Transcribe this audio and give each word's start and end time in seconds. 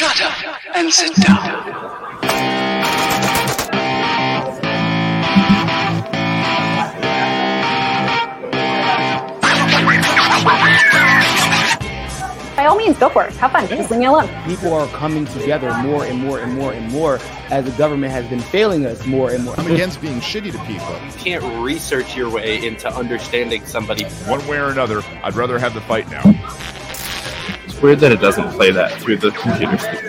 Shut 0.00 0.22
up 0.22 0.76
and 0.76 0.90
sit 0.90 1.14
down. 1.16 1.36
By 12.56 12.64
all 12.64 12.76
means, 12.76 12.96
go 12.96 13.10
for 13.10 13.24
it. 13.24 13.34
Have 13.34 13.52
fun. 13.52 13.68
Just 13.68 13.90
leave 13.90 14.00
me 14.00 14.06
alone. 14.06 14.30
people 14.46 14.72
are 14.72 14.86
coming 14.88 15.26
together 15.26 15.70
more 15.82 16.06
and 16.06 16.18
more 16.18 16.40
and 16.40 16.54
more 16.54 16.72
and 16.72 16.90
more 16.90 17.18
as 17.50 17.66
the 17.66 17.70
government 17.72 18.10
has 18.10 18.26
been 18.26 18.40
failing 18.40 18.86
us 18.86 19.04
more 19.04 19.30
and 19.30 19.44
more. 19.44 19.60
I'm 19.60 19.70
against 19.70 20.00
being 20.00 20.20
shitty 20.20 20.52
to 20.52 20.58
people. 20.64 20.94
You 21.04 21.12
can't 21.18 21.62
research 21.62 22.16
your 22.16 22.30
way 22.30 22.66
into 22.66 22.88
understanding 22.88 23.66
somebody. 23.66 24.04
One 24.24 24.46
way 24.46 24.56
or 24.56 24.70
another, 24.70 25.02
I'd 25.22 25.34
rather 25.34 25.58
have 25.58 25.74
the 25.74 25.82
fight 25.82 26.10
now. 26.10 26.22
Weird 27.82 28.00
that 28.00 28.12
it 28.12 28.20
doesn't 28.20 28.50
play 28.50 28.70
that 28.72 29.00
through 29.00 29.16
the 29.16 29.30
computer 29.30 29.78
speaker. 29.78 30.08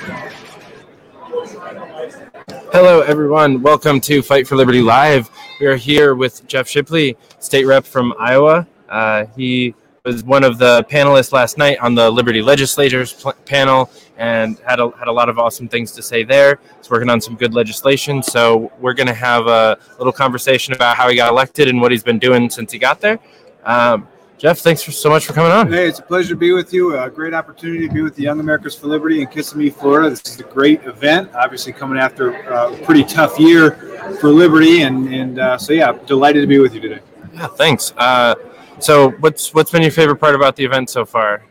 Hello, 2.74 3.00
everyone. 3.00 3.62
Welcome 3.62 4.02
to 4.02 4.22
Fight 4.22 4.46
for 4.46 4.58
Liberty 4.58 4.82
Live. 4.82 5.30
We 5.62 5.68
are 5.68 5.78
here 5.78 6.14
with 6.16 6.46
Jeff 6.48 6.68
Shipley, 6.68 7.16
state 7.40 7.64
rep 7.64 7.86
from 7.86 8.14
Iowa. 8.20 8.68
Uh, 8.90 9.26
he 9.38 9.74
was 10.04 10.22
one 10.26 10.44
of 10.44 10.58
the 10.58 10.86
panelists 10.90 11.32
last 11.32 11.58
night 11.58 11.78
on 11.80 11.96
the 11.96 12.12
Liberty 12.12 12.42
Legislators 12.42 13.14
pl- 13.14 13.32
panel 13.46 13.90
and 14.18 14.60
had 14.68 14.82
a, 14.82 14.92
had 14.98 15.08
a 15.08 15.12
lot 15.12 15.30
of 15.30 15.40
awesome 15.40 15.70
things 15.70 15.94
to 15.94 16.02
say 16.02 16.26
there. 16.26 16.60
He's 16.78 16.90
working 16.90 17.10
on 17.10 17.22
some 17.22 17.38
good 17.38 17.54
legislation. 17.54 18.22
So 18.22 18.70
we're 18.82 18.94
going 18.96 19.08
to 19.08 19.14
have 19.14 19.48
a 19.48 19.78
little 19.98 20.12
conversation 20.12 20.74
about 20.74 20.98
how 20.98 21.08
he 21.08 21.16
got 21.16 21.30
elected 21.30 21.70
and 21.70 21.80
what 21.80 21.94
he's 21.94 22.04
been 22.04 22.20
doing 22.20 22.50
since 22.50 22.74
he 22.74 22.80
got 22.80 23.00
there. 23.00 23.18
Um, 23.64 24.10
Jeff, 24.42 24.58
thanks 24.58 24.82
for, 24.82 24.92
so 24.92 25.08
much 25.08 25.28
for 25.28 25.34
coming 25.34 25.52
on. 25.52 25.72
Hey, 25.72 25.88
it's 25.88 26.00
a 26.00 26.02
pleasure 26.02 26.30
to 26.30 26.36
be 26.36 26.52
with 26.52 26.74
you. 26.74 26.98
A 26.98 27.12
great 27.12 27.32
opportunity 27.32 27.88
to 27.88 27.94
be 27.94 28.02
with 28.02 28.16
the 28.16 28.24
Young 28.24 28.40
Americans 28.40 28.74
for 28.74 28.88
Liberty 28.88 29.22
in 29.22 29.28
Kissimmee, 29.28 29.70
Florida. 29.70 30.10
This 30.10 30.24
is 30.26 30.40
a 30.40 30.44
great 30.46 30.84
event. 30.84 31.30
Obviously, 31.36 31.72
coming 31.72 32.00
after 32.00 32.32
a 32.32 32.76
pretty 32.78 33.04
tough 33.04 33.40
year 33.40 33.74
for 34.20 34.30
Liberty, 34.30 34.82
and 34.82 35.14
and 35.14 35.38
uh, 35.38 35.60
so 35.60 35.74
yeah, 35.74 35.92
delighted 36.08 36.42
to 36.42 36.48
be 36.48 36.58
with 36.58 36.74
you 36.74 36.82
today. 36.82 37.02
Yeah, 37.36 37.46
thanks. 37.50 37.94
Uh, 37.98 38.34
so, 38.80 39.12
what's 39.20 39.54
what's 39.54 39.70
been 39.70 39.84
your 39.84 39.92
favorite 39.92 40.16
part 40.16 40.34
about 40.34 40.56
the 40.56 40.66
event 40.66 40.90
so 40.90 41.06
far, 41.06 41.44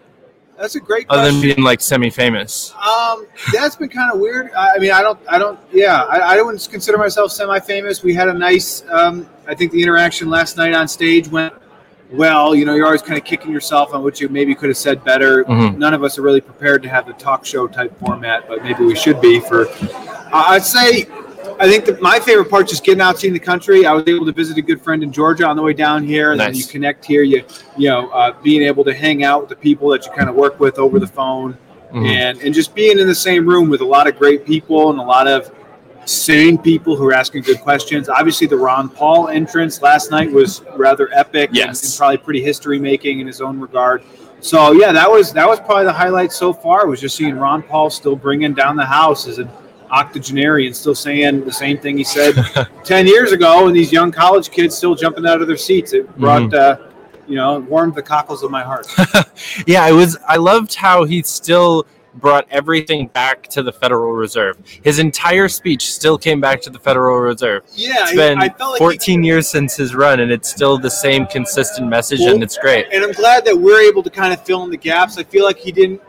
That's 0.58 0.74
a 0.74 0.80
great 0.80 1.06
other 1.10 1.30
than 1.30 1.40
being 1.40 1.62
like 1.62 1.80
semi-famous? 1.80 2.74
Um, 2.74 3.24
that's 3.52 3.76
been 3.76 3.88
kind 3.88 4.12
of 4.12 4.18
weird. 4.18 4.50
I 4.50 4.74
I 4.74 4.78
mean, 4.80 4.90
I 4.90 5.00
don't, 5.00 5.20
I 5.28 5.38
don't, 5.38 5.60
yeah, 5.72 6.02
I, 6.10 6.38
I 6.38 6.42
wouldn't 6.42 6.68
consider 6.68 6.98
myself 6.98 7.30
semi-famous. 7.30 8.02
We 8.02 8.14
had 8.14 8.26
a 8.26 8.34
nice, 8.34 8.82
um, 8.90 9.30
I 9.46 9.54
think 9.54 9.70
the 9.70 9.80
interaction 9.80 10.28
last 10.28 10.56
night 10.56 10.74
on 10.74 10.88
stage 10.88 11.28
went 11.28 11.54
well. 12.12 12.54
You 12.54 12.64
know, 12.64 12.74
you're 12.74 12.86
always 12.86 13.02
kind 13.02 13.18
of 13.18 13.24
kicking 13.24 13.52
yourself 13.52 13.94
on 13.94 14.02
what 14.02 14.20
you 14.20 14.28
maybe 14.28 14.54
could 14.54 14.68
have 14.68 14.76
said 14.76 15.04
better. 15.04 15.44
Mhm. 15.44 15.78
None 15.78 15.94
of 15.94 16.02
us 16.04 16.18
are 16.18 16.22
really 16.22 16.40
prepared 16.40 16.82
to 16.82 16.88
have 16.88 17.06
the 17.06 17.12
talk 17.14 17.44
show 17.44 17.66
type 17.66 17.92
format, 17.98 18.48
but 18.48 18.62
maybe 18.62 18.84
we 18.84 18.94
should 18.94 19.20
be. 19.20 19.40
For 19.40 19.68
I'd 20.32 20.64
say, 20.64 21.06
I 21.58 21.68
think 21.68 21.84
that 21.86 22.00
my 22.00 22.18
favorite 22.20 22.48
part 22.48 22.64
is 22.66 22.70
just 22.70 22.84
getting 22.84 23.00
out, 23.00 23.18
seeing 23.18 23.32
the 23.34 23.38
country. 23.38 23.84
I 23.86 23.92
was 23.92 24.04
able 24.06 24.24
to 24.26 24.32
visit 24.32 24.56
a 24.56 24.62
good 24.62 24.80
friend 24.80 25.02
in 25.02 25.12
Georgia 25.12 25.46
on 25.46 25.56
the 25.56 25.62
way 25.62 25.72
down 25.72 26.04
here, 26.04 26.32
and 26.32 26.40
then 26.40 26.54
you 26.54 26.64
connect 26.64 27.04
here. 27.04 27.22
You, 27.22 27.42
you 27.76 27.88
know, 27.88 28.08
uh, 28.10 28.32
being 28.42 28.62
able 28.62 28.84
to 28.84 28.94
hang 28.94 29.24
out 29.24 29.40
with 29.42 29.50
the 29.50 29.56
people 29.56 29.88
that 29.90 30.06
you 30.06 30.12
kind 30.12 30.28
of 30.28 30.34
work 30.34 30.58
with 30.60 30.78
over 30.78 30.98
the 30.98 31.06
phone 31.06 31.56
Mhm. 31.92 32.06
and 32.06 32.40
and 32.42 32.54
just 32.54 32.74
being 32.74 32.98
in 33.00 33.06
the 33.08 33.14
same 33.14 33.46
room 33.46 33.68
with 33.68 33.80
a 33.80 33.84
lot 33.84 34.06
of 34.06 34.16
great 34.18 34.46
people 34.46 34.90
and 34.90 34.98
a 35.00 35.02
lot 35.02 35.26
of 35.26 35.50
sane 36.06 36.58
people 36.58 36.96
who 36.96 37.06
are 37.06 37.12
asking 37.12 37.42
good 37.42 37.60
questions. 37.60 38.08
Obviously, 38.08 38.46
the 38.46 38.56
Ron 38.56 38.88
Paul 38.88 39.28
entrance 39.28 39.80
last 39.82 40.10
night 40.10 40.30
was 40.30 40.62
rather 40.76 41.08
epic 41.14 41.50
Yes. 41.52 41.82
and, 41.82 41.90
and 41.92 41.98
probably 41.98 42.16
pretty 42.18 42.42
history 42.42 42.78
making 42.78 43.20
in 43.20 43.26
his 43.26 43.40
own 43.40 43.60
regard. 43.60 44.02
So 44.40 44.72
yeah, 44.72 44.90
that 44.92 45.10
was 45.10 45.32
that 45.34 45.46
was 45.46 45.60
probably 45.60 45.84
the 45.84 45.92
highlight 45.92 46.32
so 46.32 46.52
far. 46.52 46.86
Was 46.86 47.00
just 47.00 47.16
seeing 47.16 47.36
Ron 47.36 47.62
Paul 47.62 47.90
still 47.90 48.16
bringing 48.16 48.54
down 48.54 48.74
the 48.76 48.86
house 48.86 49.26
as 49.28 49.38
an 49.38 49.50
octogenarian, 49.90 50.72
still 50.72 50.94
saying 50.94 51.44
the 51.44 51.52
same 51.52 51.78
thing 51.78 51.98
he 51.98 52.04
said 52.04 52.34
ten 52.84 53.06
years 53.06 53.32
ago, 53.32 53.66
and 53.66 53.76
these 53.76 53.92
young 53.92 54.10
college 54.10 54.50
kids 54.50 54.76
still 54.76 54.94
jumping 54.94 55.26
out 55.26 55.40
of 55.42 55.46
their 55.46 55.56
seats. 55.58 55.92
It 55.92 56.14
brought. 56.18 56.52
Uh, 56.54 56.76
you 57.28 57.36
know, 57.36 57.60
warmed 57.60 57.94
the 57.94 58.02
cockles 58.02 58.42
of 58.42 58.50
my 58.50 58.64
heart. 58.64 58.88
Yeah, 59.66 59.84
I 59.84 59.92
was. 59.92 60.16
I 60.26 60.36
loved 60.36 60.74
how 60.74 61.04
he 61.04 61.22
still 61.22 61.86
brought 62.14 62.46
everything 62.50 63.06
back 63.08 63.46
to 63.48 63.62
the 63.62 63.72
Federal 63.72 64.12
Reserve. 64.12 64.56
His 64.82 64.98
entire 64.98 65.48
speech 65.48 65.92
still 65.92 66.18
came 66.18 66.40
back 66.40 66.60
to 66.62 66.70
the 66.70 66.78
Federal 66.78 67.18
Reserve. 67.18 67.62
Yeah, 67.74 67.94
It's 68.02 68.14
been 68.14 68.38
I 68.38 68.48
felt 68.48 68.72
like 68.72 68.78
he 68.80 68.84
14 68.84 69.24
years 69.24 69.48
since 69.48 69.76
his 69.76 69.94
run, 69.94 70.20
and 70.20 70.30
it's 70.30 70.48
still 70.50 70.78
the 70.78 70.90
same 70.90 71.26
consistent 71.26 71.88
message, 71.88 72.20
Well, 72.20 72.34
and 72.34 72.42
it's 72.42 72.58
great. 72.58 72.86
and 72.92 73.04
I'm 73.04 73.12
glad 73.12 73.44
that 73.44 73.56
we're 73.56 73.80
able 73.80 74.02
to 74.02 74.10
kind 74.10 74.32
of 74.32 74.44
fill 74.44 74.64
in 74.64 74.70
the 74.70 74.76
gaps. 74.76 75.18
I 75.18 75.22
feel 75.24 75.44
like 75.44 75.58
he 75.58 75.70
didn't 75.72 76.00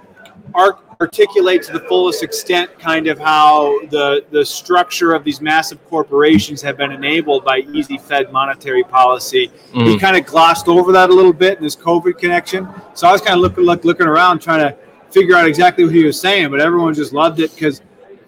articulate 0.99 1.63
to 1.63 1.71
the 1.73 1.79
fullest 1.81 2.21
extent 2.23 2.77
kind 2.77 3.07
of 3.07 3.17
how 3.17 3.79
the 3.89 4.23
the 4.31 4.45
structure 4.45 5.13
of 5.13 5.23
these 5.23 5.41
massive 5.41 5.83
corporations 5.89 6.61
have 6.61 6.77
been 6.77 6.91
enabled 6.91 7.43
by 7.45 7.59
easy 7.73 7.97
Fed 7.97 8.31
monetary 8.31 8.83
policy. 8.83 9.49
He 9.73 9.79
Mhm. 9.95 9.99
kind 9.99 10.17
of 10.17 10.25
glossed 10.25 10.67
over 10.67 10.91
that 10.91 11.09
a 11.09 11.13
little 11.13 11.33
bit 11.33 11.57
in 11.57 11.63
his 11.63 11.75
COVID 11.75 12.17
connection. 12.19 12.67
So 12.93 13.07
I 13.07 13.11
was 13.11 13.21
kind 13.21 13.35
of 13.35 13.41
looking 13.41 13.63
look, 13.63 13.83
looking 13.85 14.07
around 14.07 14.41
trying 14.41 14.59
to 14.59 14.75
figure 15.11 15.35
out 15.35 15.47
exactly 15.47 15.83
what 15.85 15.93
he 15.93 16.03
was 16.03 16.19
saying, 16.19 16.49
but 16.51 16.59
everyone 16.59 16.93
just 16.93 17.13
loved 17.13 17.39
it 17.39 17.53
because. 17.53 17.81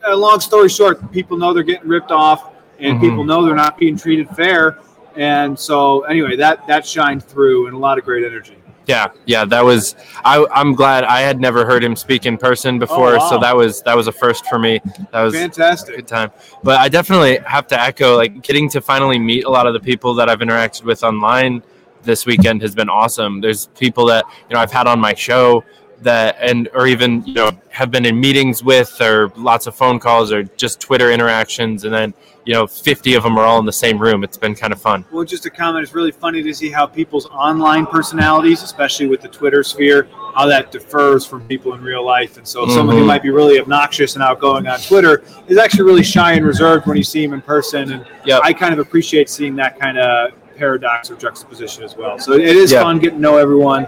Uh, 0.05 0.17
long 0.17 0.37
story 0.41 0.67
short, 0.67 1.09
people 1.13 1.37
know 1.37 1.53
they're 1.53 1.63
getting 1.63 1.87
ripped 1.87 2.11
off, 2.11 2.51
and 2.77 2.97
Mhm. 2.97 3.01
people 3.01 3.23
know 3.23 3.45
they're 3.45 3.55
not 3.55 3.77
being 3.77 3.95
treated 3.97 4.27
fair. 4.35 4.77
And 5.15 5.57
so, 5.57 6.01
anyway, 6.01 6.35
that 6.35 6.67
that 6.67 6.85
shined 6.85 7.23
through 7.23 7.67
and 7.67 7.73
a 7.73 7.77
lot 7.79 7.97
of 7.97 8.03
great 8.03 8.25
energy. 8.25 8.57
Yeah, 8.85 9.07
yeah, 9.25 9.45
that 9.45 9.63
was. 9.63 9.95
I, 10.25 10.45
I'm 10.53 10.75
glad 10.75 11.05
I 11.05 11.21
had 11.21 11.39
never 11.39 11.65
heard 11.65 11.81
him 11.81 11.95
speak 11.95 12.25
in 12.25 12.37
person 12.37 12.79
before, 12.79 13.13
Oh, 13.15 13.17
wow. 13.19 13.29
so 13.29 13.37
that 13.39 13.55
was 13.55 13.81
that 13.83 13.95
was 13.95 14.07
a 14.07 14.11
first 14.11 14.45
for 14.47 14.59
me. 14.59 14.81
That 15.13 15.21
was 15.21 15.33
a 15.33 15.37
Fantastic. 15.37 15.95
good 15.95 16.07
time. 16.07 16.31
But 16.63 16.81
I 16.81 16.89
definitely 16.89 17.37
have 17.45 17.65
to 17.67 17.79
echo 17.81 18.17
like 18.17 18.41
getting 18.41 18.67
to 18.71 18.81
finally 18.81 19.17
meet 19.19 19.45
a 19.45 19.49
lot 19.49 19.67
of 19.67 19.73
the 19.73 19.79
people 19.79 20.13
that 20.15 20.27
I've 20.27 20.39
interacted 20.39 20.83
with 20.83 21.01
online 21.05 21.63
this 22.03 22.25
weekend 22.25 22.61
has 22.61 22.75
been 22.75 22.89
awesome. 22.89 23.39
There's 23.39 23.67
people 23.79 24.05
that 24.07 24.25
you 24.49 24.53
know 24.53 24.59
I've 24.59 24.73
had 24.73 24.87
on 24.87 24.99
my 24.99 25.13
show 25.13 25.63
that 26.03 26.37
and 26.39 26.69
or 26.73 26.87
even 26.87 27.23
you 27.25 27.33
know 27.33 27.51
have 27.69 27.91
been 27.91 28.05
in 28.05 28.19
meetings 28.19 28.63
with 28.63 28.99
or 29.01 29.29
lots 29.35 29.67
of 29.67 29.75
phone 29.75 29.99
calls 29.99 30.31
or 30.31 30.43
just 30.43 30.79
Twitter 30.79 31.11
interactions 31.11 31.83
and 31.85 31.93
then 31.93 32.13
you 32.45 32.53
know 32.53 32.67
50 32.67 33.15
of 33.15 33.23
them 33.23 33.37
are 33.37 33.45
all 33.45 33.59
in 33.59 33.65
the 33.65 33.71
same 33.71 33.97
room. 33.97 34.23
It's 34.23 34.37
been 34.37 34.53
kind 34.53 34.73
of 34.73 34.81
fun. 34.81 35.05
Well, 35.11 35.23
just 35.23 35.45
a 35.45 35.49
comment. 35.49 35.83
It's 35.83 35.93
really 35.95 36.11
funny 36.11 36.43
to 36.43 36.53
see 36.53 36.69
how 36.69 36.85
people's 36.85 37.25
online 37.27 37.85
personalities, 37.85 38.63
especially 38.63 39.07
with 39.07 39.21
the 39.21 39.29
Twitter 39.29 39.63
sphere, 39.63 40.07
how 40.35 40.45
that 40.47 40.71
differs 40.71 41.25
from 41.25 41.47
people 41.47 41.73
in 41.73 41.81
real 41.81 42.05
life. 42.05 42.37
And 42.37 42.45
so, 42.47 42.67
someone 42.67 42.97
who 42.97 43.03
Mhm. 43.03 43.07
might 43.07 43.23
be 43.23 43.29
really 43.29 43.59
obnoxious 43.59 44.15
and 44.15 44.23
outgoing 44.23 44.67
on 44.67 44.79
Twitter 44.79 45.23
is 45.47 45.57
actually 45.57 45.83
really 45.85 46.03
shy 46.03 46.33
and 46.33 46.45
reserved 46.45 46.85
when 46.85 46.97
you 46.97 47.03
see 47.03 47.23
him 47.23 47.33
in 47.33 47.41
person. 47.41 47.91
And 47.93 48.05
Yep. 48.25 48.41
I 48.43 48.51
kind 48.51 48.73
of 48.73 48.79
appreciate 48.79 49.29
seeing 49.29 49.55
that 49.55 49.79
kind 49.79 49.97
of 49.97 50.31
paradox 50.57 51.09
or 51.09 51.15
juxtaposition 51.15 51.83
as 51.83 51.95
well. 51.95 52.19
So 52.19 52.33
it 52.33 52.41
is 52.41 52.71
Yeah. 52.73 52.81
fun 52.83 52.99
getting 52.99 53.17
to 53.19 53.21
know 53.21 53.37
everyone. 53.37 53.87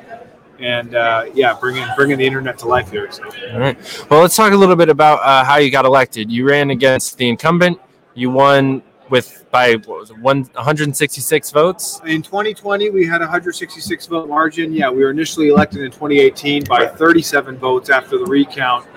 And 0.60 0.96
uh, 0.96 1.26
yeah, 1.34 1.58
bringing 1.60 1.86
bringing 1.96 2.18
the 2.18 2.26
internet 2.26 2.58
to 2.60 2.68
life 2.68 2.90
here. 2.90 3.12
So. 3.12 3.24
All 3.54 3.60
right. 3.60 4.08
Well, 4.10 4.22
let's 4.22 4.36
talk 4.36 4.54
a 4.54 4.56
little 4.56 4.76
bit 4.76 4.90
about 4.90 5.20
uh, 5.22 5.44
how 5.44 5.58
you 5.58 5.70
got 5.70 5.86
elected. 5.86 6.32
You 6.32 6.48
ran 6.48 6.70
against 6.70 7.18
the 7.18 7.28
incumbent. 7.28 7.80
You 8.14 8.30
won 8.30 8.82
with 9.10 9.46
by 9.52 9.74
what 9.74 10.00
was 10.00 10.10
it, 10.12 10.18
one 10.18 10.44
166 10.54 11.52
votes. 11.52 12.02
In 12.06 12.22
2020, 12.22 12.90
we 12.90 13.06
had 13.06 13.22
a 13.22 13.26
166 13.26 14.08
vote 14.08 14.28
margin. 14.28 14.74
Yeah, 14.74 14.90
we 14.90 15.04
were 15.04 15.12
initially 15.12 15.50
elected 15.50 15.82
in 15.82 15.92
2018 15.92 16.64
by 16.66 16.88
37 16.88 17.58
votes 17.58 17.90
after 17.90 18.18
the 18.18 18.26
recount, 18.26 18.88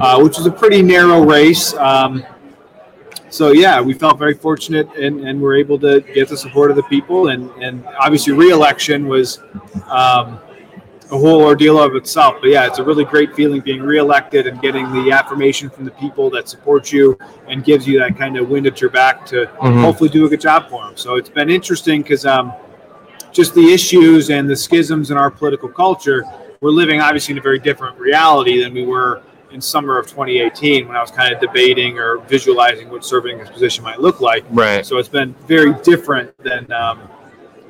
uh, 0.00 0.20
which 0.20 0.36
was 0.36 0.46
a 0.46 0.50
pretty 0.50 0.82
narrow 0.82 1.22
race. 1.22 1.74
Um, 1.74 2.24
so 3.30 3.52
yeah, 3.52 3.80
we 3.80 3.92
felt 3.92 4.18
very 4.18 4.34
fortunate 4.34 4.88
and, 4.96 5.20
and 5.20 5.40
were 5.40 5.54
able 5.54 5.78
to 5.80 6.00
get 6.00 6.28
the 6.28 6.36
support 6.36 6.70
of 6.70 6.76
the 6.76 6.82
people. 6.84 7.28
And, 7.28 7.50
and 7.62 7.86
obviously, 8.00 8.32
re-election 8.32 9.06
was 9.06 9.40
um, 9.88 10.40
a 11.10 11.16
whole 11.18 11.42
ordeal 11.42 11.80
of 11.80 11.94
itself. 11.96 12.36
But 12.40 12.50
yeah, 12.50 12.66
it's 12.66 12.78
a 12.78 12.84
really 12.84 13.04
great 13.04 13.34
feeling 13.34 13.60
being 13.60 13.82
re-elected 13.82 14.46
and 14.46 14.60
getting 14.60 14.90
the 14.92 15.10
affirmation 15.10 15.70
from 15.70 15.84
the 15.84 15.90
people 15.92 16.28
that 16.30 16.48
support 16.48 16.92
you 16.92 17.18
and 17.46 17.64
gives 17.64 17.86
you 17.86 17.98
that 18.00 18.16
kind 18.18 18.36
of 18.36 18.48
wind 18.50 18.66
at 18.66 18.80
your 18.80 18.90
back 18.90 19.24
to 19.26 19.46
Mhm. 19.62 19.80
hopefully 19.80 20.10
do 20.10 20.26
a 20.26 20.28
good 20.28 20.40
job 20.40 20.68
for 20.68 20.84
them. 20.84 20.92
So 20.96 21.16
it's 21.16 21.30
been 21.30 21.48
interesting 21.48 22.02
because 22.02 22.26
um, 22.26 22.52
just 23.32 23.54
the 23.54 23.72
issues 23.72 24.28
and 24.30 24.48
the 24.48 24.56
schisms 24.56 25.10
in 25.10 25.16
our 25.16 25.30
political 25.30 25.68
culture, 25.68 26.24
we're 26.60 26.70
living 26.70 27.00
obviously 27.00 27.32
in 27.32 27.38
a 27.38 27.42
very 27.42 27.58
different 27.58 27.98
reality 27.98 28.62
than 28.62 28.74
we 28.74 28.84
were 28.84 29.22
in 29.50 29.62
summer 29.62 29.98
of 29.98 30.06
2018 30.06 30.86
when 30.86 30.94
I 30.96 31.00
was 31.00 31.10
kind 31.10 31.32
of 31.32 31.40
debating 31.40 31.98
or 31.98 32.18
visualizing 32.28 32.90
what 32.90 33.02
serving 33.02 33.38
this 33.38 33.48
position 33.48 33.82
might 33.82 33.98
look 33.98 34.20
like. 34.20 34.44
Right. 34.50 34.84
So 34.84 34.98
it's 34.98 35.08
been 35.08 35.34
very 35.46 35.72
different 35.82 36.36
than 36.42 36.70
um, 36.70 37.00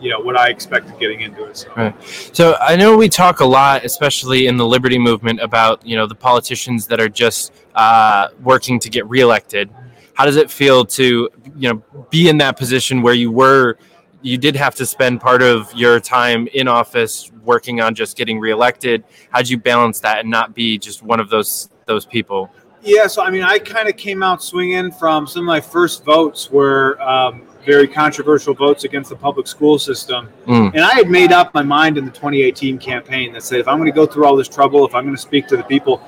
you 0.01 0.11
know 0.11 0.21
what 0.21 0.37
I 0.37 0.49
expected 0.49 0.99
getting 0.99 1.21
into 1.21 1.45
it. 1.45 1.57
So. 1.57 1.95
So 2.33 2.57
I 2.61 2.77
know 2.77 2.97
we 2.97 3.09
talk 3.09 3.41
a 3.41 3.45
lot, 3.45 3.85
especially 3.85 4.47
in 4.47 4.57
the 4.57 4.67
liberty 4.67 4.99
movement, 4.99 5.41
about 5.41 5.85
you 5.87 5.97
know 5.97 6.07
the 6.07 6.15
politicians 6.15 6.87
that 6.89 7.01
are 7.01 7.09
just 7.09 7.53
uh, 7.75 8.29
working 8.43 8.79
to 8.81 8.89
get 8.89 9.09
reelected. 9.09 9.71
How 10.15 10.25
does 10.25 10.37
it 10.37 10.51
feel 10.51 10.85
to 10.87 11.29
you 11.57 11.73
know 11.73 11.83
be 12.11 12.29
in 12.29 12.39
that 12.39 12.57
position 12.57 13.03
where 13.03 13.15
you 13.15 13.31
were? 13.31 13.79
You 14.21 14.37
did 14.37 14.57
have 14.57 14.75
to 14.77 14.87
spend 14.87 15.21
part 15.21 15.43
of 15.43 15.73
your 15.75 16.01
time 16.01 16.49
in 16.49 16.67
office 16.67 17.31
working 17.45 17.81
on 17.81 17.95
just 17.95 18.17
getting 18.17 18.41
reelected. 18.41 19.05
How'd 19.31 19.49
you 19.49 19.59
balance 19.59 20.01
that 20.01 20.21
and 20.21 20.31
not 20.31 20.55
be 20.55 20.79
just 20.79 21.03
one 21.03 21.21
of 21.21 21.31
those 21.31 21.71
those 21.87 22.05
people? 22.05 22.51
Yeah, 22.83 23.07
so 23.09 23.23
I 23.23 23.31
mean, 23.31 23.43
I 23.43 23.59
kind 23.59 23.89
of 23.89 23.97
came 23.97 24.23
out 24.23 24.43
swinging 24.43 24.93
from 24.93 25.27
some 25.27 25.43
of 25.43 25.47
my 25.47 25.61
first 25.61 26.05
votes 26.05 26.51
were 26.51 27.01
um, 27.03 27.48
very 27.67 27.87
controversial 27.89 28.55
votes 28.55 28.85
against 28.85 29.11
the 29.11 29.17
public 29.17 29.47
school 29.47 29.79
system, 29.79 30.29
Mm. 30.47 30.73
and 30.75 30.83
I 30.85 30.95
had 30.95 31.11
made 31.11 31.33
up 31.33 31.53
my 31.55 31.63
mind 31.63 31.99
in 31.99 32.05
the 32.05 32.11
2018 32.11 32.79
campaign 32.79 33.33
that 33.33 33.43
said 33.43 33.61
if 33.61 33.69
I'm 33.69 33.79
going 33.79 33.91
to 33.91 33.95
go 33.95 34.07
through 34.07 34.25
all 34.25 34.37
this 34.37 34.49
trouble, 34.49 34.87
if 34.87 34.95
I'm 34.95 35.05
going 35.05 35.17
to 35.17 35.21
speak 35.21 35.47
to 35.49 35.57
the 35.57 35.65
people, 35.65 36.01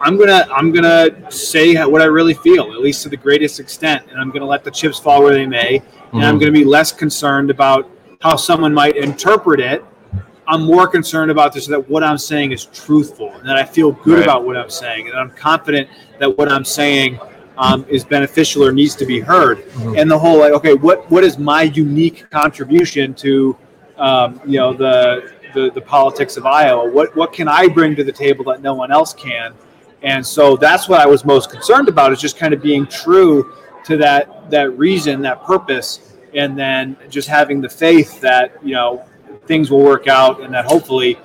I'm 0.00 0.16
gonna 0.16 0.48
I'm 0.52 0.72
gonna 0.72 1.30
say 1.30 1.74
what 1.86 2.02
I 2.02 2.06
really 2.06 2.34
feel, 2.34 2.72
at 2.72 2.80
least 2.80 3.02
to 3.04 3.08
the 3.08 3.16
greatest 3.16 3.60
extent, 3.60 4.02
and 4.10 4.20
I'm 4.20 4.28
going 4.30 4.40
to 4.40 4.46
let 4.46 4.64
the 4.64 4.70
chips 4.70 4.98
fall 4.98 5.22
where 5.22 5.32
they 5.34 5.46
may, 5.46 5.80
and 6.12 6.24
I'm 6.24 6.36
Mhm. 6.36 6.40
going 6.40 6.52
to 6.52 6.58
be 6.58 6.64
less 6.64 6.90
concerned 6.92 7.50
about 7.50 7.88
how 8.20 8.36
someone 8.36 8.74
might 8.74 8.96
interpret 8.96 9.60
it. 9.60 9.84
I'm 10.48 10.64
more 10.64 10.88
concerned 10.88 11.30
about 11.30 11.52
this 11.52 11.66
that 11.68 11.88
what 11.88 12.02
I'm 12.02 12.18
saying 12.18 12.50
is 12.52 12.64
truthful, 12.66 13.32
and 13.38 13.48
that 13.48 13.56
I 13.56 13.64
feel 13.64 13.92
good 13.92 14.14
Right. 14.18 14.24
about 14.24 14.44
what 14.44 14.56
I'm 14.56 14.70
saying, 14.70 15.08
and 15.08 15.16
I'm 15.16 15.30
confident 15.30 15.88
that 16.18 16.36
what 16.36 16.50
I'm 16.50 16.64
saying 16.64 17.18
um, 17.58 17.84
is 17.88 18.04
beneficial 18.04 18.64
or 18.64 18.72
needs 18.72 18.94
to 18.96 19.06
be 19.06 19.20
heard. 19.20 19.66
Mhm. 19.70 20.00
And 20.00 20.10
the 20.10 20.18
whole 20.18 20.38
like, 20.38 20.52
okay, 20.52 20.74
what 20.74 21.10
what 21.10 21.24
is 21.24 21.38
my 21.38 21.62
unique 21.62 22.28
contribution 22.30 23.14
to 23.14 23.56
um, 23.98 24.40
you 24.44 24.58
know 24.58 24.72
the, 24.72 25.30
the 25.54 25.70
the 25.72 25.80
politics 25.80 26.36
of 26.36 26.46
Iowa? 26.46 26.90
What 26.90 27.14
what 27.16 27.32
can 27.32 27.48
I 27.48 27.68
bring 27.68 27.94
to 27.96 28.04
the 28.04 28.12
table 28.12 28.44
that 28.46 28.62
no 28.62 28.74
one 28.74 28.90
else 28.90 29.12
can? 29.12 29.54
And 30.02 30.26
so 30.26 30.56
that's 30.56 30.88
what 30.88 31.00
I 31.00 31.06
was 31.06 31.24
most 31.24 31.50
concerned 31.50 31.88
about 31.88 32.12
is 32.12 32.20
just 32.20 32.36
kind 32.36 32.52
of 32.52 32.60
being 32.60 32.86
true 32.86 33.52
to 33.84 33.96
that 33.98 34.50
that 34.50 34.76
reason, 34.76 35.22
that 35.22 35.42
purpose, 35.44 36.14
and 36.34 36.58
then 36.58 36.96
just 37.08 37.28
having 37.28 37.60
the 37.60 37.68
faith 37.68 38.20
that 38.20 38.56
you 38.62 38.74
know 38.74 39.04
things 39.46 39.70
will 39.70 39.82
work 39.82 40.08
out, 40.08 40.40
and 40.40 40.52
that 40.54 40.64
hopefully, 40.64 41.18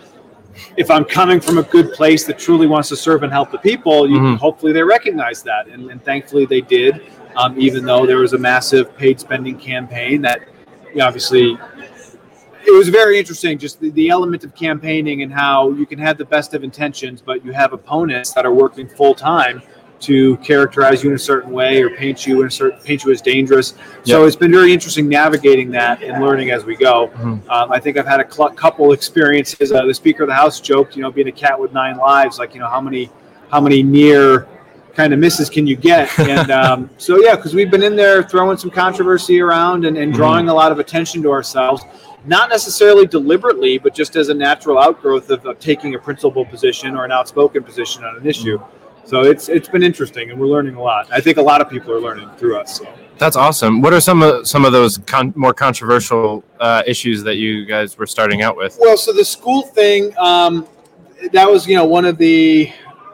if 0.77 0.89
I'm 0.91 1.05
coming 1.05 1.39
from 1.39 1.57
a 1.57 1.63
good 1.63 1.91
place 1.93 2.25
that 2.25 2.37
truly 2.39 2.67
wants 2.67 2.89
to 2.89 2.95
serve 2.95 3.23
and 3.23 3.31
help 3.31 3.51
the 3.51 3.57
people, 3.59 4.09
you, 4.09 4.17
Mhm. 4.19 4.37
hopefully 4.37 4.71
they 4.73 4.83
recognize 4.83 5.43
that, 5.43 5.67
and, 5.67 5.89
and 5.91 6.03
thankfully 6.03 6.45
they 6.45 6.61
did. 6.61 7.01
Um, 7.35 7.53
even 7.59 7.85
though 7.85 8.05
there 8.07 8.17
was 8.17 8.33
a 8.33 8.37
massive 8.37 8.97
paid 8.97 9.19
spending 9.19 9.57
campaign 9.59 10.21
that, 10.23 10.41
you 10.91 10.95
know, 10.97 11.05
obviously 11.05 11.57
it 12.65 12.71
was 12.71 12.89
very 12.89 13.17
interesting 13.19 13.57
just 13.57 13.79
the, 13.79 13.91
the 13.91 14.09
element 14.09 14.43
of 14.43 14.53
campaigning 14.55 15.21
and 15.21 15.31
how 15.31 15.69
you 15.71 15.85
can 15.85 15.99
have 15.99 16.17
the 16.17 16.25
best 16.25 16.53
of 16.53 16.63
intentions 16.63 17.21
but 17.21 17.45
you 17.45 17.51
have 17.53 17.71
opponents 17.73 18.33
that 18.33 18.45
are 18.45 18.53
working 18.53 18.89
full 18.89 19.13
time 19.13 19.61
to 19.99 20.37
characterize 20.37 21.03
you 21.03 21.09
in 21.09 21.15
a 21.15 21.19
certain 21.19 21.51
way 21.51 21.81
or 21.81 21.89
paint 21.89 22.25
you 22.27 22.41
in 22.41 22.47
a 22.47 22.51
certain 22.51 22.79
paint 22.81 23.03
you 23.03 23.11
as 23.11 23.21
dangerous 23.21 23.73
so 24.03 24.19
Yep. 24.19 24.27
it's 24.27 24.35
been 24.35 24.51
very 24.51 24.71
interesting 24.71 25.07
navigating 25.09 25.71
that 25.71 26.03
and 26.03 26.23
learning 26.23 26.51
as 26.51 26.65
we 26.65 26.75
go 26.75 27.07
Mhm. 27.15 27.49
um, 27.49 27.71
i 27.71 27.79
think 27.79 27.97
i've 27.97 28.05
had 28.07 28.19
a 28.19 28.31
cl- 28.31 28.49
couple 28.51 28.91
experiences 28.93 29.71
uh, 29.71 29.85
the 29.85 29.93
speaker 29.93 30.23
of 30.23 30.29
the 30.29 30.35
house 30.35 30.59
joked 30.59 30.95
you 30.95 31.01
know 31.01 31.11
being 31.11 31.27
a 31.27 31.31
cat 31.31 31.59
with 31.59 31.73
nine 31.73 31.97
lives 31.97 32.37
like 32.39 32.53
you 32.53 32.59
know 32.59 32.67
how 32.67 32.81
many 32.81 33.09
how 33.49 33.59
many 33.59 33.81
near 33.81 34.47
kind 34.93 35.13
of 35.13 35.19
misses 35.19 35.49
can 35.49 35.65
you 35.67 35.75
get 35.75 36.07
and 36.19 36.51
um, 36.61 36.89
so 36.97 37.17
yeah 37.17 37.35
because 37.35 37.53
we've 37.53 37.71
been 37.71 37.83
in 37.83 37.95
there 37.95 38.21
throwing 38.23 38.57
some 38.57 38.69
controversy 38.71 39.39
around 39.41 39.85
and, 39.85 39.97
and 39.97 40.13
drawing 40.13 40.49
a 40.49 40.53
lot 40.53 40.71
of 40.71 40.79
attention 40.79 41.21
to 41.23 41.31
ourselves 41.31 41.83
not 42.25 42.49
necessarily 42.49 43.07
deliberately, 43.07 43.77
but 43.77 43.93
just 43.93 44.17
as 44.17 44.27
a 44.27 44.33
natural 44.33 44.77
outgrowth 44.77 45.29
of, 45.29 45.45
of 45.45 45.57
taking 45.59 45.95
a 45.95 45.99
principal 45.99 46.43
position 46.43 46.93
or 46.93 47.05
an 47.05 47.11
outspoken 47.11 47.63
position 47.63 48.03
on 48.03 48.17
an 48.17 48.27
issue. 48.27 48.59
So 49.07 49.23
it's 49.23 49.47
it's 49.47 49.69
been 49.69 49.83
interesting, 49.83 50.31
and 50.31 50.39
we're 50.39 50.47
learning 50.47 50.75
a 50.75 50.81
lot. 50.81 51.07
I 51.11 51.21
think 51.21 51.37
a 51.37 51.41
lot 51.41 51.61
of 51.61 51.69
people 51.69 51.93
are 51.93 52.01
learning 52.01 52.29
through 52.37 52.57
us. 52.57 52.79
So. 52.79 52.93
That's 53.17 53.37
awesome. 53.37 53.81
What 53.81 53.93
are 53.93 54.01
some 54.01 54.21
of 54.21 54.45
some 54.45 54.65
of 54.65 54.73
those 54.73 54.97
con- 54.99 55.33
more 55.37 55.53
controversial 55.53 56.43
uh, 56.59 56.83
issues 56.85 57.23
that 57.23 57.37
you 57.37 57.65
guys 57.65 57.97
were 57.97 58.05
starting 58.05 58.41
out 58.41 58.57
with? 58.57 58.77
Well, 58.81 58.97
so 58.97 59.13
the 59.13 59.23
school 59.23 59.61
thing, 59.61 60.13
um, 60.17 60.67
that 61.31 61.49
was, 61.49 61.65
you 61.65 61.75
know, 61.75 61.85
one 61.85 62.03
of 62.03 62.17
the, 62.17 62.69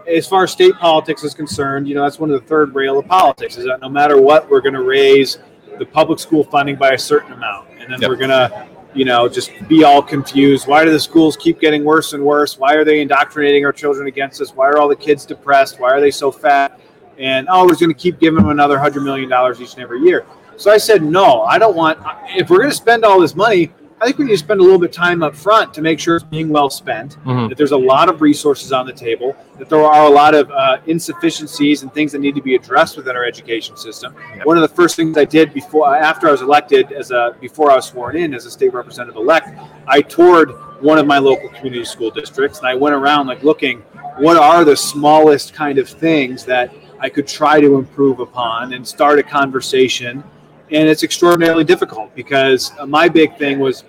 as 0.07 0.28
far 0.28 0.44
as 0.44 0.51
state 0.51 0.74
politics 0.75 1.24
is 1.24 1.36
concerned, 1.36 1.88
you 1.88 1.94
know, 1.96 2.01
that's 2.01 2.19
one 2.19 2.31
of 2.31 2.42
the 2.42 2.48
third 2.48 2.74
rail 2.74 2.98
of 2.98 3.07
politics 3.07 3.57
is 3.57 3.66
that 3.66 3.80
no 3.80 3.88
matter 3.88 4.19
what, 4.19 4.50
we're 4.50 4.62
going 4.62 4.74
to 4.74 4.84
raise 4.84 5.38
the 5.78 5.86
public 5.86 6.19
school 6.19 6.44
funding 6.44 6.75
by 6.75 6.92
a 6.92 6.98
certain 6.98 7.31
amount. 7.34 7.69
And 7.78 7.94
then 7.94 8.01
Yep. 8.01 8.10
we're 8.10 8.18
going 8.18 8.30
to, 8.30 8.68
you 8.94 9.06
know, 9.06 9.28
just 9.28 9.51
be 9.68 9.84
all 9.84 10.01
confused. 10.01 10.68
Why 10.68 10.86
do 10.86 10.92
the 10.92 11.00
schools 11.00 11.36
keep 11.36 11.60
getting 11.60 11.84
worse 11.84 12.13
and 12.13 12.24
worse? 12.24 12.57
Why 12.57 12.75
are 12.75 12.84
they 12.84 13.01
indoctrinating 13.01 13.66
our 13.66 13.72
children 13.72 14.07
against 14.07 14.42
us? 14.42 14.56
Why 14.56 14.68
are 14.68 14.78
all 14.78 14.88
the 14.88 14.95
kids 14.95 15.25
depressed? 15.25 15.80
Why 15.80 15.92
are 15.92 16.01
they 16.01 16.12
so 16.12 16.31
fat? 16.31 16.80
And 17.18 17.48
oh, 17.50 17.63
we're 17.63 17.75
going 17.75 17.90
to 17.90 18.00
keep 18.00 18.19
giving 18.19 18.40
them 18.40 18.50
another 18.50 18.78
hundred 18.78 19.01
million 19.01 19.30
dollars 19.30 19.62
each 19.62 19.74
and 19.74 19.84
every 19.84 20.01
year. 20.01 20.25
So 20.57 20.72
I 20.72 20.78
said, 20.78 21.04
no, 21.04 21.42
I 21.44 21.57
don't 21.57 21.75
want. 21.75 22.00
If 22.30 22.50
we're 22.50 22.57
going 22.57 22.69
to 22.69 22.75
spend 22.75 23.04
all 23.04 23.19
this 23.19 23.36
money, 23.36 23.72
I 24.03 24.07
think 24.07 24.17
we 24.17 24.25
need 24.25 24.31
to 24.31 24.38
spend 24.38 24.59
a 24.59 24.63
little 24.63 24.79
bit 24.79 24.89
of 24.89 24.95
time 24.95 25.23
up 25.23 25.33
front 25.33 25.73
to 25.75 25.81
make 25.81 25.97
sure 25.97 26.17
it's 26.17 26.25
being 26.25 26.50
well 26.50 26.69
spent. 26.69 27.15
Mhm. 27.25 27.47
That 27.47 27.57
there's 27.57 27.71
a 27.71 27.77
lot 27.77 28.09
of 28.09 28.21
resources 28.21 28.73
on 28.73 28.85
the 28.85 28.91
table. 28.91 29.33
That 29.57 29.69
there 29.69 29.81
are 29.81 30.05
a 30.05 30.09
lot 30.09 30.35
of 30.35 30.51
uh, 30.51 30.79
insufficiencies 30.88 31.83
and 31.83 31.94
things 31.94 32.11
that 32.11 32.19
need 32.19 32.35
to 32.35 32.41
be 32.41 32.55
addressed 32.55 32.97
within 32.97 33.15
our 33.15 33.23
education 33.23 33.77
system. 33.77 34.13
Yep. 34.35 34.45
One 34.45 34.57
of 34.57 34.61
the 34.61 34.75
first 34.75 34.97
things 34.97 35.17
I 35.17 35.23
did 35.23 35.53
before, 35.53 35.95
after 35.95 36.27
I 36.27 36.31
was 36.31 36.41
elected, 36.41 36.91
as 36.91 37.11
a 37.11 37.33
before 37.39 37.71
I 37.71 37.75
was 37.77 37.85
sworn 37.85 38.17
in 38.17 38.33
as 38.33 38.45
a 38.45 38.51
state 38.51 38.73
representative 38.73 39.15
elect, 39.15 39.57
I 39.88 40.01
toured 40.01 40.51
one 40.81 40.97
of 40.97 41.07
my 41.07 41.17
local 41.17 41.47
community 41.47 41.85
school 41.85 42.09
districts 42.09 42.59
and 42.59 42.67
I 42.67 42.75
went 42.75 42.94
around 42.94 43.27
like 43.27 43.41
looking 43.41 43.83
what 44.17 44.35
are 44.35 44.65
the 44.65 44.75
smallest 44.75 45.53
kind 45.53 45.77
of 45.79 45.88
things 45.88 46.44
that 46.44 46.73
I 47.00 47.07
could 47.07 47.25
try 47.25 47.61
to 47.61 47.75
improve 47.77 48.19
upon 48.19 48.73
and 48.73 48.85
start 48.85 49.17
a 49.17 49.23
conversation. 49.23 50.25
And 50.74 50.90
it's 50.90 51.04
extraordinarily 51.04 51.64
difficult 51.64 52.14
because 52.16 52.72
my 52.88 53.08
big 53.08 53.38
thing 53.38 53.60
was 53.60 53.84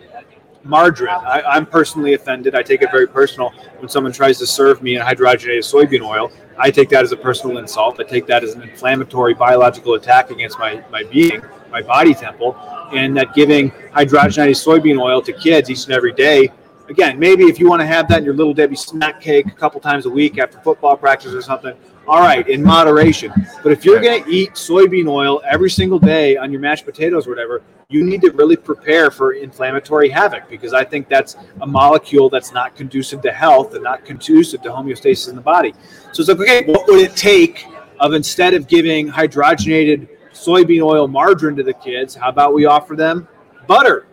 margarine. 0.65 1.09
I, 1.09 1.43
I'm 1.47 1.65
personally 1.65 2.13
offended. 2.13 2.55
I 2.55 2.63
take 2.63 2.83
it 2.83 2.91
very 2.91 3.07
personal 3.07 3.51
when 3.79 3.89
someone 3.89 4.13
tries 4.13 4.39
to 4.39 4.47
serve 4.47 4.83
me 4.83 4.97
in 4.97 5.03
hydrogenated 5.03 5.61
soybean 5.61 6.03
oil. 6.03 6.31
I 6.59 6.71
take 6.71 6.91
that 6.91 7.03
as 7.03 7.13
a 7.13 7.17
personal 7.17 7.57
insult. 7.57 7.99
I 8.01 8.05
take 8.05 8.27
that 8.27 8.45
as 8.45 8.55
an 8.55 8.63
inflammatory 8.63 9.33
biological 9.33 9.95
attack 9.95 10.31
against 10.31 10.59
my, 10.59 10.85
my 10.91 11.05
being, 11.05 11.43
my 11.71 11.81
body 11.81 12.13
temple, 12.13 12.55
and 12.93 13.17
that 13.17 13.35
giving 13.35 13.71
hydrogenated 13.71 14.51
soybean 14.51 15.01
oil 15.01 15.23
to 15.23 15.33
kids 15.33 15.71
each 15.71 15.85
and 15.85 15.95
every 15.95 16.13
day. 16.13 16.51
Again, 16.91 17.19
maybe 17.19 17.45
if 17.45 17.59
you 17.59 17.67
want 17.67 17.81
to 17.81 17.87
have 17.87 18.09
that 18.09 18.19
in 18.19 18.25
your 18.25 18.35
little 18.35 18.53
Debbie 18.53 18.77
snack 18.77 19.23
cake 19.23 19.47
a 19.47 19.51
couple 19.53 19.81
times 19.81 20.05
a 20.05 20.11
week 20.11 20.39
after 20.39 20.61
football 20.61 20.99
practice 20.99 21.33
or 21.33 21.41
something, 21.41 21.75
all 22.06 22.21
right, 22.21 22.47
in 22.49 22.62
moderation. 22.62 23.33
But 23.62 23.73
if 23.73 23.85
you're 23.85 24.01
going 24.01 24.25
to 24.25 24.31
eat 24.31 24.53
soybean 24.53 25.09
oil 25.09 25.43
every 25.45 25.71
single 25.71 25.99
day 25.99 26.37
on 26.37 26.51
your 26.53 26.61
mashed 26.61 26.85
potatoes 26.85 27.26
or 27.26 27.31
whatever, 27.31 27.62
you 27.88 28.05
need 28.05 28.21
to 28.23 28.31
really 28.33 28.57
prepare 28.57 29.11
for 29.11 29.33
inflammatory 29.33 30.09
havoc 30.09 30.49
because 30.49 30.73
I 30.73 30.85
think 30.85 31.09
that's 31.09 31.37
a 31.61 31.67
molecule 31.67 32.28
that's 32.28 32.52
not 32.52 32.75
conducive 32.76 33.23
to 33.23 33.33
health 33.33 33.75
and 33.75 33.83
not 33.83 34.05
conducive 34.05 34.62
to 34.62 34.71
homeostasis 34.71 35.28
in 35.28 35.37
the 35.37 35.43
body. 35.43 35.75
So 36.12 36.21
it's 36.21 36.28
like, 36.28 36.40
okay, 36.40 36.64
what 36.64 36.87
would 36.88 37.00
it 37.00 37.14
take 37.17 37.67
of 38.00 38.14
instead 38.14 38.55
of 38.55 38.69
giving 38.69 39.09
hydrogenated 39.09 40.09
soybean 40.33 40.83
oil 40.83 41.09
margarine 41.09 41.57
to 41.57 41.62
the 41.62 41.75
kids, 41.75 42.14
how 42.14 42.28
about 42.28 42.55
we 42.55 42.67
offer 42.67 42.97
them 42.97 43.28
butter 43.67 44.07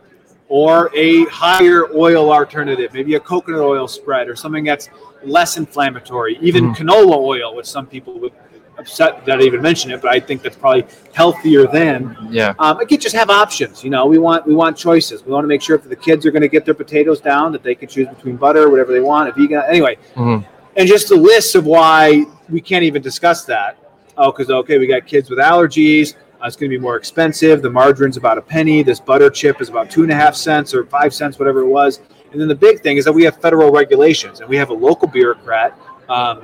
or 0.48 0.92
a 0.96 1.24
higher 1.25 1.86
oil 1.96 2.32
alternative, 2.32 2.94
maybe 2.94 3.15
a 3.15 3.20
coconut 3.20 3.62
oil 3.62 3.88
spread 3.88 4.27
or 4.27 4.36
something 4.36 4.63
that's 4.63 4.89
less 5.24 5.58
inflammatory, 5.58 6.38
even 6.42 6.74
canola 6.74 7.16
oil, 7.18 7.56
which 7.56 7.66
some 7.66 7.86
people 7.86 8.20
would 8.20 8.34
upset 8.78 9.25
that 9.25 9.40
I 9.40 9.44
even 9.44 9.62
mention 9.62 9.92
it, 9.92 10.01
but 10.01 10.10
I 10.12 10.20
think 10.20 10.42
that's 10.42 10.56
probably 10.56 10.86
healthier 11.13 11.68
than 11.68 12.16
Yeah. 12.32 12.54
um, 12.58 12.80
again, 12.80 13.00
just 13.00 13.16
have 13.16 13.30
options. 13.30 13.84
You 13.84 13.90
know, 13.92 14.06
we 14.08 14.18
want 14.18 14.48
we 14.48 14.56
want 14.56 14.75
choices. 14.78 15.24
We 15.25 15.32
want 15.32 15.44
to 15.44 15.48
make 15.48 15.62
sure 15.62 15.78
that 15.78 15.90
the 15.90 15.96
kids 15.96 16.25
are 16.25 16.32
going 16.32 16.42
to 16.42 16.48
get 16.48 16.66
their 16.66 16.74
potatoes 16.74 17.20
down, 17.22 17.51
that 17.51 17.63
they 17.63 17.75
can 17.75 17.88
choose 17.88 18.08
between 18.08 18.38
butter, 18.38 18.70
whatever 18.70 18.92
they 18.92 19.00
want, 19.01 19.30
a 19.30 19.34
vegan. 19.34 19.62
Anyway, 19.68 19.98
Mhm. 20.16 20.46
and 20.78 20.88
just 20.88 21.12
a 21.12 21.16
list 21.16 21.54
of 21.56 21.66
why 21.66 22.25
we 22.50 22.60
can't 22.62 22.84
even 22.84 23.01
discuss 23.01 23.44
that. 23.46 23.78
Oh, 24.18 24.32
because 24.32 24.50
okay, 24.50 24.78
we 24.78 24.88
got 24.88 25.06
kids 25.06 25.30
with 25.30 25.40
allergies. 25.40 26.16
Uh, 26.42 26.48
it's 26.48 26.56
going 26.56 26.72
to 26.72 26.75
be 26.75 26.82
more 26.82 26.96
expensive. 26.96 27.62
The 27.62 27.70
margarine's 27.70 28.18
about 28.18 28.38
a 28.40 28.42
penny. 28.42 28.82
This 28.82 29.00
butter 29.00 29.30
chip 29.30 29.62
is 29.62 29.70
about 29.70 29.92
two 29.92 30.01
and 30.04 30.12
a 30.12 30.16
half 30.16 30.36
cents 30.36 30.74
or 30.74 30.86
five 30.86 31.13
cents, 31.13 31.38
whatever 31.38 31.60
it 31.62 31.68
was. 31.68 32.00
And 32.32 32.40
then 32.40 32.48
the 32.48 32.56
big 32.56 32.82
thing 32.82 32.98
is 32.98 33.06
that 33.06 33.14
we 33.14 33.24
have 33.24 33.42
federal 33.42 33.72
regulations, 33.72 34.40
and 34.40 34.50
we 34.50 34.56
have 34.58 34.70
a 34.70 34.74
local 34.74 35.08
bureaucrat 35.08 35.78
um, 36.10 36.44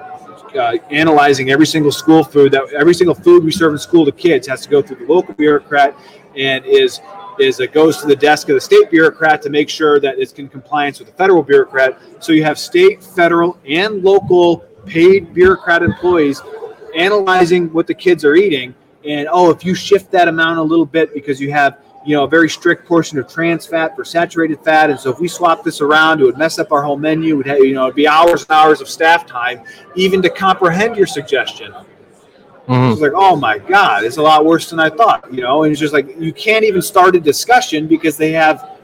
uh, 0.55 0.77
analyzing 0.89 1.49
every 1.51 1.65
single 1.65 1.91
school 1.91 2.23
food 2.23 2.51
that 2.53 2.71
every 2.73 2.93
single 2.93 3.15
food 3.15 3.43
we 3.43 3.51
serve 3.51 3.73
in 3.73 3.79
school 3.79 4.05
to 4.05 4.11
kids 4.11 4.47
has 4.47 4.61
to 4.61 4.69
go 4.69 4.81
through 4.81 4.97
the 4.97 5.13
local 5.13 5.33
bureaucrat 5.33 5.95
and 6.35 6.65
is 6.65 7.01
is 7.39 7.59
it 7.59 7.71
goes 7.71 7.97
to 7.97 8.07
the 8.07 8.15
desk 8.15 8.49
of 8.49 8.55
the 8.55 8.61
state 8.61 8.89
bureaucrat 8.89 9.41
to 9.43 9.49
make 9.49 9.69
sure 9.69 9.99
that 9.99 10.17
it's 10.17 10.33
in 10.33 10.47
compliance 10.49 10.99
with 10.99 11.07
the 11.07 11.13
federal 11.13 11.43
bureaucrat. 11.43 11.99
So 12.19 12.31
you 12.31 12.43
have 12.43 12.57
state, 12.57 13.03
federal, 13.03 13.59
and 13.67 14.03
local 14.03 14.65
paid 14.85 15.33
bureaucrat 15.33 15.83
employees 15.83 16.41
analyzing 16.95 17.71
what 17.73 17.85
the 17.85 17.93
kids 17.93 18.25
are 18.25 18.35
eating. 18.35 18.73
And 19.05 19.27
oh, 19.31 19.51
if 19.51 19.63
you 19.63 19.75
shift 19.75 20.11
that 20.11 20.27
amount 20.27 20.57
a 20.57 20.63
little 20.63 20.85
bit 20.85 21.13
because 21.13 21.39
you 21.39 21.51
have 21.51 21.77
you 22.07 22.15
know 22.15 22.23
a 22.23 22.27
very 22.27 22.49
strict 22.49 22.87
portion 22.87 23.19
of 23.19 23.27
trans 23.27 23.65
fat 23.67 23.93
for 23.93 24.05
saturated 24.05 24.63
fat, 24.63 24.89
and 24.89 24.97
so 24.97 25.11
if 25.11 25.19
we 25.19 25.27
swap 25.27 25.63
this 25.63 25.81
around, 25.81 26.21
it 26.21 26.23
would 26.23 26.37
mess 26.37 26.57
up 26.57 26.71
our 26.71 26.81
whole 26.81 26.95
menu. 26.95 27.33
It 27.33 27.37
would 27.37 27.47
have, 27.47 27.59
you 27.59 27.73
know 27.73 27.83
it'd 27.83 27.95
be 27.95 28.07
hours 28.07 28.43
and 28.43 28.51
hours 28.51 28.79
of 28.79 28.87
staff 28.87 29.25
time 29.25 29.61
even 29.95 30.21
to 30.21 30.29
comprehend 30.29 30.95
your 30.95 31.05
suggestion. 31.05 31.73
Mhm. 32.69 32.93
It's 32.93 33.01
like, 33.01 33.11
oh 33.13 33.35
my 33.35 33.57
God, 33.59 34.05
it's 34.05 34.17
a 34.17 34.21
lot 34.21 34.45
worse 34.45 34.69
than 34.69 34.79
I 34.79 34.89
thought, 34.89 35.33
you 35.33 35.41
know. 35.41 35.63
And 35.63 35.71
it's 35.71 35.81
just 35.81 35.93
like 35.93 36.15
you 36.17 36.31
can't 36.31 36.63
even 36.63 36.81
start 36.81 37.15
a 37.15 37.19
discussion 37.19 37.87
because 37.87 38.15
they 38.15 38.31
have 38.31 38.77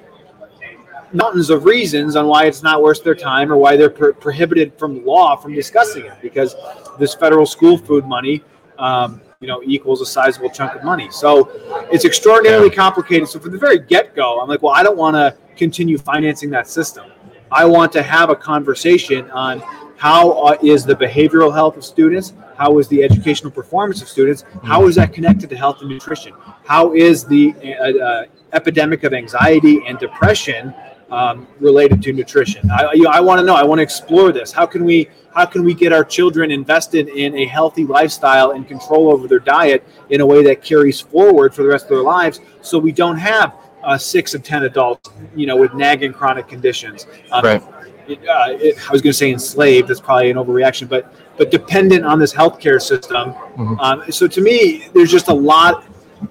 mountains 1.13 1.49
of 1.49 1.63
reasons 1.63 2.15
on 2.17 2.27
why 2.27 2.45
it's 2.45 2.61
not 2.61 2.81
worth 2.81 3.03
their 3.03 3.15
time 3.15 3.51
or 3.51 3.57
why 3.57 3.77
they're 3.77 3.89
pro- 3.89 4.13
prohibited 4.13 4.73
from 4.77 5.05
law 5.05 5.35
from 5.35 5.53
discussing 5.53 6.05
it 6.05 6.13
because 6.21 6.55
this 6.99 7.13
federal 7.13 7.45
school 7.45 7.77
food 7.77 8.05
money, 8.05 8.43
um, 8.79 9.21
you 9.43 9.47
know, 9.47 9.61
equals 9.65 9.99
a 9.99 10.05
sizable 10.05 10.49
chunk 10.49 10.73
of 10.73 10.85
money. 10.85 11.09
So 11.11 11.51
it's 11.91 12.05
extraordinarily 12.05 12.69
complicated. 12.69 13.27
So 13.27 13.39
from 13.39 13.51
the 13.51 13.57
very 13.57 13.77
get 13.77 14.15
go, 14.15 14.39
I'm 14.39 14.47
like, 14.47 14.61
well, 14.61 14.73
I 14.73 14.83
don't 14.83 14.95
want 14.95 15.15
to 15.17 15.35
continue 15.57 15.97
financing 15.97 16.49
that 16.51 16.65
system. 16.65 17.11
I 17.51 17.65
want 17.65 17.91
to 17.91 18.01
have 18.01 18.29
a 18.29 18.37
conversation 18.37 19.29
on 19.31 19.59
how 19.97 20.31
uh, 20.31 20.55
the 20.61 20.95
behavioral 20.95 21.53
health 21.53 21.75
of 21.75 21.83
students, 21.83 22.31
how 22.55 22.79
is 22.79 22.87
the 22.87 23.03
educational 23.03 23.51
performance 23.51 24.01
of 24.01 24.07
students, 24.07 24.45
how 24.63 24.87
is 24.87 24.95
that 24.95 25.11
connected 25.11 25.49
to 25.49 25.57
health 25.57 25.81
and 25.81 25.89
nutrition, 25.89 26.33
how 26.63 26.93
is 26.93 27.25
the 27.25 27.53
uh, 27.53 27.99
uh, 27.99 28.25
epidemic 28.53 29.03
of 29.03 29.13
anxiety 29.13 29.81
and 29.85 29.99
depression 29.99 30.73
um, 31.13 31.47
related 31.59 32.01
to 32.03 32.11
nutrition. 32.11 32.69
I, 32.71 32.91
you 32.93 33.03
know, 33.03 33.11
I 33.11 33.19
want 33.19 33.39
to 33.39 33.45
know. 33.45 33.55
I 33.55 33.63
want 33.63 33.79
to 33.79 33.83
explore 33.83 34.31
this. 34.31 34.51
How 34.51 34.65
can 34.65 34.83
we 34.83 35.09
how 35.35 35.45
can 35.45 35.63
we 35.63 35.73
get 35.73 35.91
our 35.93 36.03
children 36.03 36.51
invested 36.51 37.07
in 37.09 37.35
a 37.35 37.45
healthy 37.45 37.85
lifestyle 37.85 38.51
and 38.51 38.67
control 38.67 39.11
over 39.11 39.27
their 39.27 39.39
diet 39.39 39.83
in 40.09 40.21
a 40.21 40.25
way 40.25 40.43
that 40.43 40.63
carries 40.63 40.99
forward 40.99 41.53
for 41.55 41.63
the 41.63 41.69
rest 41.69 41.85
of 41.85 41.89
their 41.89 42.03
lives, 42.03 42.39
so 42.61 42.77
we 42.77 42.91
don't 42.91 43.17
have 43.17 43.55
uh, 43.83 43.97
six 43.97 44.33
of 44.33 44.43
ten 44.43 44.63
adults, 44.63 45.09
you 45.35 45.45
know, 45.45 45.55
with 45.55 45.73
nagging 45.73 46.13
chronic 46.13 46.47
conditions. 46.47 47.05
Um, 47.31 47.43
Right. 47.45 47.63
it, 48.07 48.19
uh, 48.27 48.67
it, 48.67 48.89
I 48.89 48.91
was 48.91 49.01
going 49.01 49.11
to 49.11 49.19
say 49.23 49.31
enslaved. 49.31 49.87
That's 49.89 50.01
probably 50.01 50.31
an 50.31 50.37
overreaction, 50.37 50.89
but 50.89 51.13
but 51.37 51.51
dependent 51.51 52.05
on 52.05 52.19
this 52.19 52.33
healthcare 52.33 52.81
system. 52.81 53.33
Um, 53.79 54.03
so 54.11 54.27
to 54.27 54.41
me, 54.41 54.87
there's 54.93 55.11
just 55.11 55.29
a 55.29 55.33
lot, 55.33 55.83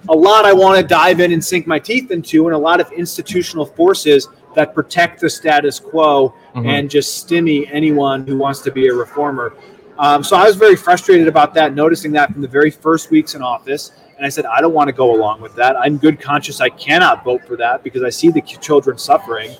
a 0.08 0.14
lot 0.14 0.44
I 0.44 0.52
want 0.52 0.80
to 0.80 0.86
dive 0.86 1.18
in 1.20 1.32
and 1.32 1.44
sink 1.44 1.66
my 1.66 1.80
teeth 1.80 2.10
into, 2.12 2.46
and 2.46 2.54
a 2.54 2.58
lot 2.58 2.80
of 2.80 2.90
institutional 2.92 3.66
forces 3.66 4.28
that 4.54 4.74
protect 4.74 5.20
the 5.20 5.30
status 5.30 5.78
quo 5.80 6.34
and 6.54 6.90
just 6.90 7.16
stymie 7.18 7.66
anyone 7.72 8.26
who 8.26 8.36
wants 8.36 8.60
to 8.60 8.70
be 8.70 8.88
a 8.88 8.94
reformer. 8.94 9.54
Um, 9.98 10.22
so 10.24 10.36
I 10.36 10.44
was 10.44 10.56
very 10.56 10.76
frustrated 10.76 11.28
about 11.28 11.54
that, 11.54 11.74
noticing 11.74 12.12
that 12.12 12.32
from 12.32 12.42
the 12.42 12.48
very 12.48 12.70
first 12.70 13.10
weeks 13.10 13.34
in 13.34 13.42
office. 13.42 13.92
And 14.16 14.26
I 14.26 14.28
said, 14.28 14.46
I 14.46 14.60
don't 14.60 14.72
want 14.74 14.88
to 14.88 14.92
go 14.92 15.14
along 15.14 15.40
with 15.40 15.54
that. 15.56 15.76
I'm 15.76 15.96
good 15.96 16.20
conscious. 16.20 16.60
I 16.60 16.68
cannot 16.70 17.24
vote 17.24 17.44
for 17.46 17.56
that 17.56 17.82
because 17.82 18.02
I 18.02 18.10
see 18.10 18.28
the 18.30 18.40
children 18.40 18.98
suffering. 18.98 19.50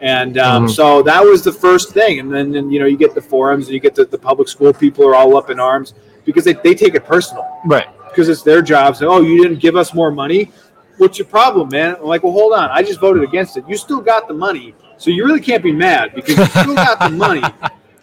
And 0.00 0.38
um, 0.38 0.66
Mhm. 0.66 0.70
so 0.70 1.02
that 1.02 1.22
was 1.24 1.42
the 1.42 1.52
first 1.52 1.92
thing. 1.92 2.20
And 2.20 2.32
then, 2.32 2.52
then, 2.52 2.70
you 2.70 2.78
know, 2.80 2.86
you 2.86 2.96
get 2.96 3.14
the 3.14 3.20
forums 3.22 3.66
and 3.66 3.74
you 3.74 3.80
get 3.80 3.94
the, 3.94 4.04
the 4.04 4.18
public 4.18 4.48
school 4.48 4.72
people 4.72 5.06
are 5.06 5.14
all 5.14 5.36
up 5.36 5.50
in 5.50 5.58
arms 5.60 5.94
because 6.24 6.44
they, 6.44 6.52
they 6.54 6.74
take 6.74 6.94
it 6.94 7.04
personal 7.04 7.44
Right. 7.64 7.86
because 8.08 8.28
it's 8.28 8.42
their 8.42 8.62
job. 8.62 8.96
So, 8.96 9.08
oh, 9.10 9.20
you 9.20 9.42
didn't 9.42 9.60
give 9.60 9.76
us 9.76 9.92
more 9.94 10.10
money. 10.10 10.50
What's 10.98 11.18
your 11.18 11.26
problem, 11.28 11.68
man? 11.70 11.96
I'm 11.96 12.02
like, 12.04 12.22
well, 12.22 12.32
hold 12.32 12.52
on. 12.52 12.70
I 12.70 12.82
just 12.82 13.00
voted 13.00 13.22
against 13.22 13.56
it. 13.56 13.64
You 13.68 13.76
still 13.76 14.00
got 14.00 14.28
the 14.28 14.34
money. 14.34 14.74
So 14.96 15.10
you 15.10 15.24
really 15.24 15.40
can't 15.40 15.62
be 15.62 15.72
mad 15.72 16.12
because 16.14 16.36
you 16.36 16.44
still 16.46 16.74
got 16.74 16.98
the 16.98 17.10
money. 17.16 17.42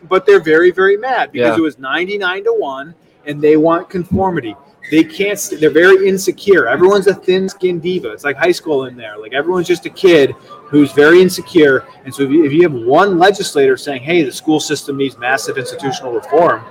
But 0.09 0.25
they're 0.25 0.39
very, 0.41 0.71
very 0.71 0.97
mad 0.97 1.31
because 1.31 1.49
Yeah. 1.49 1.57
it 1.57 1.61
was 1.61 1.77
99 1.77 2.45
to 2.45 2.53
1 2.53 2.95
and 3.25 3.41
they 3.41 3.57
want 3.57 3.89
conformity. 3.89 4.55
They 4.91 5.03
can't, 5.03 5.37
they're 5.59 5.71
very 5.71 6.07
insecure. 6.07 6.67
Everyone's 6.67 7.07
a 7.07 7.15
thin 7.15 7.49
skinned 7.49 7.81
diva. 7.81 8.11
It's 8.11 8.23
like 8.23 8.37
high 8.37 8.51
school 8.51 8.85
in 8.85 8.95
there. 8.95 9.17
Like 9.17 9.33
everyone's 9.33 9.67
just 9.67 9.85
a 9.87 9.89
kid 9.89 10.31
who's 10.67 10.91
very 10.91 11.21
insecure. 11.21 11.85
And 12.05 12.13
so 12.13 12.21
if 12.23 12.29
you, 12.29 12.45
if 12.45 12.53
you 12.53 12.61
have 12.61 12.73
one 12.73 13.17
legislator 13.17 13.77
saying, 13.77 14.03
hey, 14.03 14.21
the 14.23 14.31
school 14.31 14.59
system 14.59 14.95
needs 14.95 15.17
massive 15.17 15.57
institutional 15.57 16.13
reform, 16.13 16.63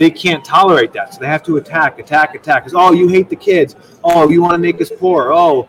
they 0.00 0.10
can't 0.10 0.42
tolerate 0.42 0.94
that. 0.94 1.12
So 1.12 1.20
they 1.20 1.26
have 1.26 1.42
to 1.42 1.58
attack, 1.58 1.98
attack, 1.98 2.34
attack. 2.34 2.64
Because, 2.64 2.74
oh, 2.74 2.92
you 2.92 3.06
hate 3.06 3.28
the 3.28 3.36
kids. 3.36 3.76
Oh, 4.02 4.30
you 4.30 4.40
want 4.40 4.54
to 4.54 4.58
make 4.58 4.80
us 4.80 4.90
poor. 4.90 5.30
Oh, 5.30 5.68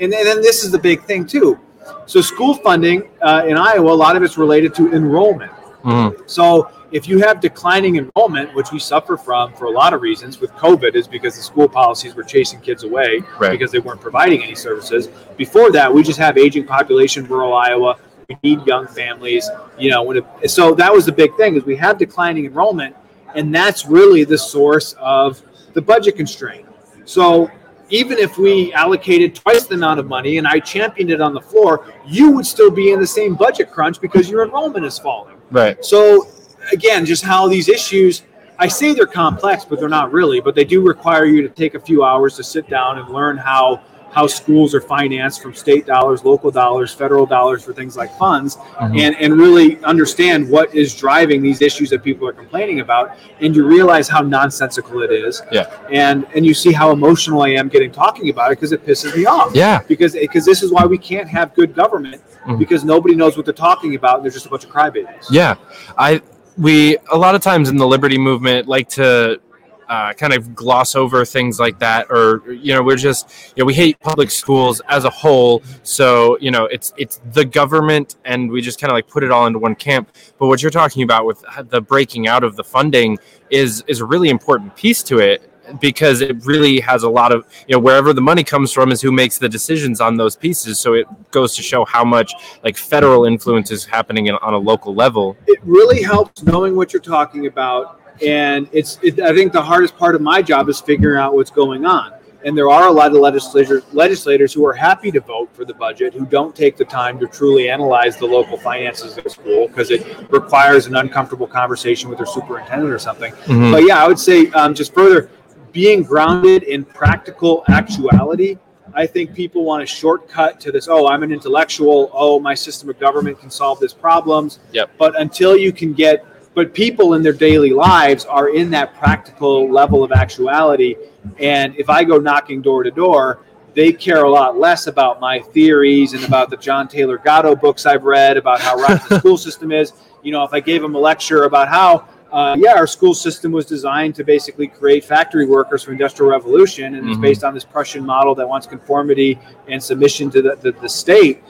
and 0.00 0.10
then, 0.10 0.20
and 0.20 0.26
then 0.26 0.40
this 0.40 0.64
is 0.64 0.70
the 0.72 0.78
big 0.78 1.02
thing, 1.02 1.26
too. 1.26 1.60
So 2.06 2.22
school 2.22 2.54
funding 2.54 3.10
uh, 3.20 3.44
in 3.46 3.58
Iowa, 3.58 3.92
a 3.92 3.94
lot 3.94 4.16
of 4.16 4.22
it's 4.22 4.38
related 4.38 4.74
to 4.76 4.92
enrollment. 4.94 5.52
Mhm. 5.84 6.28
So 6.28 6.70
if 6.90 7.06
you 7.06 7.18
have 7.18 7.38
declining 7.38 7.96
enrollment, 7.96 8.54
which 8.54 8.72
we 8.72 8.78
suffer 8.78 9.18
from 9.18 9.52
for 9.52 9.66
a 9.66 9.70
lot 9.70 9.92
of 9.92 10.00
reasons 10.00 10.40
with 10.40 10.50
COVID, 10.52 10.94
is 10.94 11.06
because 11.06 11.36
the 11.36 11.42
school 11.42 11.68
policies 11.68 12.14
were 12.16 12.24
chasing 12.24 12.60
kids 12.60 12.82
away 12.82 13.22
Right. 13.38 13.50
because 13.52 13.70
they 13.72 13.78
weren't 13.78 14.00
providing 14.00 14.42
any 14.42 14.54
services. 14.54 15.08
Before 15.36 15.70
that, 15.72 15.92
we 15.92 16.02
just 16.02 16.18
have 16.18 16.38
aging 16.38 16.64
population, 16.64 17.26
rural 17.28 17.54
Iowa. 17.54 17.96
We 18.28 18.36
need 18.42 18.66
young 18.66 18.86
families. 18.86 19.48
You 19.78 19.90
know, 19.90 20.02
when 20.02 20.16
it, 20.16 20.50
so 20.50 20.74
that 20.74 20.90
was 20.92 21.04
the 21.04 21.12
big 21.12 21.36
thing 21.36 21.56
is 21.56 21.64
we 21.64 21.76
have 21.76 21.98
declining 21.98 22.46
enrollment, 22.46 22.96
and 23.34 23.54
that's 23.54 23.86
really 23.86 24.24
the 24.24 24.38
source 24.38 24.94
of 24.98 25.42
the 25.74 25.82
budget 25.82 26.16
constraint. 26.16 26.66
So 27.04 27.50
even 27.88 28.18
if 28.18 28.38
we 28.38 28.72
allocated 28.72 29.34
twice 29.34 29.66
the 29.66 29.74
amount 29.74 30.00
of 30.00 30.06
money 30.06 30.38
and 30.38 30.46
I 30.46 30.58
championed 30.58 31.10
it 31.10 31.20
on 31.20 31.34
the 31.34 31.40
floor, 31.40 31.92
you 32.06 32.30
would 32.32 32.46
still 32.46 32.70
be 32.70 32.92
in 32.92 33.00
the 33.00 33.06
same 33.06 33.34
budget 33.34 33.70
crunch 33.70 34.00
because 34.00 34.28
your 34.28 34.44
enrollment 34.44 34.84
is 34.84 34.98
falling. 34.98 35.36
Right. 35.50 35.84
So 35.84 36.28
again, 36.72 37.04
just 37.04 37.22
how 37.22 37.46
these 37.46 37.68
issues 37.68 38.22
I 38.58 38.68
say 38.68 38.94
they're 38.94 39.06
complex, 39.06 39.64
but 39.64 39.78
they're 39.78 39.88
not 39.88 40.12
really, 40.12 40.40
but 40.40 40.54
they 40.54 40.64
do 40.64 40.80
require 40.80 41.26
you 41.26 41.42
to 41.42 41.48
take 41.48 41.74
a 41.74 41.80
few 41.80 42.04
hours 42.04 42.36
to 42.36 42.44
sit 42.44 42.68
down 42.68 42.98
and 42.98 43.08
learn 43.10 43.36
how 43.36 43.82
how 44.12 44.26
schools 44.26 44.74
are 44.74 44.80
financed 44.80 45.42
from 45.42 45.54
state 45.54 45.86
dollars, 45.86 46.24
local 46.24 46.50
dollars, 46.50 46.92
federal 46.94 47.26
dollars 47.26 47.64
for 47.64 47.72
things 47.72 47.96
like 47.96 48.10
funds, 48.18 48.56
and, 48.80 49.14
and 49.16 49.34
really 49.38 49.82
understand 49.84 50.48
what 50.48 50.74
is 50.74 50.94
driving 50.94 51.42
these 51.42 51.60
issues 51.60 51.90
that 51.90 52.02
people 52.02 52.26
are 52.26 52.32
complaining 52.32 52.80
about. 52.80 53.16
And 53.40 53.54
you 53.54 53.66
realize 53.66 54.08
how 54.08 54.20
nonsensical 54.22 55.02
it 55.02 55.12
is. 55.12 55.42
Yeah. 55.52 55.70
And 55.92 56.26
and 56.34 56.46
you 56.46 56.54
see 56.54 56.72
how 56.72 56.90
emotional 56.92 57.42
I 57.42 57.50
am 57.50 57.68
getting 57.68 57.92
talking 57.92 58.30
about 58.30 58.52
it 58.52 58.56
because 58.56 58.72
it 58.72 58.86
pisses 58.86 59.14
me 59.16 59.26
off 59.26 59.54
Yeah. 59.54 59.82
because 59.86 60.12
because 60.14 60.44
this 60.44 60.62
is 60.62 60.72
why 60.72 60.84
we 60.86 60.98
can't 60.98 61.28
have 61.28 61.54
good 61.54 61.74
government 61.74 62.22
Mhm. 62.46 62.58
because 62.58 62.84
nobody 62.84 63.14
knows 63.14 63.36
what 63.36 63.44
they're 63.44 63.52
talking 63.52 63.94
about 63.96 64.16
and 64.16 64.24
there's 64.24 64.34
just 64.34 64.46
a 64.46 64.48
bunch 64.48 64.64
of 64.64 64.70
crybabies. 64.70 65.26
Yeah, 65.30 65.56
I 65.98 66.22
we 66.56 66.96
a 67.12 67.16
lot 67.18 67.34
of 67.34 67.42
times 67.42 67.68
in 67.68 67.76
the 67.76 67.86
liberty 67.86 68.16
movement 68.18 68.66
like 68.68 68.88
to 68.90 69.40
uh, 69.88 70.12
kind 70.12 70.32
of 70.32 70.54
gloss 70.54 70.94
over 70.94 71.24
things 71.24 71.60
like 71.60 71.78
that, 71.78 72.06
or 72.10 72.42
you 72.52 72.74
know, 72.74 72.82
we're 72.82 72.96
just 72.96 73.52
you 73.56 73.62
know 73.62 73.66
we 73.66 73.74
hate 73.74 73.98
public 74.00 74.30
schools 74.30 74.80
as 74.88 75.04
a 75.04 75.10
whole. 75.10 75.62
So 75.82 76.38
you 76.40 76.50
know, 76.50 76.66
it's 76.66 76.92
it's 76.96 77.20
the 77.32 77.44
government, 77.44 78.16
and 78.24 78.50
we 78.50 78.60
just 78.60 78.80
kind 78.80 78.90
of 78.90 78.94
like 78.94 79.08
put 79.08 79.22
it 79.22 79.30
all 79.30 79.46
into 79.46 79.58
one 79.58 79.74
camp. 79.74 80.10
But 80.38 80.48
what 80.48 80.62
you're 80.62 80.70
talking 80.70 81.02
about 81.02 81.26
with 81.26 81.44
the 81.68 81.80
breaking 81.80 82.28
out 82.28 82.44
of 82.44 82.56
the 82.56 82.64
funding 82.64 83.18
is 83.50 83.84
is 83.86 84.00
a 84.00 84.04
really 84.04 84.28
important 84.28 84.74
piece 84.76 85.02
to 85.04 85.18
it 85.18 85.50
because 85.80 86.20
it 86.20 86.44
really 86.46 86.78
has 86.80 87.02
a 87.02 87.10
lot 87.10 87.32
of 87.32 87.44
you 87.66 87.74
know 87.74 87.80
wherever 87.80 88.12
the 88.12 88.20
money 88.20 88.44
comes 88.44 88.72
from 88.72 88.92
is 88.92 89.00
who 89.00 89.10
makes 89.10 89.38
the 89.38 89.48
decisions 89.48 90.00
on 90.00 90.16
those 90.16 90.36
pieces 90.36 90.78
so 90.78 90.94
it 90.94 91.06
goes 91.32 91.56
to 91.56 91.62
show 91.62 91.84
how 91.84 92.04
much 92.04 92.32
like 92.62 92.76
federal 92.76 93.24
influence 93.24 93.72
is 93.72 93.84
happening 93.84 94.26
in, 94.26 94.36
on 94.36 94.54
a 94.54 94.58
local 94.58 94.94
level 94.94 95.36
It 95.48 95.58
really 95.64 96.02
helps 96.02 96.42
knowing 96.42 96.76
what 96.76 96.92
you're 96.92 97.02
talking 97.02 97.46
about, 97.46 98.00
and 98.24 98.68
it's. 98.72 98.98
It, 99.02 99.20
I 99.20 99.34
think 99.34 99.52
the 99.52 99.62
hardest 99.62 99.96
part 99.96 100.14
of 100.14 100.20
my 100.20 100.42
job 100.42 100.68
is 100.68 100.80
figuring 100.80 101.18
out 101.20 101.34
what's 101.34 101.50
going 101.50 101.84
on. 101.84 102.12
And 102.44 102.56
there 102.56 102.70
are 102.70 102.86
a 102.86 102.92
lot 102.92 103.08
of 103.08 103.14
legislators 103.14 103.82
legislators 103.92 104.52
who 104.52 104.64
are 104.66 104.72
happy 104.72 105.10
to 105.10 105.20
vote 105.20 105.48
for 105.52 105.64
the 105.64 105.74
budget 105.74 106.14
who 106.14 106.24
don't 106.26 106.54
take 106.54 106.76
the 106.76 106.84
time 106.84 107.18
to 107.18 107.26
truly 107.26 107.68
analyze 107.68 108.16
the 108.16 108.26
local 108.26 108.56
finances 108.56 109.18
of 109.18 109.24
the 109.24 109.30
school 109.30 109.66
because 109.66 109.90
it 109.90 110.30
requires 110.30 110.86
an 110.86 110.94
uncomfortable 110.94 111.48
conversation 111.48 112.08
with 112.08 112.18
their 112.18 112.26
superintendent 112.26 112.92
or 112.92 113.00
something. 113.00 113.32
Mhm. 113.46 113.72
But 113.72 113.84
yeah, 113.84 114.02
I 114.02 114.06
would 114.06 114.18
say 114.18 114.48
um, 114.50 114.74
just 114.74 114.94
further 114.94 115.28
being 115.72 116.02
grounded 116.02 116.62
in 116.62 116.84
practical 116.84 117.64
actuality. 117.68 118.58
I 118.94 119.06
think 119.06 119.34
people 119.34 119.64
want 119.64 119.82
a 119.82 119.86
shortcut 119.86 120.58
to 120.60 120.72
this. 120.72 120.88
Oh, 120.88 121.06
I'm 121.08 121.22
an 121.22 121.32
intellectual. 121.32 122.10
Oh, 122.14 122.40
my 122.40 122.54
system 122.54 122.88
of 122.88 122.98
government 122.98 123.38
can 123.38 123.50
solve 123.50 123.78
this 123.78 123.92
problems. 123.92 124.60
Yep. 124.72 124.90
But 124.98 125.20
until 125.20 125.56
you 125.56 125.72
can 125.72 125.92
get, 125.92 126.24
but 126.56 126.72
people 126.72 127.12
in 127.12 127.22
their 127.22 127.34
daily 127.34 127.70
lives 127.70 128.24
are 128.24 128.48
in 128.48 128.70
that 128.70 128.94
practical 128.96 129.70
level 129.70 130.02
of 130.02 130.10
actuality. 130.10 130.96
And 131.38 131.76
if 131.76 131.90
I 131.90 132.02
go 132.02 132.16
knocking 132.16 132.62
door 132.62 132.82
to 132.82 132.90
door, 132.90 133.40
they 133.74 133.92
care 133.92 134.24
a 134.24 134.30
lot 134.30 134.58
less 134.58 134.86
about 134.86 135.20
my 135.20 135.38
theories 135.38 136.14
and 136.14 136.24
about 136.24 136.48
the 136.48 136.56
John 136.56 136.88
Taylor 136.88 137.18
Gatto 137.18 137.54
books 137.54 137.84
I've 137.84 138.04
read 138.04 138.38
about 138.38 138.62
how 138.62 138.74
rotten 138.76 139.06
the 139.06 139.18
school 139.18 139.36
system 139.36 139.70
is. 139.70 139.92
You 140.22 140.32
know, 140.32 140.44
if 140.44 140.54
I 140.54 140.60
gave 140.60 140.80
them 140.80 140.94
a 140.94 140.98
lecture 140.98 141.44
about 141.44 141.68
how, 141.68 142.08
uh, 142.32 142.56
yeah, 142.58 142.72
our 142.74 142.86
school 142.86 143.12
system 143.12 143.52
was 143.52 143.66
designed 143.66 144.14
to 144.14 144.24
basically 144.24 144.66
create 144.66 145.04
factory 145.04 145.44
workers 145.44 145.82
for 145.82 145.92
industrial 145.92 146.30
revolution, 146.32 146.94
and 146.94 147.06
it's 147.06 147.18
Mhm. 147.18 147.22
based 147.22 147.44
on 147.44 147.52
this 147.52 147.64
Prussian 147.64 148.04
model 148.06 148.34
that 148.34 148.48
wants 148.48 148.66
conformity 148.66 149.38
and 149.68 149.82
submission 149.82 150.30
to 150.30 150.40
the, 150.40 150.56
the, 150.62 150.72
the 150.72 150.88
state. 150.88 151.42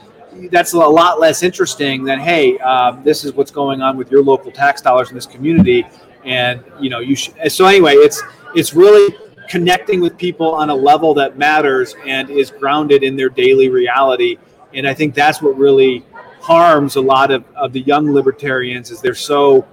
That's 0.51 0.73
a 0.73 0.79
lot 0.79 1.21
less 1.21 1.43
interesting 1.43 2.05
than, 2.05 2.19
hey, 2.21 2.59
um, 2.59 3.03
this 3.03 3.25
is 3.25 3.33
what's 3.35 3.51
going 3.51 3.83
on 3.83 3.97
with 3.97 4.11
your 4.11 4.23
local 4.23 4.51
tax 4.51 4.81
dollars 4.81 5.09
in 5.09 5.15
this 5.15 5.27
community, 5.27 5.85
and 6.25 6.63
you 6.81 6.91
know, 6.91 7.01
you 7.01 7.17
should. 7.17 7.51
So 7.51 7.67
anyway, 7.67 7.95
it's 7.95 8.23
it's 8.55 8.75
really 8.75 9.15
connecting 9.49 10.01
with 10.01 10.17
people 10.17 10.53
on 10.55 10.71
a 10.71 10.75
level 10.75 11.15
that 11.15 11.39
matters 11.39 11.95
and 12.07 12.31
is 12.31 12.51
grounded 12.51 13.03
in 13.03 13.17
their 13.17 13.29
daily 13.29 13.69
reality. 13.69 14.39
And 14.75 14.87
I 14.87 14.95
think 14.95 15.15
that's 15.15 15.41
what 15.41 15.57
really 15.57 16.05
harms 16.41 16.97
a 16.97 17.01
lot 17.01 17.31
of, 17.31 17.45
of 17.57 17.73
the 17.73 17.81
young 17.81 18.13
libertarians 18.13 18.91
is 18.91 19.01
they're 19.01 19.15
so 19.15 19.67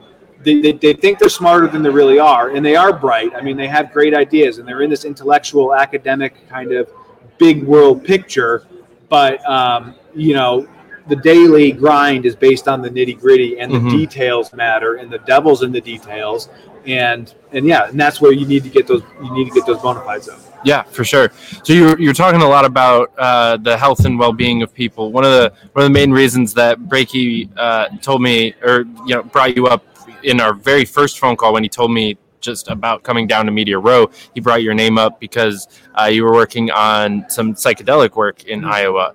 they, 0.44 0.60
they, 0.60 0.72
they 0.74 0.94
think 0.94 1.20
they're 1.20 1.30
smarter 1.30 1.68
than 1.68 1.84
they 1.84 1.90
really 1.90 2.18
are 2.18 2.50
and 2.50 2.66
they 2.66 2.76
are 2.76 2.92
bright 2.92 3.32
i 3.36 3.42
mean 3.42 3.56
they 3.56 3.68
have 3.68 3.94
great 3.94 4.16
ideas 4.16 4.58
and 4.58 4.68
they're 4.68 4.82
in 4.82 4.90
this 4.90 5.06
intellectual 5.06 5.76
academic 5.76 6.50
kind 6.50 6.72
of 6.72 6.92
big 7.38 7.64
world 7.64 8.04
picture 8.04 8.66
but 9.08 9.48
um, 9.48 9.94
you 10.16 10.34
know 10.34 10.68
the 11.08 11.16
daily 11.18 11.72
grind 11.72 12.26
is 12.26 12.36
based 12.36 12.68
on 12.68 12.82
the 12.82 12.90
nitty 12.90 13.20
gritty, 13.20 13.60
and 13.60 13.72
the 13.74 13.80
Mhm. 13.80 13.92
details 13.92 14.54
matter, 14.54 14.96
and 14.96 15.12
the 15.12 15.20
devil's 15.20 15.62
in 15.64 15.72
the 15.72 15.82
details, 15.82 16.50
and 16.86 17.34
and 17.52 17.66
yeah, 17.66 17.90
and 17.90 18.00
that's 18.00 18.22
where 18.22 18.32
you 18.32 18.46
need 18.46 18.64
to 18.64 18.70
get 18.70 18.88
those 18.88 19.02
you 19.22 19.34
need 19.34 19.46
to 19.46 19.52
get 19.52 19.66
those 19.66 19.80
bona 19.80 20.02
fides 20.02 20.30
up. 20.30 20.40
Yeah, 20.66 20.84
for 20.84 21.04
sure. 21.04 21.30
So 21.64 21.74
you're, 21.74 22.00
you're 22.00 22.14
talking 22.14 22.42
a 22.42 22.48
lot 22.48 22.64
about 22.64 23.12
uh, 23.18 23.58
the 23.58 23.76
health 23.78 24.06
and 24.06 24.18
well-being 24.18 24.62
of 24.64 24.74
people. 24.74 25.12
One 25.12 25.26
of 25.26 25.32
the 25.32 25.52
one 25.74 25.86
of 25.86 25.92
the 25.92 25.94
main 25.94 26.12
reasons 26.12 26.54
that 26.54 26.80
Breaky 26.80 27.50
uh, 27.58 27.90
told 28.02 28.22
me, 28.22 28.54
or 28.64 28.86
you 29.06 29.16
know, 29.16 29.24
brought 29.24 29.58
you 29.58 29.68
up 29.68 29.84
in 30.24 30.40
our 30.40 30.54
very 30.54 30.86
first 30.86 31.20
phone 31.20 31.36
call 31.36 31.52
when 31.52 31.64
he 31.64 31.70
told 31.70 31.92
me 31.92 32.18
just 32.40 32.70
about 32.70 33.04
coming 33.04 33.28
down 33.28 33.46
to 33.46 33.52
Meteor 33.52 33.80
Row, 33.82 34.10
he 34.34 34.40
brought 34.42 34.64
your 34.64 34.74
name 34.74 34.98
up 34.98 35.20
because 35.20 35.68
uh, 36.00 36.06
you 36.06 36.24
were 36.24 36.34
working 36.34 36.72
on 36.72 37.26
some 37.30 37.54
psychedelic 37.54 38.16
work 38.16 38.44
in 38.46 38.64
Iowa. 38.66 39.14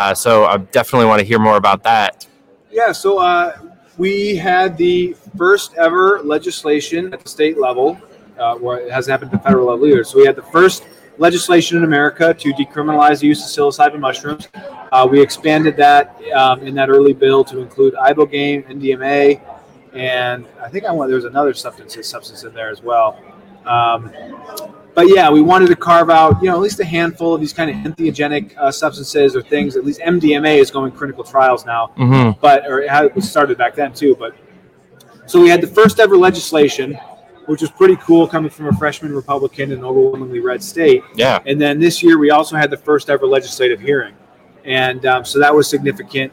Uh, 0.00 0.14
so 0.14 0.46
I 0.46 0.56
definitely 0.56 1.06
want 1.08 1.20
to 1.20 1.26
hear 1.26 1.38
more 1.38 1.58
about 1.58 1.82
that. 1.82 2.26
Yeah, 2.70 2.90
so 2.90 3.18
uh, 3.18 3.58
we 3.98 4.34
had 4.34 4.78
the 4.78 5.14
first 5.36 5.74
ever 5.74 6.22
legislation 6.22 7.12
at 7.12 7.20
the 7.20 7.28
state 7.28 7.58
level, 7.58 8.00
uh, 8.38 8.54
where 8.54 8.78
it 8.78 8.90
hasn't 8.90 9.12
happened 9.12 9.34
at 9.34 9.42
the 9.42 9.44
federal 9.46 9.66
level 9.66 9.86
either. 9.86 10.02
So 10.04 10.16
we 10.16 10.24
had 10.24 10.36
the 10.36 10.42
first 10.44 10.86
legislation 11.18 11.76
in 11.76 11.84
America 11.84 12.32
to 12.32 12.52
decriminalize 12.54 13.20
the 13.20 13.26
use 13.26 13.44
of 13.44 13.50
psilocybin 13.50 14.00
mushrooms. 14.00 14.48
Uh, 14.90 15.06
we 15.08 15.20
expanded 15.20 15.76
that 15.76 16.16
um, 16.34 16.60
in 16.66 16.74
that 16.76 16.88
early 16.88 17.12
bill 17.12 17.44
to 17.44 17.58
include 17.58 17.92
ibogaine, 17.92 18.66
MDMA, 18.70 19.38
and 19.92 20.46
I 20.62 20.70
think 20.70 20.86
I 20.86 20.92
want 20.92 21.10
there 21.10 21.16
was 21.16 21.26
another 21.26 21.52
substance 21.52 22.08
substance 22.08 22.42
in 22.44 22.54
there 22.54 22.70
as 22.70 22.80
well. 22.82 23.22
Um, 23.66 24.10
but 25.00 25.08
yeah, 25.08 25.30
we 25.30 25.40
wanted 25.40 25.68
to 25.68 25.76
carve 25.76 26.10
out, 26.10 26.42
you 26.42 26.50
know, 26.50 26.56
at 26.56 26.60
least 26.60 26.78
a 26.78 26.84
handful 26.84 27.34
of 27.34 27.40
these 27.40 27.54
kind 27.54 27.70
of 27.70 27.76
entheogenic 27.90 28.54
uh, 28.58 28.70
substances 28.70 29.34
or 29.34 29.40
things. 29.40 29.74
At 29.74 29.82
least 29.82 29.98
MDMA 30.00 30.58
is 30.58 30.70
going 30.70 30.92
clinical 30.92 31.24
trials 31.24 31.64
now 31.64 31.86
hmm 31.96 32.32
but 32.42 32.66
or 32.66 32.80
it, 32.82 32.90
had, 32.90 33.06
it 33.16 33.22
started 33.22 33.56
back 33.56 33.74
then 33.74 33.94
too. 33.94 34.14
But 34.14 34.36
so 35.24 35.40
we 35.40 35.48
had 35.48 35.62
the 35.62 35.66
first 35.66 36.00
ever 36.00 36.18
legislation, 36.18 36.98
which 37.46 37.62
was 37.62 37.70
pretty 37.70 37.96
cool, 37.96 38.28
coming 38.28 38.50
from 38.50 38.66
a 38.66 38.74
freshman 38.74 39.14
Republican 39.14 39.72
in 39.72 39.78
an 39.78 39.84
overwhelmingly 39.86 40.40
red 40.40 40.62
state. 40.62 41.02
Yeah. 41.14 41.38
And 41.46 41.58
then 41.58 41.80
this 41.80 42.02
year 42.02 42.18
we 42.18 42.30
also 42.30 42.56
had 42.56 42.70
the 42.70 42.76
first 42.76 43.08
ever 43.08 43.26
legislative 43.26 43.80
hearing, 43.80 44.14
and 44.66 45.06
um, 45.06 45.24
so 45.24 45.38
that 45.38 45.54
was 45.54 45.66
significant. 45.66 46.30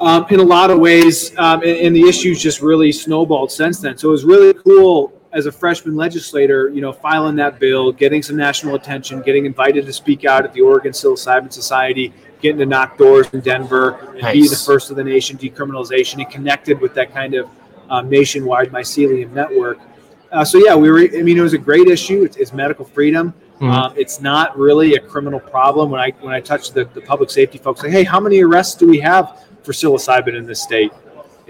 Um, 0.00 0.26
in 0.28 0.38
a 0.38 0.42
lot 0.42 0.70
of 0.70 0.78
ways, 0.78 1.34
um, 1.38 1.62
and, 1.62 1.78
and 1.78 1.96
the 1.96 2.06
issues 2.06 2.42
just 2.42 2.60
really 2.60 2.92
snowballed 2.92 3.50
since 3.50 3.80
then. 3.80 3.96
So 3.96 4.08
it 4.08 4.12
was 4.12 4.24
really 4.26 4.52
cool 4.52 5.19
as 5.32 5.46
a 5.46 5.52
freshman 5.52 5.96
legislator, 5.96 6.68
you 6.70 6.80
know, 6.80 6.92
filing 6.92 7.36
that 7.36 7.58
bill, 7.58 7.92
getting 7.92 8.22
some 8.22 8.36
national 8.36 8.74
attention, 8.74 9.22
getting 9.22 9.46
invited 9.46 9.86
to 9.86 9.92
speak 9.92 10.24
out 10.24 10.44
at 10.44 10.52
the 10.52 10.60
Oregon 10.60 10.92
Psilocybin 10.92 11.52
Society, 11.52 12.12
getting 12.40 12.58
to 12.58 12.66
knock 12.66 12.98
doors 12.98 13.28
in 13.32 13.40
Denver, 13.40 14.14
and 14.20 14.32
be 14.32 14.48
the 14.48 14.56
first 14.56 14.90
of 14.90 14.96
the 14.96 15.04
nation 15.04 15.38
decriminalization, 15.38 16.22
and 16.22 16.30
connected 16.30 16.80
with 16.80 16.94
that 16.94 17.12
kind 17.12 17.34
of 17.34 17.48
um, 17.90 18.08
nationwide 18.08 18.70
mycelium 18.70 19.30
network. 19.32 19.78
Uh, 20.32 20.44
so 20.44 20.58
yeah, 20.58 20.74
we 20.74 20.90
were. 20.90 21.00
I 21.00 21.22
mean, 21.22 21.38
it 21.38 21.42
was 21.42 21.54
a 21.54 21.58
great 21.58 21.88
issue. 21.88 22.24
It's, 22.24 22.36
it's 22.36 22.52
medical 22.52 22.84
freedom. 22.84 23.34
Mhm. 23.60 23.70
Um, 23.70 23.94
it's 23.96 24.20
not 24.20 24.56
really 24.56 24.94
a 24.94 25.00
criminal 25.00 25.40
problem. 25.40 25.90
When 25.90 26.00
I 26.00 26.10
when 26.20 26.32
I 26.32 26.40
touched 26.40 26.74
the, 26.74 26.84
the 26.86 27.00
public 27.00 27.30
safety 27.30 27.58
folks, 27.58 27.82
like, 27.82 27.92
hey, 27.92 28.04
how 28.04 28.20
many 28.20 28.42
arrests 28.42 28.74
do 28.74 28.88
we 28.88 29.00
have 29.00 29.44
for 29.62 29.72
psilocybin 29.72 30.34
in 30.36 30.46
this 30.46 30.62
state? 30.62 30.92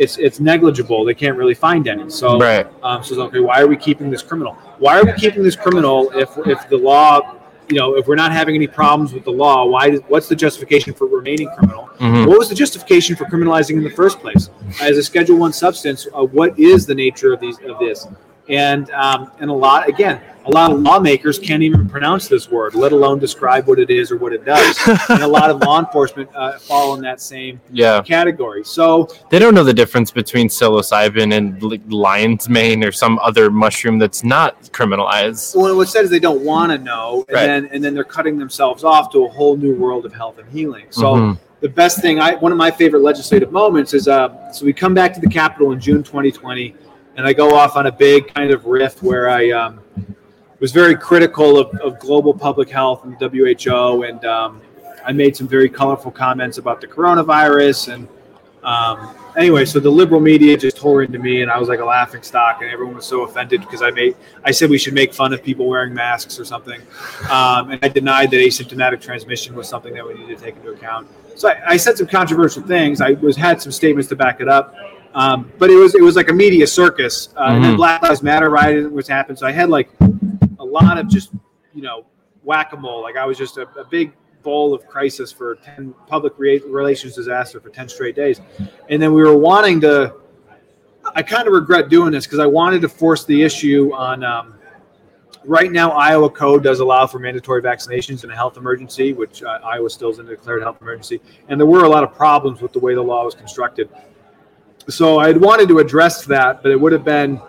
It's 0.00 0.16
it's 0.16 0.40
negligible. 0.40 1.04
They 1.04 1.14
can't 1.22 1.36
really 1.36 1.54
find 1.54 1.86
any. 1.86 2.08
So 2.08 2.38
Right. 2.38 2.66
um, 2.82 3.04
so 3.04 3.08
it's 3.14 3.20
okay. 3.28 3.40
Why 3.40 3.60
are 3.60 3.66
we 3.66 3.76
keeping 3.76 4.10
this 4.10 4.22
criminal? 4.22 4.54
Why 4.78 4.98
are 4.98 5.04
we 5.04 5.12
keeping 5.12 5.42
this 5.42 5.56
criminal 5.56 6.10
if 6.14 6.30
if 6.46 6.58
the 6.70 6.78
law, 6.78 7.34
you 7.68 7.76
know, 7.78 7.96
if 7.98 8.06
we're 8.08 8.14
not 8.24 8.32
having 8.32 8.54
any 8.54 8.66
problems 8.66 9.12
with 9.12 9.24
the 9.24 9.30
law? 9.44 9.66
Why? 9.66 9.90
does- 9.90 10.00
What's 10.08 10.26
the 10.28 10.34
justification 10.46 10.94
for 10.94 11.06
remaining 11.06 11.48
criminal? 11.56 11.90
Mhm. 12.00 12.26
What 12.28 12.38
was 12.38 12.48
the 12.48 12.54
justification 12.54 13.14
for 13.14 13.26
criminalizing 13.26 13.76
in 13.76 13.84
the 13.84 13.90
first 13.90 14.20
place? 14.20 14.48
As 14.80 14.96
a 14.96 15.02
Schedule 15.02 15.36
One 15.36 15.52
substance, 15.52 16.08
uh, 16.14 16.24
what 16.24 16.58
is 16.58 16.86
the 16.86 16.94
nature 16.94 17.34
of 17.34 17.40
these 17.40 17.58
of 17.68 17.78
this? 17.78 18.06
And 18.48 18.90
um, 18.90 19.30
and 19.38 19.48
a 19.50 19.54
lot 19.54 19.88
again, 19.88 20.20
a 20.46 20.50
lot 20.50 20.72
of 20.72 20.80
lawmakers 20.80 21.38
can't 21.38 21.62
even 21.62 21.88
pronounce 21.88 22.26
this 22.26 22.50
word, 22.50 22.74
let 22.74 22.90
alone 22.92 23.18
describe 23.20 23.66
what 23.68 23.78
it 23.78 23.90
is 23.90 24.10
or 24.10 24.16
what 24.16 24.32
it 24.32 24.44
does. 24.44 24.76
and 25.10 25.22
a 25.22 25.28
lot 25.28 25.50
of 25.50 25.60
law 25.60 25.78
enforcement 25.78 26.28
uh, 26.34 26.58
fall 26.58 26.94
in 26.94 27.00
that 27.02 27.20
same 27.20 27.60
Yeah. 27.72 28.00
category. 28.02 28.64
So 28.64 29.08
They 29.30 29.38
don't 29.38 29.54
know 29.54 29.62
the 29.62 29.74
difference 29.74 30.10
between 30.10 30.48
psilocybin 30.48 31.32
and 31.36 31.62
lion's 31.92 32.48
mane 32.48 32.82
or 32.82 32.90
some 32.90 33.18
other 33.20 33.50
mushroom 33.50 33.98
that's 33.98 34.24
not 34.24 34.60
criminalized. 34.72 35.54
well, 35.54 35.76
what's 35.76 35.92
said 35.92 36.04
is 36.04 36.10
they 36.10 36.18
don't 36.18 36.42
want 36.44 36.72
to 36.72 36.78
know, 36.78 37.24
and 37.28 37.34
Right. 37.34 37.46
then 37.46 37.68
and 37.72 37.84
then 37.84 37.94
they're 37.94 38.02
cutting 38.04 38.38
themselves 38.38 38.82
off 38.82 39.12
to 39.12 39.26
a 39.26 39.28
whole 39.28 39.56
new 39.56 39.74
world 39.76 40.04
of 40.06 40.12
health 40.12 40.38
and 40.38 40.48
healing. 40.50 40.86
So. 40.90 41.14
Mhm. 41.14 41.38
the 41.60 41.68
best 41.68 42.00
thing 42.00 42.18
I 42.18 42.36
one 42.36 42.52
of 42.52 42.56
my 42.56 42.70
favorite 42.70 43.02
legislative 43.02 43.52
moments 43.52 43.92
is 43.92 44.08
uh 44.08 44.50
so 44.50 44.64
we 44.64 44.72
come 44.72 44.94
back 44.94 45.12
to 45.12 45.20
the 45.20 45.28
Capitol 45.28 45.72
in 45.72 45.78
June 45.78 46.02
2020 46.02 46.74
and 47.20 47.28
I 47.28 47.34
go 47.34 47.54
off 47.54 47.76
on 47.76 47.84
a 47.84 47.92
big 47.92 48.32
kind 48.32 48.50
of 48.50 48.64
riff 48.64 49.02
where 49.02 49.28
I 49.28 49.50
um, 49.50 49.78
was 50.58 50.72
very 50.72 50.96
critical 50.96 51.58
of, 51.58 51.68
of 51.80 51.98
global 51.98 52.32
public 52.32 52.70
health 52.70 53.04
and 53.04 53.14
WHO 53.20 54.04
and 54.04 54.24
um, 54.24 54.62
I 55.04 55.12
made 55.12 55.36
some 55.36 55.46
very 55.46 55.68
colorful 55.68 56.10
comments 56.10 56.56
about 56.56 56.80
the 56.80 56.86
coronavirus 56.86 57.92
and 57.92 58.08
um, 58.64 59.14
anyway 59.36 59.66
so 59.66 59.78
the 59.78 59.90
liberal 59.90 60.18
media 60.18 60.56
just 60.56 60.78
tore 60.78 61.02
into 61.02 61.18
me 61.18 61.42
and 61.42 61.50
I 61.50 61.58
was 61.58 61.68
like 61.68 61.80
a 61.80 61.84
laughing 61.84 62.22
stock 62.22 62.62
and 62.62 62.70
everyone 62.70 62.96
was 62.96 63.04
so 63.04 63.24
offended 63.24 63.60
because 63.60 63.82
I 63.82 63.90
made 63.90 64.16
I 64.42 64.50
said 64.50 64.70
we 64.70 64.78
should 64.78 64.94
make 64.94 65.12
fun 65.12 65.34
of 65.34 65.42
people 65.42 65.66
wearing 65.68 65.92
masks 65.92 66.40
or 66.40 66.46
something 66.46 66.80
um, 67.30 67.70
and 67.70 67.84
I 67.84 67.88
denied 67.88 68.30
that 68.30 68.38
asymptomatic 68.38 69.02
transmission 69.02 69.54
was 69.54 69.68
something 69.68 69.92
that 69.92 70.06
we 70.06 70.14
needed 70.14 70.38
to 70.38 70.42
take 70.42 70.56
into 70.56 70.70
account. 70.70 71.06
So 71.36 71.50
I, 71.50 71.72
I 71.72 71.76
said 71.76 71.98
some 71.98 72.06
controversial 72.06 72.62
things. 72.62 73.02
I 73.02 73.10
was 73.12 73.36
had 73.36 73.60
some 73.60 73.72
statements 73.72 74.08
to 74.08 74.16
back 74.16 74.40
it 74.40 74.48
up, 74.48 74.74
um, 75.14 75.50
but 75.58 75.70
it 75.70 75.76
was 75.76 75.94
it 75.94 76.02
was 76.02 76.16
like 76.16 76.30
a 76.30 76.32
media 76.32 76.66
circus. 76.66 77.28
Uh, 77.36 77.44
And 77.50 77.64
then 77.64 77.72
Mhm. 77.74 77.76
Black 77.76 78.02
Lives 78.02 78.22
Matter 78.22 78.50
riot 78.50 78.90
was 78.92 79.08
happened. 79.08 79.38
So 79.38 79.46
I 79.46 79.52
had 79.52 79.68
like 79.68 79.90
a 80.58 80.64
lot 80.64 80.98
of 80.98 81.08
just 81.08 81.30
you 81.74 81.82
know 81.82 82.04
whack 82.44 82.72
a 82.72 82.76
mole. 82.76 83.02
Like 83.02 83.16
I 83.16 83.24
was 83.26 83.36
just 83.38 83.56
a, 83.58 83.62
a 83.78 83.84
big 83.90 84.12
bowl 84.42 84.72
of 84.72 84.86
crisis 84.86 85.30
for 85.30 85.56
ten 85.56 85.94
public 86.06 86.32
re- 86.38 86.62
relations 86.66 87.14
disaster 87.14 87.60
for 87.60 87.68
ten 87.70 87.88
straight 87.88 88.16
days, 88.16 88.40
and 88.88 89.00
then 89.02 89.12
we 89.12 89.22
were 89.22 89.36
wanting 89.36 89.80
to. 89.82 90.14
I 91.14 91.22
kind 91.22 91.46
of 91.48 91.54
regret 91.54 91.88
doing 91.88 92.12
this 92.12 92.26
because 92.26 92.38
I 92.38 92.46
wanted 92.46 92.80
to 92.82 92.88
force 92.88 93.24
the 93.24 93.42
issue 93.42 93.92
on. 93.94 94.22
Um, 94.22 94.54
right 95.44 95.72
now, 95.72 95.90
Iowa 95.92 96.28
code 96.30 96.62
does 96.62 96.80
allow 96.80 97.06
for 97.06 97.18
mandatory 97.18 97.62
vaccinations 97.62 98.22
in 98.24 98.30
a 98.30 98.34
health 98.36 98.56
emergency, 98.58 99.12
which 99.14 99.42
uh, 99.42 99.58
Iowa 99.64 99.88
still 99.90 100.10
is 100.10 100.18
in 100.18 100.26
a 100.26 100.30
declared 100.30 100.62
health 100.62 100.76
emergency, 100.82 101.20
and 101.48 101.58
there 101.58 101.66
were 101.66 101.84
a 101.84 101.88
lot 101.88 102.04
of 102.04 102.14
problems 102.14 102.60
with 102.60 102.72
the 102.72 102.78
way 102.78 102.94
the 102.94 103.02
law 103.02 103.24
was 103.24 103.34
constructed. 103.34 103.88
So 104.90 105.18
I 105.18 105.28
had 105.28 105.40
wanted 105.40 105.68
to 105.68 105.78
address 105.78 106.24
that, 106.26 106.62
but 106.62 106.72
it 106.72 106.80
would 106.80 106.92
have 106.92 107.04
been 107.04 107.40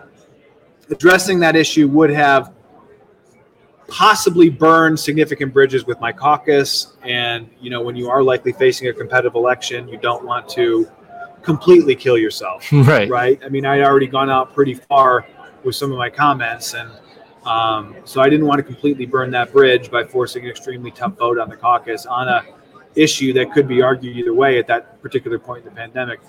addressing 0.89 1.39
that 1.39 1.55
issue 1.55 1.87
would 1.87 2.11
have 2.11 2.53
possibly 3.87 4.49
burned 4.49 4.99
significant 4.99 5.53
bridges 5.53 5.85
with 5.85 5.99
my 5.99 6.11
caucus. 6.11 6.95
And 7.03 7.49
you 7.59 7.69
know, 7.69 7.81
when 7.81 7.95
you 7.95 8.09
are 8.09 8.23
likely 8.23 8.53
facing 8.53 8.87
a 8.87 8.93
competitive 8.93 9.35
election, 9.35 9.87
you 9.87 9.97
don't 9.97 10.23
want 10.23 10.47
to 10.49 10.89
completely 11.41 11.95
kill 11.95 12.17
yourself 12.17 12.71
Right. 12.71 13.09
right? 13.09 13.39
I 13.43 13.49
mean, 13.49 13.65
I'd 13.65 13.81
already 13.81 14.07
gone 14.07 14.29
out 14.29 14.53
pretty 14.53 14.75
far 14.75 15.25
with 15.63 15.75
some 15.75 15.91
of 15.91 15.97
my 15.97 16.09
comments, 16.09 16.73
and 16.73 16.91
um, 17.45 17.95
so 18.05 18.21
I 18.21 18.29
didn't 18.29 18.45
want 18.45 18.59
to 18.59 18.63
completely 18.63 19.05
burn 19.05 19.31
that 19.31 19.51
bridge 19.51 19.89
by 19.89 20.03
forcing 20.03 20.43
an 20.43 20.51
extremely 20.51 20.91
tough 20.91 21.17
vote 21.17 21.39
on 21.39 21.49
the 21.49 21.57
caucus 21.57 22.05
on 22.05 22.27
a 22.27 22.43
issue 22.95 23.33
that 23.33 23.51
could 23.53 23.67
be 23.67 23.81
argued 23.81 24.17
either 24.17 24.33
way 24.33 24.59
at 24.59 24.67
that 24.67 25.01
particular 25.01 25.39
point 25.39 25.65
in 25.65 25.69
the 25.73 25.75
pandemic. 25.75 26.19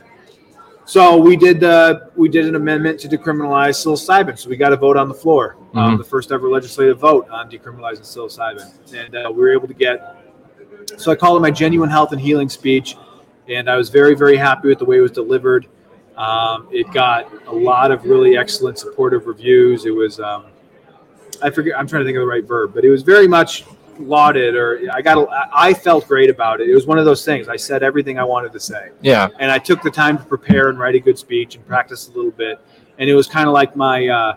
So 0.85 1.16
we 1.16 1.37
did 1.37 1.62
uh, 1.64 2.01
we 2.16 2.29
did 2.29 2.47
an 2.47 2.57
amendment 2.57 2.99
to 3.01 3.09
decriminalize 3.09 3.77
psilocybin. 3.83 4.38
So 4.38 4.49
we 4.51 4.57
got 4.57 4.73
a 4.73 4.77
vote 4.77 4.97
on 4.97 5.09
the 5.09 5.14
floor, 5.14 5.57
um, 5.75 5.95
Mhm. 5.95 5.99
the 5.99 6.05
first 6.05 6.33
ever 6.33 6.49
legislative 6.49 6.99
vote 6.99 7.29
on 7.31 7.49
decriminalizing 7.49 8.01
psilocybin, 8.03 8.68
and 8.95 9.14
uh, 9.14 9.31
we 9.31 9.38
were 9.38 9.53
able 9.53 9.68
to 9.68 9.75
get. 9.75 10.16
So 10.97 11.12
I 11.12 11.14
called 11.14 11.38
it 11.38 11.40
my 11.40 11.51
genuine 11.53 11.88
health 11.88 12.12
and 12.12 12.21
healing 12.21 12.49
speech, 12.49 12.97
and 13.49 13.71
I 13.71 13.77
was 13.77 13.90
very 13.90 14.14
very 14.14 14.37
happy 14.37 14.68
with 14.68 14.81
the 14.81 14.85
way 14.85 14.99
it 14.99 15.03
was 15.03 15.12
delivered. 15.12 15.66
Um, 16.16 16.66
it 16.71 16.90
got 16.92 17.31
a 17.47 17.55
lot 17.55 17.90
of 17.90 18.05
really 18.05 18.37
excellent 18.37 18.79
supportive 18.79 19.27
reviews. 19.27 19.87
It 19.87 19.95
was 19.95 20.18
um, 20.21 20.47
I 21.40 21.51
forget 21.51 21.79
I'm 21.79 21.87
trying 21.87 22.03
to 22.03 22.07
think 22.07 22.16
of 22.16 22.23
the 22.23 22.27
right 22.27 22.45
verb, 22.47 22.73
but 22.75 22.85
it 22.85 22.90
was 22.90 23.03
very 23.03 23.29
much 23.29 23.64
lauded 23.98 24.55
or 24.57 24.81
I 24.92 25.02
got 25.02 25.18
a, 25.18 25.48
I 25.55 25.74
felt 25.74 26.07
great 26.09 26.31
about 26.31 26.61
it. 26.61 26.68
It 26.68 26.74
was 26.74 26.87
one 26.87 26.98
of 26.98 27.05
those 27.05 27.24
things. 27.24 27.48
I 27.48 27.57
said 27.57 27.83
everything 27.83 28.18
I 28.18 28.24
wanted 28.24 28.52
to 28.52 28.61
say 28.61 28.90
Yeah. 29.00 29.28
and 29.38 29.50
I 29.50 29.59
took 29.59 29.83
the 29.83 29.90
time 29.90 30.18
to 30.18 30.24
prepare 30.24 30.68
and 30.68 30.78
write 30.78 30.94
a 30.94 31.00
good 31.00 31.18
speech 31.18 31.57
and 31.57 31.66
practice 31.66 32.09
a 32.09 32.12
little 32.12 32.31
bit. 32.31 32.59
And 32.98 33.09
it 33.09 33.14
was 33.14 33.26
kind 33.26 33.48
of 33.48 33.55
like 33.55 33.74
my 33.76 34.09
uh, 34.09 34.37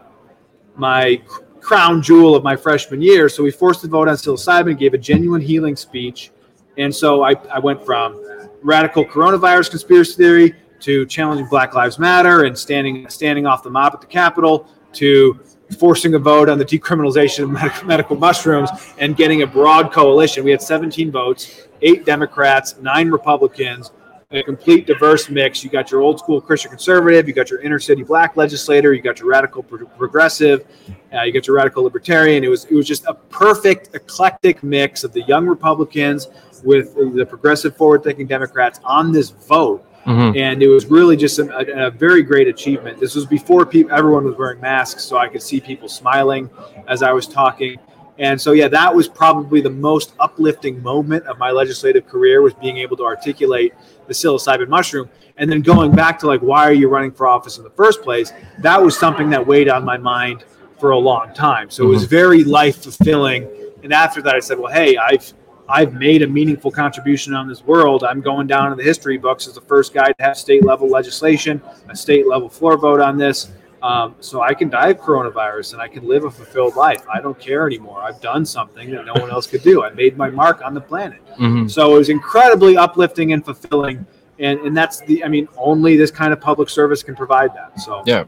my 0.75 1.21
crown 1.61 2.01
jewel 2.01 2.35
of 2.35 2.43
my 2.43 2.55
freshman 2.55 3.01
year. 3.01 3.27
So 3.29 3.43
we 3.43 3.51
forced 3.51 3.81
the 3.81 3.87
vote 3.87 4.07
on 4.07 4.15
psilocybin, 4.15 4.77
gave 4.77 4.93
a 4.93 4.97
genuine 4.97 5.41
healing 5.41 5.75
speech, 5.75 6.31
and 6.77 6.93
so 6.93 7.23
I, 7.23 7.31
I 7.51 7.59
went 7.59 7.83
from 7.85 8.21
radical 8.61 9.03
coronavirus 9.05 9.71
conspiracy 9.71 10.13
theory 10.15 10.55
to 10.81 11.05
challenging 11.05 11.47
Black 11.47 11.73
Lives 11.73 11.97
Matter 11.97 12.43
and 12.43 12.57
standing 12.57 13.07
standing 13.09 13.45
off 13.45 13.63
the 13.63 13.69
mob 13.69 13.93
at 13.93 14.01
the 14.01 14.07
Capitol 14.07 14.67
to 14.93 15.39
forcing 15.79 16.13
a 16.13 16.19
vote 16.19 16.49
on 16.49 16.57
the 16.57 16.65
decriminalization 16.65 17.43
of 17.43 17.49
medical, 17.51 17.87
medical 17.87 18.15
mushrooms 18.15 18.69
and 18.99 19.17
getting 19.17 19.41
a 19.41 19.47
broad 19.47 19.91
coalition. 19.91 20.43
We 20.43 20.51
had 20.51 20.61
17 20.61 21.11
votes, 21.11 21.67
eight 21.81 22.05
Democrats, 22.05 22.75
nine 22.79 23.09
Republicans, 23.09 23.91
a 24.31 24.43
complete 24.43 24.87
diverse 24.87 25.29
mix. 25.29 25.63
You 25.63 25.69
got 25.69 25.91
your 25.91 26.01
old 26.01 26.19
school 26.19 26.41
Christian 26.41 26.69
conservative, 26.69 27.27
you 27.27 27.33
got 27.33 27.49
your 27.49 27.61
inner 27.61 27.79
city 27.79 28.03
black 28.03 28.35
legislator, 28.35 28.93
you 28.93 29.01
got 29.01 29.19
your 29.19 29.29
radical 29.29 29.63
pro- 29.63 29.85
progressive, 29.85 30.65
uh, 31.13 31.21
you 31.21 31.31
got 31.31 31.47
your 31.47 31.55
radical 31.55 31.83
libertarian. 31.83 32.43
It 32.43 32.49
was 32.49 32.65
it 32.65 32.73
was 32.73 32.87
just 32.87 33.05
a 33.05 33.13
perfect 33.13 33.95
eclectic 33.95 34.63
mix 34.63 35.03
of 35.03 35.13
the 35.13 35.21
young 35.23 35.45
Republicans 35.45 36.27
with 36.63 36.95
the 37.15 37.25
progressive 37.25 37.77
forward 37.77 38.03
thinking 38.03 38.27
Democrats 38.27 38.79
on 38.83 39.11
this 39.11 39.29
vote. 39.29 39.85
Mhm. 40.05 40.37
And 40.37 40.61
it 40.61 40.67
was 40.67 40.85
really 40.85 41.17
just 41.17 41.39
a, 41.39 41.55
a, 41.57 41.87
a 41.87 41.91
very 41.91 42.21
great 42.21 42.47
achievement. 42.47 42.99
This 42.99 43.15
was 43.15 43.25
before 43.25 43.65
people, 43.65 43.91
everyone 43.93 44.23
was 44.25 44.35
wearing 44.37 44.61
masks, 44.61 45.03
so 45.03 45.17
I 45.17 45.27
could 45.27 45.41
see 45.41 45.59
people 45.59 45.89
smiling 45.89 46.49
as 46.87 47.01
I 47.01 47.11
was 47.11 47.27
talking. 47.27 47.77
And 48.17 48.39
so, 48.39 48.53
yeah, 48.53 48.69
that 48.69 48.95
was 48.95 49.09
probably 49.09 49.59
the 49.61 49.69
most 49.69 50.13
uplifting 50.19 50.81
moment 50.81 51.25
of 51.25 51.37
my 51.37 51.51
legislative 51.51 52.07
career 52.07 52.41
was 52.41 52.53
being 52.53 52.77
able 52.77 52.95
to 52.97 53.03
articulate 53.03 53.73
the 54.07 54.13
psilocybin 54.13 54.69
mushroom. 54.69 55.09
And 55.37 55.51
then 55.51 55.61
going 55.61 55.91
back 55.91 56.17
to 56.19 56.27
like, 56.27 56.39
why 56.39 56.63
are 56.65 56.73
you 56.73 56.87
running 56.87 57.11
for 57.11 57.27
office 57.27 57.57
in 57.57 57.63
the 57.63 57.69
first 57.71 58.03
place? 58.03 58.31
That 58.59 58.81
was 58.81 58.97
something 58.97 59.29
that 59.31 59.45
weighed 59.45 59.67
on 59.67 59.83
my 59.83 59.97
mind 59.97 60.45
for 60.79 60.91
a 60.91 60.97
long 60.97 61.33
time. 61.33 61.69
So 61.69 61.83
it 61.83 61.87
was 61.87 62.05
very 62.05 62.43
life 62.43 62.83
fulfilling. 62.83 63.49
And 63.83 63.91
after 63.91 64.21
that, 64.21 64.33
I 64.35 64.39
said, 64.39 64.59
well, 64.59 64.71
hey, 64.71 64.95
I've 64.95 65.33
I've 65.67 65.93
made 65.93 66.21
a 66.21 66.27
meaningful 66.27 66.71
contribution 66.71 67.33
on 67.33 67.47
this 67.47 67.63
world. 67.63 68.03
I'm 68.03 68.21
going 68.21 68.47
down 68.47 68.71
in 68.71 68.77
the 68.77 68.83
history 68.83 69.17
books 69.17 69.47
as 69.47 69.55
the 69.55 69.61
first 69.61 69.93
guy 69.93 70.11
to 70.11 70.23
have 70.23 70.37
state 70.37 70.63
level 70.63 70.87
legislation, 70.87 71.61
a 71.89 71.95
state 71.95 72.27
level 72.27 72.49
floor 72.49 72.77
vote 72.77 73.01
on 73.01 73.17
this. 73.17 73.51
Um, 73.81 74.15
so 74.19 74.41
I 74.41 74.53
can 74.53 74.69
die 74.69 74.89
of 74.89 74.97
coronavirus 74.99 75.73
and 75.73 75.81
I 75.81 75.87
can 75.87 76.07
live 76.07 76.23
a 76.23 76.31
fulfilled 76.31 76.75
life. 76.75 77.03
I 77.07 77.21
don't 77.21 77.39
care 77.39 77.67
anymore. 77.67 78.01
I've 78.01 78.19
done 78.19 78.43
something 78.45 78.89
that 78.91 79.05
no 79.05 79.13
one 79.13 79.29
else 79.29 79.45
could 79.45 79.61
do. 79.61 79.83
I 79.83 79.91
made 79.91 80.17
my 80.17 80.29
mark 80.29 80.63
on 80.63 80.73
the 80.73 80.81
planet. 80.81 81.21
Mhm. 81.37 81.69
So 81.69 81.93
it 81.95 81.97
was 81.97 82.09
incredibly 82.09 82.77
uplifting 82.77 83.33
and 83.33 83.45
fulfilling. 83.45 84.05
And, 84.39 84.59
and 84.61 84.75
that's 84.75 85.01
the, 85.01 85.23
I 85.23 85.27
mean, 85.27 85.47
only 85.57 85.97
this 85.97 86.09
kind 86.11 86.33
of 86.33 86.41
public 86.41 86.69
service 86.69 87.03
can 87.03 87.15
provide 87.15 87.53
that. 87.53 87.79
So, 87.79 88.01
Yeah. 88.05 88.23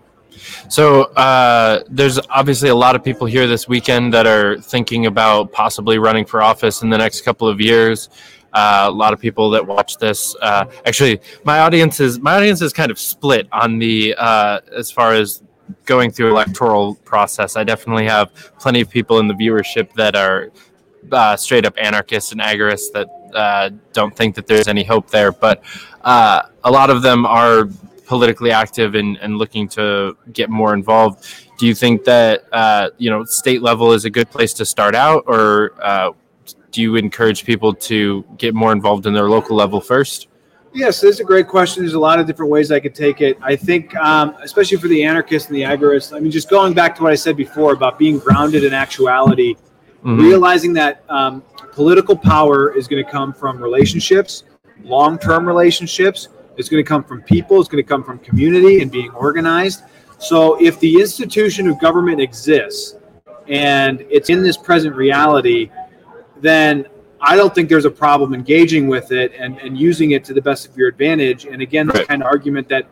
So 0.69 1.03
uh, 1.15 1.83
there's 1.89 2.19
obviously 2.29 2.69
a 2.69 2.75
lot 2.75 2.95
of 2.95 3.03
people 3.03 3.27
here 3.27 3.47
this 3.47 3.67
weekend 3.67 4.13
that 4.13 4.27
are 4.27 4.57
thinking 4.59 5.05
about 5.05 5.51
possibly 5.51 5.97
running 5.99 6.25
for 6.25 6.41
office 6.41 6.81
in 6.81 6.89
the 6.89 6.97
next 6.97 7.21
couple 7.21 7.47
of 7.47 7.59
years. 7.59 8.09
Uh, 8.53 8.85
a 8.87 8.91
lot 8.91 9.13
of 9.13 9.19
people 9.19 9.49
that 9.51 9.65
watch 9.65 9.97
this. 9.97 10.35
Uh, 10.41 10.65
actually, 10.85 11.19
my 11.43 11.59
audience 11.59 11.99
is 11.99 12.19
my 12.19 12.35
audience 12.37 12.61
is 12.61 12.73
kind 12.73 12.89
of 12.89 12.97
split 12.97 13.47
on 13.51 13.77
the 13.77 14.15
uh, 14.17 14.59
as 14.75 14.89
far 14.89 15.13
as 15.13 15.43
going 15.85 16.09
through 16.09 16.31
electoral 16.31 16.95
process. 16.95 17.55
I 17.55 17.63
definitely 17.63 18.05
have 18.05 18.33
plenty 18.57 18.81
of 18.81 18.89
people 18.89 19.19
in 19.19 19.27
the 19.27 19.33
viewership 19.33 19.93
that 19.93 20.15
are 20.15 20.49
uh, 21.11 21.35
straight 21.35 21.65
up 21.65 21.73
anarchists 21.77 22.31
and 22.31 22.41
agorists 22.41 22.91
that 22.93 23.07
uh, 23.35 23.69
don't 23.93 24.15
think 24.15 24.33
that 24.35 24.47
there's 24.47 24.67
any 24.67 24.83
hope 24.83 25.09
there. 25.09 25.31
But 25.31 25.63
a 26.03 26.71
lot 26.71 26.89
of 26.89 27.01
them 27.01 27.25
are 27.25 27.69
politically 28.07 28.51
active 28.51 28.95
and, 28.95 29.17
and 29.17 29.37
looking 29.37 29.67
to 29.67 30.17
get 30.33 30.49
more 30.49 30.73
involved. 30.73 31.25
Do 31.59 31.67
you 31.67 31.75
think 31.75 32.03
that 32.05 32.45
uh, 32.51 32.89
you 32.97 33.09
know 33.09 33.25
state 33.25 33.61
level 33.61 33.91
is 33.91 34.05
a 34.05 34.09
good 34.09 34.29
place 34.29 34.53
to 34.53 34.65
start 34.65 34.95
out, 34.95 35.23
or 35.27 35.73
uh, 35.83 36.11
do 36.71 36.81
you 36.81 36.95
encourage 36.95 37.45
people 37.45 37.73
to 37.73 38.23
get 38.37 38.55
more 38.55 38.71
involved 38.71 39.05
in 39.05 39.13
their 39.13 39.29
local 39.29 39.55
level 39.55 39.81
first? 39.81 40.27
Yes, 40.73 41.01
this 41.01 41.15
is 41.15 41.19
a 41.19 41.23
great 41.23 41.47
question. 41.47 41.83
There's 41.83 41.95
a 41.95 41.99
lot 41.99 42.19
of 42.19 42.27
different 42.27 42.51
ways 42.51 42.71
I 42.71 42.79
could 42.79 42.93
take 42.93 43.21
it. 43.21 43.37
I 43.41 43.55
think, 43.55 43.95
um, 43.95 44.35
especially 44.41 44.77
for 44.77 44.87
the 44.87 45.03
anarchists 45.03 45.49
and 45.49 45.57
the 45.57 45.63
agorists, 45.63 46.15
I 46.15 46.19
mean, 46.19 46.31
just 46.31 46.49
going 46.49 46.73
back 46.73 46.95
to 46.97 47.03
what 47.03 47.11
I 47.11 47.15
said 47.15 47.35
before 47.35 47.73
about 47.73 47.97
being 47.97 48.19
grounded 48.19 48.63
in 48.63 48.73
actuality, 48.73 49.55
Mhm. 50.03 50.19
realizing 50.19 50.73
that 50.73 51.03
um, 51.09 51.41
political 51.73 52.15
power 52.15 52.71
is 52.77 52.87
going 52.87 53.03
to 53.03 53.11
come 53.11 53.33
from 53.33 53.61
relationships, 53.61 54.43
long 54.83 55.17
term 55.17 55.47
relationships. 55.47 56.29
It's 56.57 56.69
going 56.69 56.83
to 56.83 56.87
come 56.87 57.03
from 57.03 57.21
people, 57.21 57.59
it's 57.59 57.69
going 57.69 57.83
to 57.83 57.87
come 57.87 58.03
from 58.03 58.19
community 58.19 58.81
and 58.81 58.91
being 58.91 59.11
organized. 59.11 59.83
So 60.19 60.59
if 60.61 60.79
the 60.79 60.99
institution 60.99 61.67
of 61.67 61.79
government 61.79 62.19
exists 62.19 62.95
and 63.47 64.01
it's 64.09 64.29
in 64.29 64.41
this 64.41 64.57
present 64.57 64.95
reality, 64.95 65.69
then 66.41 66.87
I 67.21 67.35
don't 67.35 67.53
think 67.53 67.69
there's 67.69 67.85
a 67.85 67.91
problem 67.91 68.33
engaging 68.33 68.87
with 68.87 69.11
it 69.11 69.33
and, 69.37 69.57
and 69.59 69.77
using 69.77 70.11
it 70.11 70.23
to 70.25 70.33
the 70.33 70.41
best 70.41 70.67
of 70.67 70.77
your 70.77 70.87
advantage. 70.87 71.45
And 71.45 71.61
again, 71.61 71.87
the 71.87 72.05
kind 72.05 72.21
of 72.21 72.27
argument 72.27 72.67
that 72.69 72.87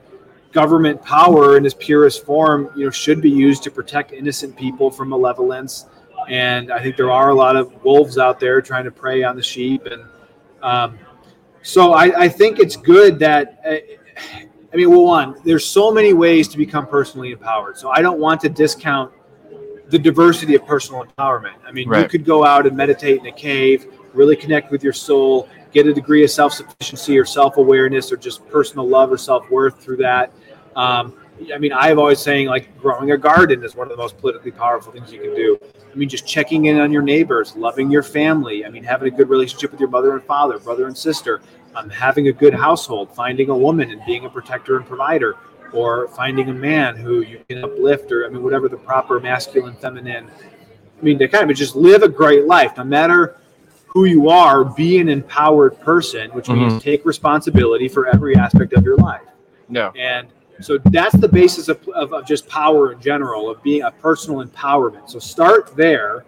government 0.51 1.01
power 1.03 1.57
in 1.57 1.65
its 1.65 1.75
purest 1.77 2.25
form, 2.25 2.69
you 2.75 2.85
know, 2.85 2.91
should 2.91 3.21
be 3.21 3.29
used 3.29 3.61
to 3.63 3.71
protect 3.71 4.13
innocent 4.13 4.55
people 4.55 4.89
from 4.89 5.09
malevolence. 5.09 5.85
And 6.29 6.71
I 6.71 6.81
think 6.81 6.95
there 6.95 7.11
are 7.11 7.29
a 7.29 7.35
lot 7.35 7.55
of 7.55 7.83
wolves 7.83 8.17
out 8.17 8.39
there 8.39 8.61
trying 8.61 8.85
to 8.85 8.91
prey 8.91 9.23
on 9.23 9.35
the 9.35 9.43
sheep. 9.43 9.85
And 9.85 10.03
um, 10.63 10.97
so 11.65 11.93
I, 11.93 12.25
I 12.25 12.29
think 12.29 12.59
it's 12.59 12.77
good 12.77 13.17
that, 13.19 13.59
uh, 13.65 13.77
I 14.71 14.75
mean, 14.77 14.91
well, 14.91 15.03
one, 15.03 15.35
there's 15.43 15.65
so 15.65 15.91
many 15.91 16.13
ways 16.13 16.47
to 16.49 16.57
become 16.57 16.85
personally 16.85 17.31
empowered. 17.31 17.75
So 17.75 17.89
I 17.89 18.03
don't 18.03 18.19
want 18.19 18.39
to 18.41 18.49
discount 18.49 19.11
the 19.89 19.97
diversity 19.97 20.53
of 20.53 20.63
personal 20.67 21.03
empowerment. 21.03 21.55
I 21.65 21.71
mean, 21.71 21.87
you 21.91 22.07
could 22.07 22.23
go 22.23 22.45
out 22.45 22.67
and 22.67 22.77
meditate 22.77 23.19
in 23.19 23.25
a 23.25 23.31
cave, 23.31 23.87
really 24.13 24.35
connect 24.35 24.71
with 24.71 24.83
your 24.83 24.93
soul, 24.93 25.49
get 25.71 25.87
a 25.87 25.93
degree 25.93 26.23
of 26.23 26.29
self 26.29 26.53
sufficiency 26.53 27.17
or 27.17 27.25
self 27.25 27.57
awareness 27.57 28.11
or 28.11 28.17
just 28.17 28.47
personal 28.47 28.87
love 28.87 29.11
or 29.11 29.17
self 29.17 29.49
worth 29.49 29.81
through 29.81 29.97
that. 29.97 30.31
Um, 30.75 31.15
I 31.51 31.57
mean, 31.57 31.73
I've 31.73 31.97
always 31.97 32.19
saying 32.19 32.47
like 32.47 32.77
growing 32.77 33.11
a 33.11 33.17
garden 33.17 33.63
is 33.63 33.75
one 33.75 33.87
of 33.87 33.91
the 33.91 33.97
most 33.97 34.19
politically 34.19 34.51
powerful 34.51 34.91
things 34.91 35.11
you 35.11 35.19
can 35.19 35.35
do. 35.35 35.59
I 35.95 35.97
mean, 35.97 36.09
just 36.09 36.27
checking 36.27 36.65
in 36.65 36.77
on 36.77 36.91
your 36.91 37.01
neighbors, 37.01 37.55
loving 37.55 37.89
your 37.89 38.03
family. 38.03 38.65
I 38.65 38.69
mean, 38.69 38.83
having 38.83 39.13
a 39.13 39.15
good 39.15 39.29
relationship 39.29 39.71
with 39.71 39.79
your 39.79 39.87
mother 39.87 40.13
and 40.13 40.21
father, 40.25 40.59
brother 40.59 40.87
and 40.87 40.97
sister, 40.97 41.41
um, 41.73 41.89
having 41.89 42.27
a 42.27 42.33
good 42.33 42.53
household, 42.53 43.15
finding 43.15 43.49
a 43.49 43.57
woman 43.57 43.89
and 43.91 44.05
being 44.05 44.25
a 44.25 44.29
protector 44.29 44.75
and 44.75 44.85
provider, 44.85 45.37
or 45.71 46.09
finding 46.09 46.49
a 46.49 46.53
man 46.53 46.97
who 46.97 47.21
you 47.21 47.39
can 47.47 47.63
uplift, 47.63 48.11
or 48.11 48.25
I 48.25 48.29
mean, 48.29 48.43
whatever 48.43 48.67
the 48.67 48.75
proper 48.75 49.21
masculine, 49.21 49.75
feminine. 49.75 50.29
I 50.99 51.03
mean, 51.03 51.17
to 51.19 51.29
kind 51.29 51.49
of 51.49 51.55
just 51.55 51.77
live 51.77 52.03
a 52.03 52.09
great 52.09 52.45
life, 52.45 52.75
no 52.75 52.83
matter 52.83 53.37
who 53.87 54.03
you 54.03 54.29
are, 54.29 54.65
be 54.65 54.99
an 54.99 55.07
empowered 55.07 55.79
person, 55.79 56.29
which 56.31 56.49
means 56.49 56.83
take 56.83 57.05
responsibility 57.05 57.87
for 57.87 58.07
every 58.07 58.35
aspect 58.35 58.73
of 58.73 58.83
your 58.83 58.97
life. 58.97 59.21
No. 59.69 59.93
And 59.97 60.27
so 60.61 60.77
that's 60.77 61.15
the 61.17 61.27
basis 61.27 61.67
of, 61.67 61.85
of, 61.89 62.13
of 62.13 62.25
just 62.25 62.47
power 62.47 62.93
in 62.93 63.01
general, 63.01 63.49
of 63.49 63.61
being 63.61 63.83
a 63.83 63.91
personal 63.91 64.43
empowerment. 64.43 65.09
So 65.09 65.19
start 65.19 65.75
there. 65.75 66.25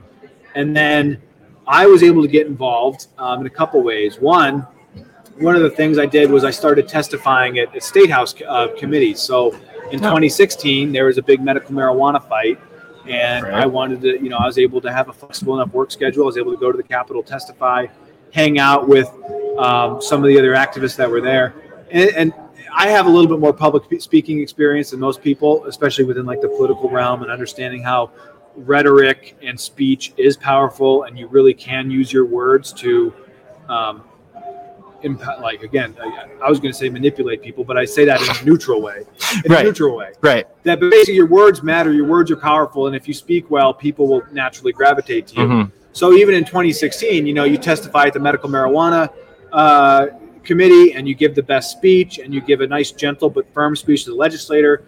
And 0.56 0.76
then 0.76 1.22
I 1.66 1.86
was 1.86 2.04
able 2.04 2.22
to 2.22 2.28
get 2.28 2.48
involved 2.48 3.08
um, 3.18 3.42
in 3.42 3.48
a 3.48 3.50
couple 3.50 3.82
ways. 3.84 4.20
One, 4.20 4.68
one 5.38 5.56
of 5.56 5.62
the 5.62 5.70
things 5.70 5.98
I 5.98 6.06
did 6.06 6.30
was 6.30 6.44
I 6.44 6.52
started 6.52 6.88
testifying 6.88 7.60
at, 7.60 7.74
at 7.76 7.84
state 7.84 8.10
house 8.10 8.36
uh, 8.48 8.70
committees. 8.78 9.22
So 9.22 9.54
in 9.92 10.00
2016, 10.00 10.92
there 10.92 11.06
was 11.06 11.18
a 11.18 11.22
big 11.22 11.42
medical 11.42 11.72
marijuana 11.72 12.26
fight. 12.28 12.60
And 13.08 13.46
Right. 13.46 13.64
I 13.64 13.66
wanted 13.66 14.02
to, 14.02 14.22
you 14.22 14.28
know, 14.28 14.38
I 14.38 14.46
was 14.46 14.58
able 14.58 14.82
to 14.82 14.92
have 14.92 15.08
a 15.08 15.14
flexible 15.14 15.56
enough 15.56 15.74
work 15.74 15.92
schedule. 15.92 16.24
I 16.24 16.26
was 16.26 16.38
able 16.38 16.52
to 16.52 16.58
go 16.58 16.72
to 16.72 16.78
the 16.78 16.84
Capitol, 16.84 17.24
testify, 17.24 17.88
hang 18.34 18.60
out 18.60 18.90
with 18.90 19.10
um, 19.58 20.02
some 20.02 20.22
of 20.22 20.28
the 20.28 20.38
other 20.38 20.54
activists 20.54 20.98
that 20.98 21.10
were 21.10 21.22
there. 21.22 21.54
And, 21.90 22.10
and 22.12 22.34
I 22.80 22.90
have 22.90 23.08
a 23.08 23.10
little 23.10 23.28
bit 23.28 23.40
more 23.40 23.54
public 23.54 23.84
speaking 24.02 24.40
experience 24.40 24.92
than 24.92 25.00
most 25.00 25.24
people, 25.24 25.66
especially 25.66 26.06
within 26.06 26.28
like 26.28 26.42
the 26.42 26.48
political 26.50 26.90
realm 26.92 27.24
and 27.24 27.32
understanding 27.32 27.82
how 27.82 28.12
rhetoric 28.56 29.36
and 29.42 29.60
speech 29.60 30.14
is 30.16 30.38
powerful, 30.38 31.04
and 31.04 31.18
you 31.18 31.26
really 31.28 31.56
can 31.56 31.90
use 31.90 32.14
your 32.14 32.26
words 32.26 32.72
to, 32.74 33.14
um, 33.68 34.04
impact. 35.04 35.42
Like 35.42 35.64
again, 35.64 35.96
I, 36.02 36.28
I 36.44 36.50
was 36.50 36.60
going 36.60 36.72
to 36.72 36.78
say 36.78 36.88
manipulate 36.90 37.42
people, 37.42 37.64
but 37.64 37.78
I 37.78 37.86
say 37.86 38.06
that 38.06 38.22
in 38.22 38.30
a 38.30 38.46
neutral 38.50 38.82
way. 38.82 39.06
In 39.44 39.52
Right. 39.52 39.62
a 39.62 39.64
neutral 39.64 39.96
way. 39.96 40.12
Right. 40.22 40.46
That 40.64 40.80
basically 40.80 41.16
your 41.16 41.28
words 41.28 41.64
matter. 41.64 41.92
Your 41.92 42.06
words 42.06 42.30
are 42.30 42.36
powerful, 42.38 42.86
and 42.88 42.96
if 42.96 43.08
you 43.08 43.14
speak 43.16 43.50
well, 43.50 43.74
people 43.74 44.08
will 44.08 44.24
naturally 44.32 44.72
gravitate 44.72 45.28
to 45.28 45.36
you. 45.36 45.48
Mhm. 45.48 45.72
So 45.94 46.14
even 46.14 46.36
in 46.36 46.46
2016, 46.46 47.26
you 47.26 47.34
know, 47.34 47.44
you 47.44 47.58
testify 47.58 48.06
at 48.06 48.14
the 48.14 48.20
medical 48.20 48.50
marijuana 48.50 49.10
uh, 49.52 50.08
committee, 50.48 50.94
and 50.94 51.08
you 51.08 51.14
give 51.14 51.36
the 51.36 51.44
best 51.44 51.72
speech, 51.72 52.18
and 52.18 52.34
you 52.34 52.42
give 52.42 52.62
a 52.62 52.68
nice, 52.68 52.92
gentle 52.92 53.30
but 53.30 53.54
firm 53.54 53.76
speech 53.76 54.06
to 54.06 54.12
the 54.12 54.16
legislator. 54.16 54.84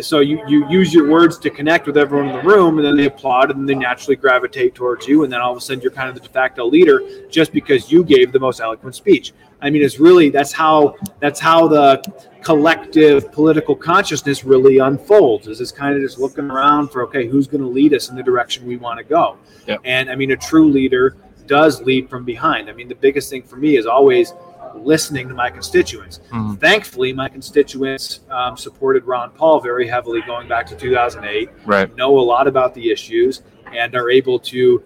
So 0.00 0.18
you 0.18 0.42
you 0.48 0.68
use 0.68 0.92
your 0.92 1.08
words 1.08 1.38
to 1.38 1.50
connect 1.50 1.86
with 1.86 1.96
everyone 1.96 2.28
in 2.28 2.34
the 2.34 2.42
room, 2.42 2.78
and 2.78 2.84
then 2.86 2.96
they 2.96 3.06
applaud, 3.06 3.50
and 3.52 3.68
they 3.68 3.76
naturally 3.76 4.16
gravitate 4.16 4.74
towards 4.74 5.06
you, 5.06 5.22
and 5.22 5.32
then 5.32 5.40
all 5.40 5.52
of 5.52 5.56
a 5.56 5.60
sudden 5.60 5.80
you're 5.80 5.92
kind 5.92 6.08
of 6.08 6.16
the 6.16 6.20
de 6.20 6.28
facto 6.28 6.66
leader 6.66 7.00
just 7.30 7.52
because 7.52 7.92
you 7.92 8.02
gave 8.02 8.32
the 8.32 8.40
most 8.40 8.60
eloquent 8.60 8.96
speech. 8.96 9.32
I 9.62 9.70
mean, 9.70 9.82
it's 9.82 10.00
really 10.00 10.30
that's 10.30 10.52
how 10.52 10.96
that's 11.20 11.40
how 11.40 11.68
the 11.68 12.02
collective 12.42 13.32
political 13.32 13.76
consciousness 13.76 14.44
really 14.44 14.78
unfolds. 14.78 15.46
Is 15.46 15.60
it's 15.60 15.72
kind 15.72 15.94
of 15.96 16.02
just 16.02 16.18
looking 16.18 16.50
around 16.50 16.88
for 16.88 17.04
okay, 17.04 17.28
who's 17.28 17.46
going 17.46 17.62
to 17.62 17.68
lead 17.68 17.94
us 17.94 18.10
in 18.10 18.16
the 18.16 18.22
direction 18.22 18.66
we 18.66 18.76
want 18.76 18.98
to 18.98 19.04
go. 19.04 19.38
Yep. 19.68 19.80
And 19.84 20.10
I 20.10 20.16
mean, 20.16 20.32
a 20.32 20.36
true 20.36 20.68
leader 20.68 21.16
does 21.46 21.82
lead 21.82 22.10
from 22.10 22.24
behind. 22.24 22.68
I 22.68 22.72
mean, 22.72 22.88
the 22.88 22.94
biggest 22.94 23.30
thing 23.30 23.42
for 23.42 23.56
me 23.56 23.76
is 23.76 23.86
always 23.86 24.32
listening 24.76 25.28
to 25.28 25.34
my 25.34 25.50
constituents. 25.50 26.20
Mhm. 26.32 26.58
Thankfully, 26.60 27.12
my 27.12 27.28
constituents 27.28 28.20
um, 28.30 28.56
supported 28.56 29.04
Ron 29.04 29.30
Paul 29.30 29.60
very 29.60 29.86
heavily 29.86 30.20
going 30.26 30.48
back 30.48 30.66
to 30.66 30.76
2008 30.76 31.50
Right. 31.64 31.94
know 31.96 32.18
a 32.18 32.20
lot 32.20 32.46
about 32.46 32.74
the 32.74 32.90
issues 32.90 33.42
and 33.76 33.94
are 33.94 34.10
able 34.10 34.38
to, 34.38 34.82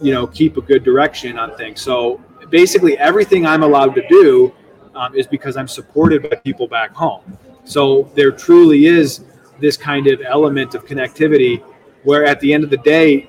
you 0.00 0.12
know, 0.12 0.26
keep 0.26 0.56
a 0.56 0.60
good 0.60 0.84
direction 0.84 1.38
on 1.38 1.56
things. 1.56 1.80
So 1.80 2.20
basically, 2.50 2.96
everything 2.98 3.46
I'm 3.46 3.62
allowed 3.62 3.94
to 3.94 4.02
do 4.08 4.52
um, 4.94 5.14
is 5.14 5.26
because 5.26 5.56
I'm 5.56 5.68
supported 5.68 6.28
by 6.28 6.36
people 6.36 6.66
back 6.66 6.92
home. 6.92 7.22
So 7.64 8.10
there 8.14 8.32
truly 8.32 8.86
is 8.86 9.24
this 9.60 9.76
kind 9.76 10.06
of 10.06 10.20
element 10.22 10.74
of 10.74 10.84
connectivity 10.86 11.62
where 12.04 12.24
at 12.24 12.40
the 12.40 12.52
end 12.52 12.64
of 12.64 12.70
the 12.70 12.78
day, 12.78 13.28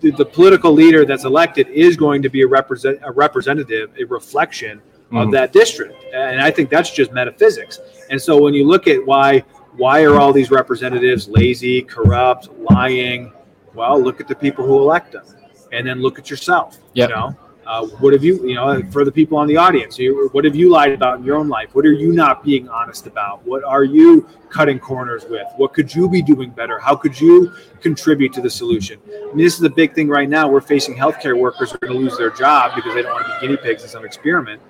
the, 0.00 0.10
the 0.10 0.24
political 0.24 0.72
leader 0.72 1.04
that's 1.04 1.24
elected 1.24 1.68
is 1.68 1.96
going 1.96 2.20
to 2.22 2.28
be 2.28 2.42
a, 2.42 2.46
represent, 2.46 2.98
a 3.02 3.10
representative, 3.10 3.90
a 3.98 4.04
reflection 4.04 4.82
of 5.14 5.28
Mhm. 5.28 5.32
that 5.32 5.52
district. 5.52 5.94
And 6.12 6.40
I 6.40 6.50
think 6.50 6.70
that's 6.70 6.90
just 6.90 7.12
metaphysics. 7.12 7.80
And 8.10 8.20
so 8.20 8.40
when 8.40 8.54
you 8.54 8.66
look 8.66 8.86
at 8.88 9.04
why 9.04 9.44
why 9.76 10.04
are 10.04 10.20
all 10.20 10.32
these 10.32 10.52
representatives 10.52 11.28
lazy, 11.28 11.82
corrupt, 11.82 12.48
lying? 12.70 13.32
Well, 13.74 14.00
look 14.00 14.20
at 14.20 14.28
the 14.28 14.34
people 14.36 14.64
who 14.64 14.78
elect 14.78 15.10
them, 15.12 15.24
and 15.72 15.84
then 15.84 16.00
look 16.00 16.16
at 16.16 16.30
yourself. 16.30 16.78
Yep. 16.92 17.08
You 17.08 17.14
know, 17.16 17.36
uh, 17.66 17.86
what 17.98 18.12
have 18.12 18.22
you, 18.22 18.46
you 18.46 18.54
know, 18.54 18.80
for 18.92 19.04
the 19.04 19.10
people 19.10 19.36
on 19.36 19.48
the 19.48 19.56
audience, 19.56 19.98
you, 19.98 20.28
what 20.30 20.44
have 20.44 20.54
you 20.54 20.70
lied 20.70 20.92
about 20.92 21.18
in 21.18 21.24
your 21.24 21.36
own 21.36 21.48
life? 21.48 21.70
What 21.72 21.84
are 21.86 21.92
you 21.92 22.12
not 22.12 22.44
being 22.44 22.68
honest 22.68 23.08
about? 23.08 23.44
What 23.44 23.64
are 23.64 23.82
you 23.82 24.28
cutting 24.48 24.78
corners 24.78 25.24
with? 25.28 25.46
What 25.56 25.74
could 25.74 25.92
you 25.92 26.08
be 26.08 26.22
doing 26.22 26.50
better? 26.50 26.78
How 26.78 26.94
could 26.94 27.20
you 27.20 27.50
contribute 27.80 28.32
to 28.34 28.40
the 28.40 28.50
solution? 28.50 29.00
I 29.08 29.26
mean, 29.34 29.38
this 29.38 29.56
is 29.56 29.62
a 29.64 29.70
big 29.70 29.92
thing 29.92 30.08
right 30.08 30.28
now. 30.28 30.46
We're 30.48 30.60
facing 30.60 30.94
healthcare 30.94 31.36
workers 31.36 31.72
who 31.72 31.78
are 31.82 31.88
going 31.88 31.94
to 31.94 31.98
lose 31.98 32.16
their 32.16 32.30
job 32.30 32.76
because 32.76 32.94
they 32.94 33.02
don't 33.02 33.12
want 33.12 33.26
to 33.26 33.32
be 33.40 33.48
guinea 33.48 33.56
pigs 33.56 33.82
in 33.82 33.88
some 33.88 34.04
experiment. 34.04 34.62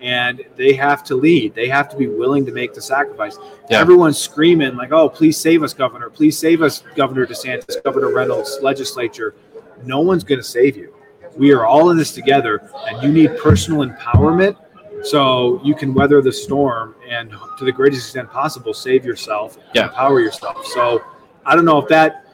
And 0.00 0.44
they 0.56 0.74
have 0.74 1.02
to 1.04 1.16
lead. 1.16 1.54
They 1.54 1.68
have 1.68 1.88
to 1.88 1.96
be 1.96 2.06
willing 2.06 2.46
to 2.46 2.52
make 2.52 2.72
the 2.72 2.80
sacrifice. 2.80 3.36
Yeah. 3.68 3.80
Everyone's 3.80 4.16
screaming 4.18 4.76
like, 4.76 4.92
"Oh, 4.92 5.08
please 5.08 5.36
save 5.36 5.62
us, 5.64 5.74
Governor! 5.74 6.08
Please 6.08 6.38
save 6.38 6.62
us, 6.62 6.84
Governor 6.94 7.26
DeSantis, 7.26 7.82
Governor 7.82 8.14
Reynolds, 8.14 8.58
legislature." 8.62 9.34
No 9.84 10.00
one's 10.00 10.22
going 10.22 10.38
to 10.40 10.46
save 10.46 10.76
you. 10.76 10.94
We 11.36 11.52
are 11.52 11.66
all 11.66 11.90
in 11.90 11.96
this 11.96 12.12
together, 12.12 12.70
and 12.88 13.02
you 13.02 13.10
need 13.10 13.36
personal 13.38 13.84
empowerment 13.88 14.56
so 15.02 15.60
you 15.64 15.74
can 15.74 15.94
weather 15.94 16.20
the 16.20 16.32
storm 16.32 16.94
and, 17.08 17.30
to 17.58 17.64
the 17.64 17.70
greatest 17.72 18.02
extent 18.02 18.30
possible, 18.30 18.74
save 18.74 19.04
yourself, 19.04 19.58
Yeah. 19.74 19.84
empower 19.84 20.20
yourself. 20.20 20.64
So 20.66 21.00
I 21.46 21.54
don't 21.54 21.64
know 21.64 21.78
if 21.78 21.88
that 21.88 22.24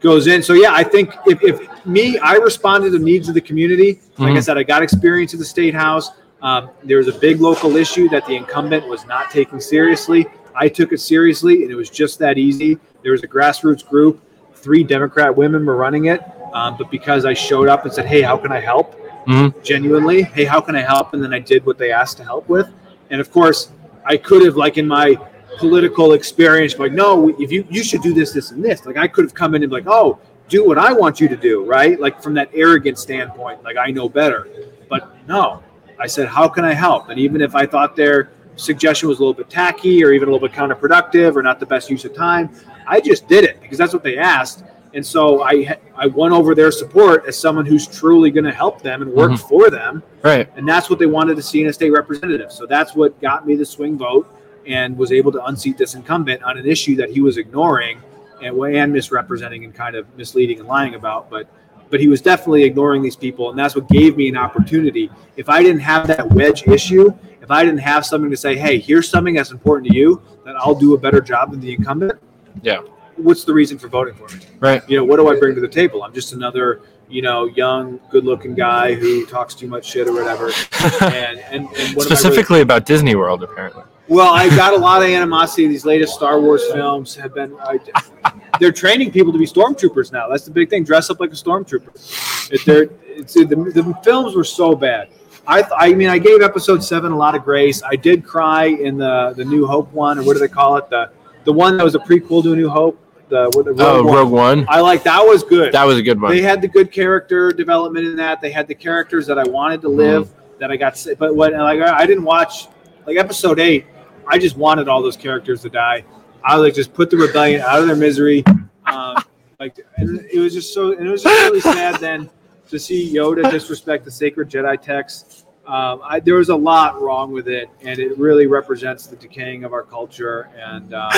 goes 0.00 0.26
in. 0.28 0.42
So 0.42 0.52
yeah, 0.52 0.72
I 0.72 0.84
think 0.84 1.14
if, 1.26 1.42
if 1.42 1.86
me, 1.86 2.18
I 2.18 2.34
responded 2.34 2.90
to 2.92 2.98
the 2.98 3.04
needs 3.04 3.28
of 3.28 3.34
the 3.34 3.40
community. 3.40 4.00
Like 4.18 4.34
I 4.34 4.36
Mhm. 4.38 4.44
said, 4.44 4.58
I 4.58 4.62
got 4.62 4.82
experience 4.82 5.32
at 5.34 5.40
the 5.40 5.44
state 5.44 5.74
house. 5.74 6.10
Um, 6.42 6.70
there 6.82 6.98
was 6.98 7.08
a 7.08 7.12
big 7.12 7.40
local 7.40 7.76
issue 7.76 8.08
that 8.08 8.26
the 8.26 8.34
incumbent 8.34 8.86
was 8.88 9.06
not 9.06 9.30
taking 9.30 9.60
seriously. 9.60 10.26
I 10.54 10.68
took 10.68 10.92
it 10.92 10.98
seriously, 10.98 11.62
and 11.62 11.70
it 11.70 11.76
was 11.76 11.88
just 11.88 12.18
that 12.18 12.36
easy. 12.36 12.78
There 13.02 13.12
was 13.12 13.22
a 13.22 13.28
grassroots 13.28 13.88
group. 13.88 14.20
Three 14.54 14.84
Democrat 14.84 15.34
women 15.34 15.64
were 15.64 15.76
running 15.76 16.06
it, 16.06 16.20
um, 16.52 16.76
but 16.76 16.90
because 16.90 17.24
I 17.24 17.32
showed 17.34 17.68
up 17.68 17.84
and 17.84 17.92
said, 17.94 18.06
"Hey, 18.06 18.22
how 18.22 18.36
can 18.36 18.52
I 18.52 18.60
help?" 18.60 18.94
Mhm. 19.26 19.54
genuinely, 19.62 20.22
"Hey, 20.22 20.44
how 20.44 20.60
can 20.60 20.74
I 20.74 20.80
help?" 20.80 21.14
and 21.14 21.22
then 21.22 21.32
I 21.32 21.38
did 21.38 21.64
what 21.64 21.78
they 21.78 21.92
asked 21.92 22.16
to 22.18 22.24
help 22.24 22.48
with. 22.48 22.68
And 23.10 23.20
of 23.20 23.30
course, 23.32 23.70
I 24.04 24.16
could 24.16 24.44
have, 24.44 24.56
like 24.56 24.78
in 24.78 24.86
my 24.86 25.16
political 25.58 26.12
experience, 26.12 26.76
like, 26.78 26.92
"No, 26.92 27.28
if 27.38 27.52
you 27.52 27.64
you 27.70 27.84
should 27.84 28.02
do 28.02 28.12
this, 28.12 28.32
this, 28.32 28.50
and 28.50 28.64
this." 28.64 28.84
Like 28.84 28.96
I 28.96 29.06
could 29.06 29.24
have 29.24 29.34
come 29.34 29.54
in 29.54 29.62
and 29.62 29.70
be 29.70 29.76
like, 29.76 29.86
"Oh, 29.86 30.18
do 30.48 30.64
what 30.66 30.76
I 30.78 30.92
want 30.92 31.20
you 31.20 31.28
to 31.28 31.36
do," 31.36 31.64
right? 31.64 31.98
Like 32.00 32.20
from 32.22 32.34
that 32.34 32.50
arrogant 32.52 32.98
standpoint, 32.98 33.62
like 33.62 33.76
I 33.76 33.90
know 33.90 34.08
better. 34.08 34.48
But 34.88 35.08
no, 35.28 35.60
I 36.02 36.06
said, 36.06 36.26
"How 36.28 36.48
can 36.48 36.64
I 36.64 36.74
help?" 36.74 37.08
And 37.10 37.18
even 37.18 37.40
if 37.40 37.54
I 37.54 37.64
thought 37.64 37.94
their 37.94 38.30
suggestion 38.56 39.08
was 39.08 39.18
a 39.18 39.22
little 39.22 39.34
bit 39.34 39.48
tacky 39.48 40.04
or 40.04 40.12
even 40.12 40.28
a 40.28 40.32
little 40.32 40.46
bit 40.46 40.54
counterproductive 40.54 41.36
or 41.36 41.42
not 41.42 41.60
the 41.60 41.66
best 41.66 41.88
use 41.88 42.04
of 42.04 42.14
time, 42.14 42.50
I 42.86 43.00
just 43.00 43.28
did 43.28 43.44
it 43.44 43.60
because 43.62 43.78
that's 43.78 43.94
what 43.94 44.02
they 44.02 44.18
asked. 44.18 44.64
And 44.94 45.06
so 45.06 45.42
I 45.42 45.78
I 45.96 46.08
won 46.08 46.32
over 46.32 46.54
their 46.54 46.72
support 46.72 47.24
as 47.26 47.38
someone 47.38 47.64
who's 47.64 47.86
truly 47.86 48.30
going 48.30 48.44
to 48.44 48.52
help 48.52 48.82
them 48.82 49.00
and 49.02 49.12
work 49.12 49.30
mm-hmm. 49.32 49.48
for 49.48 49.70
them, 49.70 50.02
Right. 50.22 50.48
and 50.56 50.68
that's 50.68 50.90
what 50.90 50.98
they 50.98 51.06
wanted 51.06 51.36
to 51.36 51.42
see 51.42 51.62
in 51.62 51.68
a 51.68 51.72
state 51.72 51.90
representative. 51.90 52.50
So 52.52 52.66
that's 52.66 52.94
what 52.94 53.18
got 53.20 53.46
me 53.46 53.54
the 53.54 53.64
swing 53.64 53.96
vote 53.96 54.26
and 54.66 54.96
was 54.98 55.10
able 55.12 55.32
to 55.32 55.44
unseat 55.46 55.78
this 55.78 55.94
incumbent 55.94 56.42
on 56.42 56.58
an 56.58 56.66
issue 56.66 56.94
that 56.96 57.10
he 57.10 57.20
was 57.20 57.36
ignoring 57.38 58.02
and, 58.42 58.56
and 58.76 58.92
misrepresenting 58.92 59.64
and 59.64 59.74
kind 59.74 59.96
of 59.96 60.06
misleading 60.16 60.58
and 60.58 60.68
lying 60.68 60.94
about. 60.94 61.30
But 61.30 61.48
but 61.92 62.00
he 62.00 62.08
was 62.08 62.22
definitely 62.22 62.64
ignoring 62.64 63.02
these 63.02 63.16
people, 63.16 63.50
and 63.50 63.58
that's 63.58 63.74
what 63.76 63.86
gave 63.86 64.16
me 64.16 64.26
an 64.26 64.36
opportunity. 64.36 65.10
If 65.36 65.50
I 65.50 65.62
didn't 65.62 65.82
have 65.82 66.06
that 66.06 66.26
wedge 66.30 66.66
issue, 66.66 67.12
if 67.42 67.50
I 67.50 67.62
didn't 67.66 67.80
have 67.80 68.06
something 68.06 68.30
to 68.30 68.36
say, 68.36 68.56
hey, 68.56 68.78
here's 68.78 69.10
something 69.10 69.34
that's 69.34 69.50
important 69.50 69.88
to 69.88 69.94
you, 69.94 70.22
then 70.46 70.54
I'll 70.58 70.74
do 70.74 70.94
a 70.94 70.98
better 70.98 71.20
job 71.20 71.50
than 71.50 71.60
the 71.60 71.74
incumbent. 71.74 72.18
Yeah. 72.62 72.80
What's 73.16 73.44
the 73.44 73.52
reason 73.52 73.78
for 73.78 73.88
voting 73.88 74.14
for 74.14 74.34
me? 74.34 74.42
Right. 74.58 74.82
You 74.88 74.96
know, 74.96 75.04
what 75.04 75.18
do 75.18 75.28
I 75.28 75.38
bring 75.38 75.54
to 75.54 75.60
the 75.60 75.68
table? 75.68 76.02
I'm 76.02 76.14
just 76.14 76.32
another, 76.32 76.80
you 77.10 77.20
know, 77.20 77.44
young, 77.44 78.00
good-looking 78.10 78.54
guy 78.54 78.94
who 78.94 79.26
talks 79.26 79.54
too 79.54 79.66
much 79.68 79.84
shit 79.84 80.08
or 80.08 80.14
whatever. 80.14 80.50
And 81.02 81.40
and, 81.40 81.66
and 81.66 81.66
what 81.68 81.76
I 81.76 81.88
really- 81.92 82.00
Specifically 82.06 82.62
about 82.62 82.86
Disney 82.86 83.16
World, 83.16 83.42
apparently. 83.42 83.82
well, 84.08 84.32
I 84.32 84.48
got 84.56 84.72
a 84.72 84.78
lot 84.78 85.02
of 85.02 85.08
animosity. 85.10 85.68
These 85.68 85.84
latest 85.84 86.14
Star 86.14 86.40
Wars 86.40 86.64
films 86.72 87.14
have 87.16 87.34
been. 87.34 87.54
I, 87.60 87.78
they're 88.62 88.70
training 88.70 89.10
people 89.10 89.32
to 89.32 89.38
be 89.40 89.44
stormtroopers 89.44 90.12
now. 90.12 90.28
That's 90.28 90.44
the 90.44 90.52
big 90.52 90.70
thing. 90.70 90.84
Dress 90.84 91.10
up 91.10 91.18
like 91.18 91.30
a 91.30 91.34
stormtrooper. 91.34 92.52
It, 92.52 92.64
they're, 92.64 92.88
it's, 93.04 93.34
the, 93.34 93.44
the 93.44 93.98
films 94.04 94.36
were 94.36 94.44
so 94.44 94.76
bad. 94.76 95.08
I, 95.48 95.64
I 95.76 95.94
mean, 95.94 96.08
I 96.08 96.18
gave 96.20 96.42
Episode 96.42 96.84
Seven 96.84 97.10
a 97.10 97.16
lot 97.16 97.34
of 97.34 97.42
grace. 97.42 97.82
I 97.82 97.96
did 97.96 98.24
cry 98.24 98.66
in 98.66 98.98
the 98.98 99.34
the 99.36 99.44
New 99.44 99.66
Hope 99.66 99.92
one, 99.92 100.16
or 100.20 100.22
what 100.22 100.34
do 100.34 100.38
they 100.38 100.46
call 100.46 100.76
it? 100.76 100.88
The 100.90 101.10
the 101.42 101.52
one 101.52 101.76
that 101.76 101.82
was 101.82 101.96
a 101.96 101.98
prequel 101.98 102.44
to 102.44 102.52
A 102.52 102.56
New 102.56 102.68
Hope. 102.68 103.00
The, 103.28 103.50
the 103.50 103.74
Oh, 103.84 104.04
One. 104.04 104.14
Rogue 104.14 104.30
One. 104.30 104.66
I 104.68 104.80
like 104.80 105.02
that 105.02 105.20
was 105.22 105.42
good. 105.42 105.72
That 105.72 105.84
was 105.84 105.98
a 105.98 106.02
good 106.02 106.20
one. 106.20 106.30
They 106.30 106.42
had 106.42 106.62
the 106.62 106.68
good 106.68 106.92
character 106.92 107.50
development 107.50 108.06
in 108.06 108.14
that. 108.16 108.40
They 108.40 108.52
had 108.52 108.68
the 108.68 108.74
characters 108.76 109.26
that 109.26 109.38
I 109.38 109.44
wanted 109.48 109.80
to 109.80 109.88
live. 109.88 110.28
Mm-hmm. 110.28 110.58
That 110.60 110.70
I 110.70 110.76
got, 110.76 111.04
but 111.18 111.34
when 111.34 111.58
like 111.58 111.80
I 111.80 112.06
didn't 112.06 112.22
watch 112.22 112.68
like 113.06 113.16
episode 113.16 113.58
eight, 113.58 113.86
I 114.28 114.38
just 114.38 114.56
wanted 114.56 114.86
all 114.86 115.02
those 115.02 115.16
characters 115.16 115.62
to 115.62 115.68
die. 115.68 116.04
I 116.44 116.56
like, 116.56 116.74
just 116.74 116.92
put 116.92 117.10
the 117.10 117.16
rebellion 117.16 117.60
out 117.60 117.80
of 117.80 117.86
their 117.86 117.96
misery. 117.96 118.44
Um, 118.86 119.16
like, 119.60 119.78
it 119.98 120.40
was 120.40 120.52
just 120.52 120.74
so, 120.74 120.92
and 120.92 121.06
it 121.06 121.10
was 121.10 121.22
just 121.22 121.40
really 121.42 121.60
sad 121.60 122.00
then 122.00 122.28
to 122.68 122.78
see 122.78 123.14
Yoda 123.14 123.50
disrespect 123.50 124.04
the 124.04 124.10
sacred 124.10 124.48
Jedi 124.48 124.80
texts. 124.80 125.44
Um, 125.66 126.00
I, 126.02 126.18
there 126.18 126.34
was 126.34 126.48
a 126.48 126.56
lot 126.56 127.00
wrong 127.00 127.30
with 127.30 127.46
it, 127.46 127.70
and 127.82 127.98
it 127.98 128.18
really 128.18 128.46
represents 128.46 129.06
the 129.06 129.14
decaying 129.16 129.62
of 129.62 129.72
our 129.72 129.84
culture. 129.84 130.50
And 130.56 130.92
um, 130.94 131.12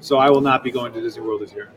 so, 0.00 0.18
I 0.18 0.28
will 0.28 0.42
not 0.42 0.62
be 0.62 0.70
going 0.70 0.92
to 0.92 1.00
Disney 1.00 1.22
World 1.22 1.40
this 1.40 1.52
year. 1.52 1.70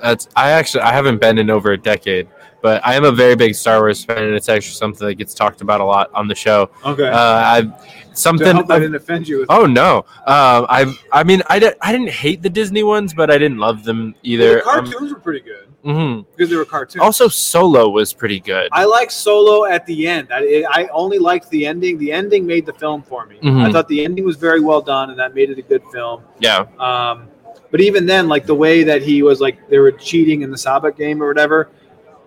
That's 0.00 0.28
I 0.34 0.50
actually 0.50 0.82
I 0.82 0.92
haven't 0.92 1.20
been 1.20 1.38
in 1.38 1.50
over 1.50 1.72
a 1.72 1.78
decade, 1.78 2.28
but 2.64 2.80
I 2.82 2.94
am 2.94 3.04
a 3.04 3.12
very 3.12 3.36
big 3.36 3.54
Star 3.54 3.78
Wars 3.80 4.02
fan, 4.02 4.24
and 4.24 4.34
it's 4.34 4.48
actually 4.48 4.72
something 4.72 5.06
that 5.06 5.16
gets 5.16 5.34
talked 5.34 5.60
about 5.60 5.82
a 5.82 5.84
lot 5.84 6.10
on 6.14 6.26
the 6.28 6.34
show. 6.34 6.70
Okay. 6.82 7.06
Uh, 7.06 7.18
I 7.54 7.70
something. 8.14 8.56
I 8.56 8.78
didn't 8.78 8.94
offend 8.94 9.28
you. 9.28 9.40
With 9.40 9.50
oh 9.50 9.66
no, 9.66 9.98
um, 10.26 10.64
I 10.78 10.80
I 11.12 11.24
mean 11.24 11.42
I, 11.50 11.58
di- 11.58 11.74
I 11.82 11.92
didn't 11.92 12.08
hate 12.08 12.40
the 12.40 12.48
Disney 12.48 12.82
ones, 12.82 13.12
but 13.12 13.30
I 13.30 13.36
didn't 13.36 13.58
love 13.58 13.84
them 13.84 14.14
the 14.22 14.30
either. 14.30 14.58
Um, 14.60 14.86
cartoons 14.86 15.12
were 15.12 15.20
pretty 15.20 15.40
good 15.40 15.68
Mm-hmm. 15.84 16.22
because 16.34 16.48
they 16.48 16.56
were 16.56 16.64
cartoons. 16.64 17.02
Also, 17.02 17.28
Solo 17.28 17.90
was 17.90 18.14
pretty 18.14 18.40
good. 18.40 18.70
I 18.72 18.86
like 18.86 19.10
Solo 19.10 19.66
at 19.66 19.84
the 19.84 20.08
end. 20.08 20.28
I, 20.32 20.64
I 20.70 20.88
only 20.90 21.18
liked 21.18 21.50
the 21.50 21.66
ending. 21.66 21.98
The 21.98 22.10
ending 22.10 22.46
made 22.46 22.64
the 22.64 22.72
film 22.72 23.02
for 23.02 23.26
me. 23.26 23.36
Mhm. 23.42 23.62
I 23.68 23.70
thought 23.70 23.86
the 23.88 24.02
ending 24.02 24.24
was 24.24 24.36
very 24.36 24.60
well 24.62 24.80
done, 24.80 25.10
and 25.10 25.18
that 25.18 25.34
made 25.34 25.50
it 25.50 25.58
a 25.58 25.62
good 25.72 25.82
film. 25.92 26.22
yeah, 26.38 26.64
Um, 26.78 27.28
but 27.70 27.82
even 27.82 28.06
then, 28.06 28.28
like 28.28 28.46
the 28.46 28.54
way 28.54 28.82
that 28.84 29.02
he 29.02 29.22
was 29.22 29.42
like 29.42 29.68
they 29.68 29.76
were 29.78 29.92
cheating 29.92 30.40
in 30.40 30.50
the 30.50 30.56
Sabacc 30.56 30.96
game 30.96 31.22
or 31.22 31.28
whatever. 31.28 31.68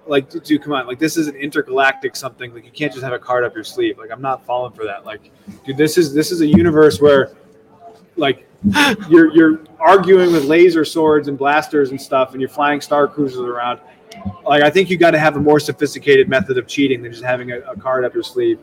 Like, 0.07 0.29
dude, 0.29 0.61
come 0.63 0.73
on! 0.73 0.87
Like, 0.87 0.99
this 0.99 1.17
is 1.17 1.27
an 1.27 1.35
intergalactic 1.35 2.15
something. 2.15 2.53
Like, 2.53 2.65
you 2.65 2.71
can't 2.71 2.91
just 2.91 3.03
have 3.03 3.13
a 3.13 3.19
card 3.19 3.43
up 3.43 3.53
your 3.55 3.63
sleeve. 3.63 3.97
Like, 3.97 4.11
I'm 4.11 4.21
not 4.21 4.45
falling 4.45 4.73
for 4.73 4.85
that. 4.85 5.05
Like, 5.05 5.31
dude, 5.65 5.77
this 5.77 5.97
is 5.97 6.13
this 6.13 6.31
is 6.31 6.41
a 6.41 6.47
universe 6.47 7.01
where, 7.01 7.33
like, 8.15 8.47
you're 9.09 9.33
you're 9.33 9.59
arguing 9.79 10.31
with 10.31 10.45
laser 10.45 10.85
swords 10.85 11.27
and 11.27 11.37
blasters 11.37 11.91
and 11.91 12.01
stuff, 12.01 12.31
and 12.31 12.41
you're 12.41 12.49
flying 12.49 12.81
star 12.81 13.07
cruisers 13.07 13.39
around. 13.39 13.79
Like, 14.45 14.63
I 14.63 14.69
think 14.69 14.89
you 14.89 14.97
got 14.97 15.11
to 15.11 15.19
have 15.19 15.35
a 15.35 15.39
more 15.39 15.59
sophisticated 15.59 16.29
method 16.29 16.57
of 16.57 16.67
cheating 16.67 17.01
than 17.03 17.11
just 17.11 17.23
having 17.23 17.51
a, 17.51 17.59
a 17.59 17.77
card 17.77 18.05
up 18.05 18.13
your 18.13 18.23
sleeve. 18.23 18.59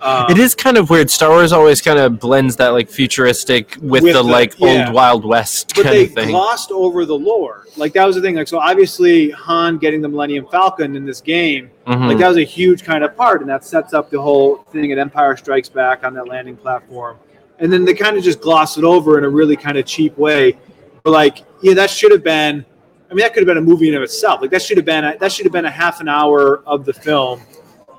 Um, 0.00 0.30
it 0.30 0.38
is 0.38 0.54
kind 0.54 0.76
of 0.76 0.90
weird. 0.90 1.10
Star 1.10 1.30
Wars 1.30 1.52
always 1.52 1.80
kind 1.80 1.98
of 1.98 2.20
blends 2.20 2.56
that 2.56 2.68
like 2.68 2.88
futuristic 2.88 3.76
with, 3.80 4.02
With 4.04 4.14
the, 4.14 4.22
the- 4.22 4.28
like 4.28 4.58
yeah. 4.58 4.86
old 4.86 4.94
Wild 4.94 5.24
West 5.24 5.72
but 5.74 5.84
kind 5.84 5.96
they 5.96 6.04
of 6.04 6.12
thing. 6.12 6.28
glossed 6.28 6.70
over 6.70 7.04
the 7.04 7.18
lore. 7.18 7.66
Like 7.76 7.92
that 7.94 8.04
was 8.04 8.14
the 8.16 8.22
thing. 8.22 8.36
Like 8.36 8.46
so, 8.48 8.58
obviously 8.58 9.30
Han 9.30 9.78
getting 9.78 10.00
the 10.00 10.08
Millennium 10.08 10.46
Falcon 10.50 10.94
in 10.96 11.04
this 11.04 11.20
game, 11.20 11.70
Mhm. 11.86 12.06
like 12.08 12.18
that 12.18 12.28
was 12.28 12.36
a 12.36 12.44
huge 12.44 12.84
kind 12.84 13.02
of 13.02 13.16
part, 13.16 13.40
and 13.40 13.50
that 13.50 13.64
sets 13.64 13.92
up 13.94 14.10
the 14.10 14.20
whole 14.20 14.58
thing 14.72 14.92
at 14.92 14.98
Empire 14.98 15.36
Strikes 15.36 15.68
Back 15.68 16.04
on 16.04 16.14
that 16.14 16.28
landing 16.28 16.56
platform. 16.56 17.16
And 17.58 17.72
then 17.72 17.84
they 17.84 17.94
kind 17.94 18.16
of 18.16 18.22
just 18.22 18.40
gloss 18.40 18.78
it 18.78 18.84
over 18.84 19.18
in 19.18 19.24
a 19.24 19.28
really 19.28 19.56
kind 19.56 19.76
of 19.78 19.84
cheap 19.84 20.16
way. 20.16 20.56
But 21.02 21.10
like, 21.10 21.44
yeah, 21.60 21.74
that 21.74 21.90
should 21.90 22.12
have 22.12 22.22
been. 22.22 22.64
I 23.10 23.14
mean, 23.14 23.22
that 23.22 23.32
could 23.32 23.40
have 23.40 23.46
been 23.48 23.56
a 23.56 23.66
movie 23.66 23.88
in 23.88 23.94
of 23.94 24.02
itself. 24.02 24.42
Like 24.42 24.50
that 24.50 24.60
should 24.62 24.76
have 24.76 24.84
been 24.86 25.02
a, 25.02 25.16
that 25.18 25.32
should 25.32 25.46
have 25.46 25.52
been 25.52 25.64
a 25.64 25.70
half 25.70 26.00
an 26.00 26.08
hour 26.08 26.62
of 26.66 26.84
the 26.84 26.92
film, 26.92 27.40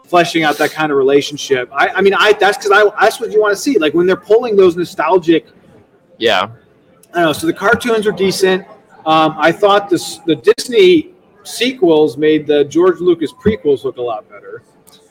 fleshing 0.09 0.43
out 0.43 0.57
that 0.57 0.71
kind 0.71 0.91
of 0.91 0.97
relationship. 0.97 1.69
I, 1.71 1.89
I 1.89 2.01
mean, 2.01 2.13
I 2.13 2.33
that's 2.33 2.57
because 2.57 2.71
I 2.71 2.89
that's 2.99 3.19
what 3.19 3.31
you 3.31 3.39
want 3.39 3.55
to 3.55 3.61
see. 3.61 3.77
Like 3.77 3.93
when 3.93 4.07
they're 4.07 4.17
pulling 4.17 4.55
those 4.55 4.75
nostalgic 4.75 5.45
yeah, 6.19 6.51
I 7.13 7.15
don't 7.15 7.23
know. 7.23 7.33
So 7.33 7.47
the 7.47 7.53
cartoons 7.53 8.05
were 8.05 8.11
decent. 8.11 8.67
Um, 9.05 9.35
I 9.39 9.51
thought 9.51 9.89
this, 9.89 10.17
the 10.27 10.35
Disney 10.35 11.13
sequels 11.43 12.17
made 12.17 12.45
the 12.45 12.65
George 12.65 12.99
Lucas 12.99 13.31
prequels 13.33 13.85
look 13.85 13.97
a 13.97 14.01
lot 14.01 14.29
better. 14.29 14.63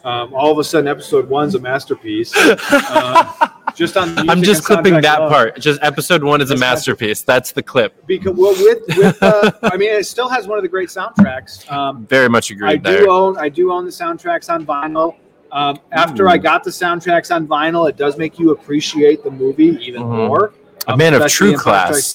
Um, 0.04 0.32
all 0.34 0.52
of 0.52 0.58
a 0.58 0.64
sudden, 0.64 0.86
Episode 0.86 1.28
One's 1.28 1.54
a 1.54 1.58
masterpiece. 1.58 2.36
Um, 2.36 3.34
just 3.78 3.96
on. 3.96 4.14
the 4.14 4.24
I'm 4.28 4.42
just 4.42 4.64
clipping 4.64 5.00
that 5.00 5.18
alone. 5.20 5.30
part. 5.30 5.58
Just 5.60 5.80
episode 5.82 6.22
one 6.24 6.40
is 6.40 6.50
a 6.50 6.54
That's 6.54 6.60
masterpiece. 6.60 7.22
That's 7.22 7.52
the 7.52 7.62
clip. 7.62 8.06
Because 8.06 8.36
well, 8.36 8.52
with 8.52 8.82
with 8.96 9.22
uh, 9.22 9.50
I 9.62 9.76
mean, 9.76 9.90
it 9.90 10.04
still 10.06 10.28
has 10.28 10.46
one 10.46 10.58
of 10.58 10.62
the 10.62 10.68
great 10.68 10.88
soundtracks. 10.88 11.70
Um, 11.70 12.04
Very 12.06 12.28
much 12.28 12.50
agree. 12.50 12.68
I 12.68 12.72
agreed 12.72 12.98
do 12.98 13.10
own 13.10 13.38
I 13.38 13.48
do 13.48 13.72
own 13.72 13.84
the 13.84 13.90
soundtracks 13.92 14.52
on 14.52 14.66
vinyl. 14.66 15.16
Um, 15.52 15.78
after 15.92 16.28
I 16.28 16.36
got 16.36 16.62
the 16.64 16.70
soundtracks 16.70 17.34
on 17.34 17.46
vinyl, 17.46 17.88
it 17.88 17.96
does 17.96 18.18
make 18.18 18.38
you 18.38 18.50
appreciate 18.50 19.24
the 19.24 19.30
movie 19.30 19.78
even 19.80 20.02
Mhm. 20.02 20.26
more. 20.28 20.52
A 20.86 20.92
Um, 20.92 20.98
man 20.98 21.14
of 21.14 21.26
true 21.28 21.54
class. 21.56 22.14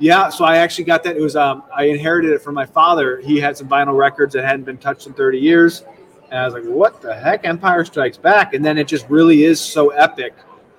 Yeah, 0.00 0.28
so 0.28 0.44
I 0.44 0.58
actually 0.58 0.84
got 0.84 1.02
that. 1.02 1.16
It 1.16 1.20
was 1.22 1.34
um, 1.34 1.64
I 1.76 1.84
inherited 1.84 2.30
it 2.32 2.40
from 2.40 2.54
my 2.54 2.66
father. 2.66 3.20
He 3.24 3.40
had 3.40 3.56
some 3.56 3.66
vinyl 3.68 3.96
records 3.96 4.34
that 4.34 4.44
hadn't 4.44 4.62
been 4.64 4.76
touched 4.78 5.08
in 5.08 5.12
30 5.12 5.38
years, 5.38 5.82
and 6.30 6.38
I 6.38 6.44
was 6.44 6.54
like, 6.54 6.62
"What 6.64 7.02
the 7.02 7.12
heck? 7.14 7.44
Empire 7.44 7.84
Strikes 7.84 8.16
Back!" 8.16 8.54
And 8.54 8.64
then 8.64 8.78
it 8.78 8.86
just 8.86 9.08
really 9.10 9.42
is 9.42 9.60
so 9.60 9.88
epic. 9.88 10.34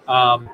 Um, 0.10 0.50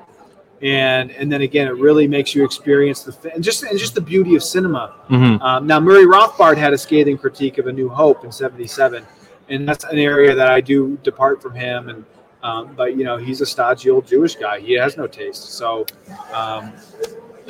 and 0.62 1.10
and 1.10 1.30
then 1.30 1.42
again, 1.42 1.66
it 1.68 1.76
really 1.76 2.06
makes 2.06 2.34
you 2.34 2.44
experience 2.44 3.02
the 3.02 3.34
and 3.34 3.42
just 3.44 3.62
and 3.64 3.78
just 3.78 3.94
the 3.94 4.00
beauty 4.00 4.36
of 4.36 4.42
cinema. 4.42 4.94
Mhm. 5.10 5.40
Um, 5.42 5.66
now, 5.66 5.80
Murray 5.80 6.04
Rothbard 6.06 6.56
had 6.56 6.72
a 6.72 6.78
scathing 6.78 7.18
critique 7.18 7.58
of 7.58 7.66
A 7.66 7.72
New 7.72 7.88
Hope 7.88 8.24
in 8.24 8.32
'77, 8.32 9.04
and 9.48 9.68
that's 9.68 9.84
an 9.84 9.98
area 9.98 10.34
that 10.34 10.48
I 10.48 10.60
do 10.60 10.98
depart 11.02 11.42
from 11.42 11.54
him. 11.54 11.88
And 11.90 12.04
um, 12.42 12.74
but 12.76 12.96
you 12.96 13.04
know, 13.04 13.16
he's 13.18 13.40
a 13.42 13.46
stodgy 13.46 13.90
old 13.90 14.06
Jewish 14.06 14.36
guy. 14.36 14.60
He 14.60 14.72
has 14.74 14.96
no 14.96 15.06
taste. 15.06 15.44
So 15.52 15.84
um, 16.32 16.72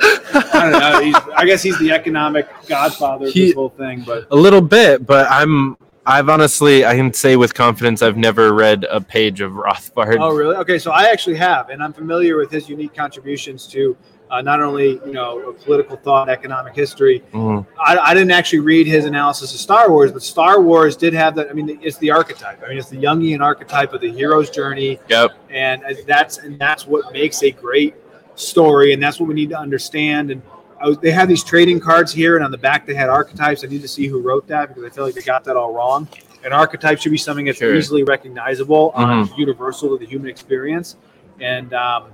I 0.01 0.69
don't 0.69 0.71
know. 0.79 1.01
He's, 1.01 1.15
I 1.35 1.45
guess 1.45 1.63
he's 1.63 1.77
the 1.79 1.91
economic 1.91 2.47
godfather 2.67 3.27
of 3.27 3.33
He- 3.33 3.45
this 3.47 3.53
whole 3.55 3.69
thing. 3.69 4.03
But 4.05 4.27
A 4.31 4.35
little 4.35 4.61
bit, 4.61 5.05
but 5.05 5.27
I'm. 5.29 5.77
I've 6.09 6.29
honestly, 6.29 6.85
I 6.85 6.95
can 6.95 7.11
say 7.11 7.35
with 7.35 7.53
confidence, 7.53 8.01
I've 8.01 8.15
never 8.15 8.53
read 8.53 8.85
a 8.89 9.01
page 9.01 9.41
of 9.41 9.51
Rothbard. 9.51 10.17
oh, 10.21 10.33
really? 10.33 10.55
Okay, 10.55 10.79
so 10.79 10.91
I 10.91 11.09
actually 11.09 11.35
have, 11.35 11.69
and 11.69 11.83
I'm 11.83 11.91
familiar 11.91 12.37
with 12.37 12.49
his 12.49 12.69
unique 12.69 12.95
contributions 12.95 13.67
to. 13.67 13.95
Uh, 14.29 14.41
not 14.41 14.61
only 14.61 14.99
you 15.05 15.13
know 15.13 15.53
political 15.63 15.95
thought, 15.95 16.27
economic 16.27 16.75
history, 16.75 17.23
Mhm. 17.33 17.65
I, 17.79 17.97
I 17.97 18.13
didn't 18.13 18.31
actually 18.31 18.59
read 18.59 18.85
his 18.85 19.05
analysis 19.05 19.53
of 19.53 19.59
Star 19.61 19.89
Wars, 19.89 20.11
but 20.11 20.21
Star 20.21 20.59
Wars 20.61 20.97
did 20.97 21.13
have 21.13 21.33
that. 21.35 21.49
I 21.49 21.53
mean, 21.53 21.79
it's 21.81 21.97
the 21.99 22.11
archetype. 22.11 22.61
I 22.61 22.67
mean, 22.67 22.77
it's 22.77 22.89
the 22.89 22.97
Jungian 22.97 23.39
archetype 23.39 23.93
of 23.93 24.01
the 24.01 24.11
hero's 24.11 24.49
journey, 24.49 24.99
Yep. 25.07 25.31
and 25.49 25.81
that's 26.05 26.39
and 26.39 26.59
that's 26.59 26.85
what 26.85 27.13
makes 27.13 27.41
a 27.43 27.51
great 27.51 27.95
story, 28.35 28.91
and 28.91 29.01
that's 29.01 29.17
what 29.17 29.29
we 29.29 29.33
need 29.33 29.49
to 29.51 29.57
understand. 29.57 30.29
And 30.31 30.41
was, 30.85 30.97
they 30.99 31.11
had 31.11 31.27
these 31.27 31.43
trading 31.43 31.79
cards 31.79 32.11
here, 32.13 32.35
and 32.35 32.45
on 32.45 32.51
the 32.51 32.57
back 32.57 32.85
they 32.85 32.93
had 32.93 33.09
archetypes. 33.09 33.63
I 33.63 33.67
need 33.67 33.81
to 33.81 33.87
see 33.87 34.07
who 34.07 34.21
wrote 34.21 34.45
that 34.47 34.67
because 34.69 34.83
I 34.83 34.89
feel 34.89 35.05
like 35.05 35.15
they 35.15 35.21
got 35.21 35.43
that 35.45 35.55
all 35.57 35.73
wrong. 35.73 36.07
An 36.45 36.53
archetype 36.53 36.99
should 36.99 37.11
be 37.11 37.17
something 37.17 37.45
that's 37.45 37.57
Sure. 37.57 37.75
easily 37.75 38.03
recognizable, 38.03 38.91
uh, 38.95 39.25
universal 39.35 39.89
to 39.89 39.97
the 39.97 40.05
human 40.05 40.29
experience. 40.29 40.95
And 41.39 41.73
um, 41.73 42.05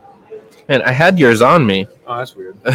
And 0.70 0.82
I 0.84 0.92
had 0.92 1.20
yours 1.20 1.42
on 1.42 1.66
me. 1.66 1.88
oh, 2.08 2.18
that's 2.18 2.36
weird. 2.36 2.56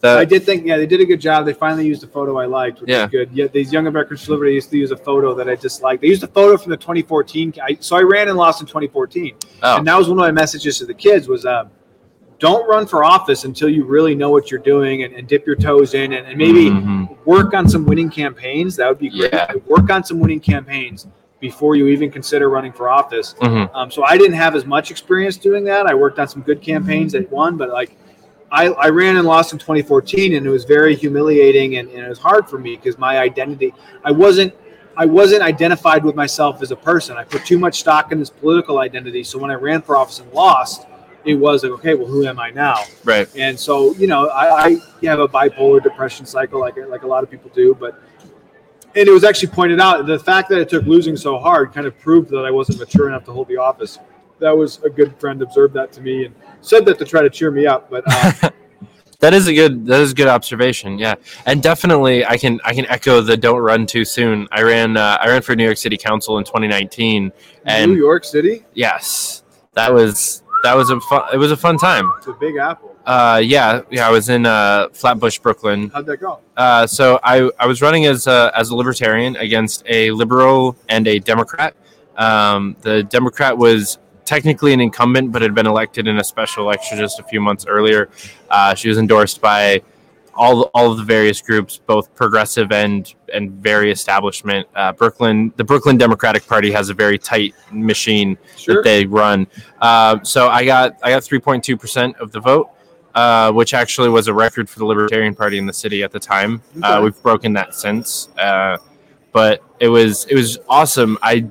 The, 0.00 0.08
I 0.16 0.24
did 0.24 0.44
think, 0.44 0.64
yeah, 0.64 0.78
they 0.78 0.86
did 0.86 1.02
a 1.02 1.04
good 1.04 1.20
job. 1.20 1.44
They 1.44 1.52
finally 1.52 1.86
used 1.86 2.02
a 2.02 2.06
photo 2.06 2.38
I 2.38 2.46
liked, 2.46 2.80
which 2.80 2.88
Yeah. 2.88 3.04
is 3.04 3.10
good. 3.10 3.28
Yeah, 3.34 3.48
these 3.48 3.70
young 3.70 3.86
Americans 3.86 4.24
for 4.24 4.32
Liberty 4.32 4.54
used 4.54 4.70
to 4.70 4.78
use 4.78 4.92
a 4.92 4.96
photo 4.96 5.34
that 5.34 5.46
I 5.46 5.56
disliked. 5.56 6.00
They 6.00 6.08
used 6.08 6.22
a 6.24 6.26
photo 6.26 6.56
from 6.56 6.70
the 6.70 6.78
2014. 6.78 7.52
I, 7.62 7.76
so 7.80 7.96
I 7.96 8.00
ran 8.00 8.28
and 8.28 8.38
lost 8.38 8.62
in 8.62 8.66
2014, 8.66 9.34
Oh. 9.62 9.76
and 9.76 9.86
that 9.86 9.98
was 9.98 10.08
one 10.08 10.16
of 10.18 10.22
my 10.22 10.30
messages 10.30 10.78
to 10.78 10.86
the 10.86 10.94
kids 10.94 11.28
was, 11.28 11.44
um, 11.44 11.68
don't 12.40 12.66
run 12.68 12.86
for 12.86 13.04
office 13.04 13.44
until 13.44 13.68
you 13.68 13.84
really 13.84 14.14
know 14.14 14.30
what 14.30 14.50
you're 14.50 14.60
doing 14.60 15.04
and, 15.04 15.14
and 15.14 15.28
dip 15.28 15.46
your 15.46 15.54
toes 15.56 15.94
in, 15.94 16.14
and, 16.14 16.26
and 16.26 16.36
maybe 16.36 16.70
Mhm. 16.70 17.16
work 17.26 17.54
on 17.54 17.68
some 17.68 17.84
winning 17.84 18.10
campaigns. 18.10 18.74
That 18.76 18.88
would 18.88 18.98
be 18.98 19.10
great. 19.10 19.32
Yeah. 19.32 19.52
Work 19.68 19.90
on 19.90 20.02
some 20.02 20.18
winning 20.18 20.40
campaigns 20.40 21.06
before 21.38 21.76
you 21.76 21.86
even 21.88 22.10
consider 22.10 22.48
running 22.50 22.72
for 22.72 22.88
office. 22.88 23.34
Mhm. 23.40 23.70
Um, 23.74 23.90
so 23.90 24.02
I 24.04 24.16
didn't 24.18 24.34
have 24.36 24.56
as 24.56 24.64
much 24.66 24.90
experience 24.90 25.36
doing 25.36 25.64
that. 25.64 25.86
I 25.86 25.94
worked 25.94 26.18
on 26.18 26.28
some 26.28 26.42
good 26.42 26.60
campaigns 26.60 27.12
that 27.12 27.30
won, 27.30 27.56
but 27.56 27.68
like 27.70 27.96
I, 28.52 28.68
I 28.70 28.88
ran 28.88 29.16
and 29.16 29.26
lost 29.28 29.52
in 29.52 29.58
2014, 29.60 30.34
and 30.34 30.44
it 30.44 30.50
was 30.50 30.64
very 30.64 30.96
humiliating 30.96 31.76
and, 31.76 31.88
and 31.90 32.04
it 32.04 32.08
was 32.08 32.18
hard 32.18 32.48
for 32.48 32.58
me 32.58 32.74
because 32.74 32.98
my 32.98 33.18
identity, 33.18 33.72
I 34.02 34.10
wasn't, 34.10 34.52
I 34.96 35.06
wasn't 35.06 35.42
identified 35.42 36.04
with 36.04 36.16
myself 36.16 36.60
as 36.60 36.72
a 36.72 36.76
person. 36.76 37.16
I 37.16 37.22
put 37.24 37.44
too 37.46 37.58
much 37.58 37.78
stock 37.78 38.10
in 38.12 38.18
this 38.18 38.28
political 38.28 38.78
identity. 38.80 39.22
So 39.24 39.38
when 39.38 39.50
I 39.50 39.54
ran 39.54 39.82
for 39.82 39.96
office 39.96 40.18
and 40.18 40.30
lost, 40.32 40.86
it 41.24 41.34
was 41.34 41.62
like, 41.62 41.72
okay, 41.72 41.94
well, 41.94 42.06
who 42.06 42.26
am 42.26 42.38
I 42.38 42.50
now? 42.50 42.76
Right. 43.04 43.28
And 43.36 43.58
so, 43.58 43.94
you 43.94 44.06
know, 44.06 44.28
I, 44.28 44.80
I 45.02 45.06
have 45.06 45.20
a 45.20 45.28
bipolar 45.28 45.82
depression 45.82 46.26
cycle, 46.26 46.60
like 46.60 46.76
like 46.88 47.02
a 47.02 47.06
lot 47.06 47.22
of 47.22 47.30
people 47.30 47.50
do. 47.54 47.74
But 47.74 48.00
and 48.94 49.08
it 49.08 49.12
was 49.12 49.24
actually 49.24 49.48
pointed 49.48 49.80
out 49.80 50.06
the 50.06 50.18
fact 50.18 50.48
that 50.50 50.58
it 50.58 50.68
took 50.68 50.84
losing 50.84 51.16
so 51.16 51.38
hard 51.38 51.72
kind 51.72 51.86
of 51.86 51.98
proved 51.98 52.30
that 52.30 52.44
I 52.44 52.50
wasn't 52.50 52.78
mature 52.78 53.08
enough 53.08 53.24
to 53.24 53.32
hold 53.32 53.48
the 53.48 53.56
office. 53.56 53.98
That 54.38 54.56
was 54.56 54.82
a 54.82 54.90
good 54.90 55.18
friend 55.20 55.42
observed 55.42 55.74
that 55.74 55.92
to 55.92 56.00
me 56.00 56.24
and 56.24 56.34
said 56.60 56.84
that 56.86 56.98
to 56.98 57.04
try 57.04 57.22
to 57.22 57.30
cheer 57.30 57.50
me 57.50 57.66
up. 57.66 57.90
But 57.90 58.04
uh, 58.06 58.50
That 59.20 59.34
is 59.34 59.48
a 59.48 59.54
good. 59.54 59.86
That 59.86 60.00
is 60.00 60.12
a 60.12 60.14
good 60.14 60.28
observation. 60.28 60.98
Yeah, 60.98 61.14
and 61.44 61.62
definitely, 61.62 62.24
I 62.24 62.38
can 62.38 62.58
I 62.64 62.72
can 62.72 62.86
echo 62.86 63.20
the 63.20 63.36
don't 63.36 63.58
run 63.58 63.86
too 63.86 64.04
soon. 64.04 64.48
I 64.50 64.62
ran 64.62 64.96
uh, 64.96 65.18
I 65.20 65.28
ran 65.28 65.42
for 65.42 65.54
New 65.54 65.64
York 65.64 65.76
City 65.76 65.98
Council 65.98 66.38
in 66.38 66.44
2019, 66.44 67.30
and 67.66 67.92
New 67.92 67.98
York 67.98 68.24
City, 68.24 68.64
yes, 68.72 69.42
that 69.74 69.92
was 69.92 70.42
that 70.62 70.74
was 70.74 70.90
a 70.90 71.00
fun. 71.00 71.22
It 71.32 71.36
was 71.38 71.50
a 71.50 71.56
fun 71.56 71.78
time. 71.78 72.12
it's 72.18 72.26
a 72.26 72.32
Big 72.32 72.56
Apple. 72.56 72.96
Uh, 73.06 73.40
yeah, 73.42 73.82
yeah. 73.90 74.06
I 74.06 74.10
was 74.10 74.28
in 74.28 74.46
uh, 74.46 74.88
Flatbush, 74.92 75.38
Brooklyn. 75.38 75.90
How'd 75.90 76.06
that 76.06 76.18
go? 76.18 76.40
Uh, 76.56 76.86
so 76.86 77.18
I, 77.24 77.50
I 77.58 77.66
was 77.66 77.80
running 77.82 78.04
as 78.06 78.26
a, 78.26 78.52
as 78.54 78.70
a 78.70 78.76
libertarian 78.76 79.36
against 79.36 79.82
a 79.86 80.10
liberal 80.10 80.76
and 80.88 81.08
a 81.08 81.18
Democrat. 81.18 81.74
Um, 82.16 82.76
the 82.82 83.02
Democrat 83.02 83.56
was 83.56 83.98
technically 84.26 84.72
an 84.72 84.80
incumbent, 84.80 85.32
but 85.32 85.42
had 85.42 85.54
been 85.54 85.66
elected 85.66 86.06
in 86.06 86.18
a 86.18 86.24
special 86.24 86.64
election 86.64 86.98
just 86.98 87.18
a 87.18 87.24
few 87.24 87.40
months 87.40 87.64
earlier. 87.66 88.10
Uh, 88.48 88.74
she 88.74 88.88
was 88.88 88.98
endorsed 88.98 89.40
by 89.40 89.82
all 90.34 90.62
all 90.74 90.90
of 90.92 90.98
the 90.98 91.04
various 91.04 91.40
groups, 91.42 91.80
both 91.86 92.14
progressive 92.14 92.72
and 92.72 93.12
and 93.32 93.50
very 93.52 93.90
establishment. 93.90 94.66
Uh, 94.74 94.92
Brooklyn, 94.92 95.52
the 95.56 95.64
Brooklyn 95.64 95.96
Democratic 95.96 96.46
Party 96.46 96.70
has 96.72 96.88
a 96.88 96.94
very 96.94 97.18
tight 97.18 97.54
machine 97.70 98.36
Sure. 98.56 98.76
that 98.76 98.84
they 98.84 99.06
run. 99.06 99.46
Uh, 99.80 100.18
so 100.22 100.48
I 100.48 100.64
got 100.64 100.96
I 101.02 101.10
got 101.10 101.22
3.2 101.22 101.78
percent 101.78 102.16
of 102.18 102.32
the 102.32 102.40
vote, 102.40 102.70
uh, 103.14 103.52
which 103.52 103.74
actually 103.74 104.08
was 104.08 104.28
a 104.28 104.34
record 104.34 104.68
for 104.68 104.78
the 104.78 104.84
Libertarian 104.86 105.34
Party 105.34 105.58
in 105.58 105.66
the 105.66 105.72
city 105.72 106.02
at 106.02 106.12
the 106.12 106.20
time. 106.20 106.62
Uh, 106.82 106.94
Okay. 106.94 107.04
we've 107.04 107.22
broken 107.22 107.52
that 107.54 107.74
since, 107.74 108.28
uh, 108.38 108.76
but 109.32 109.62
it 109.80 109.88
was 109.88 110.24
it 110.26 110.34
was 110.34 110.58
awesome. 110.68 111.18
I 111.22 111.46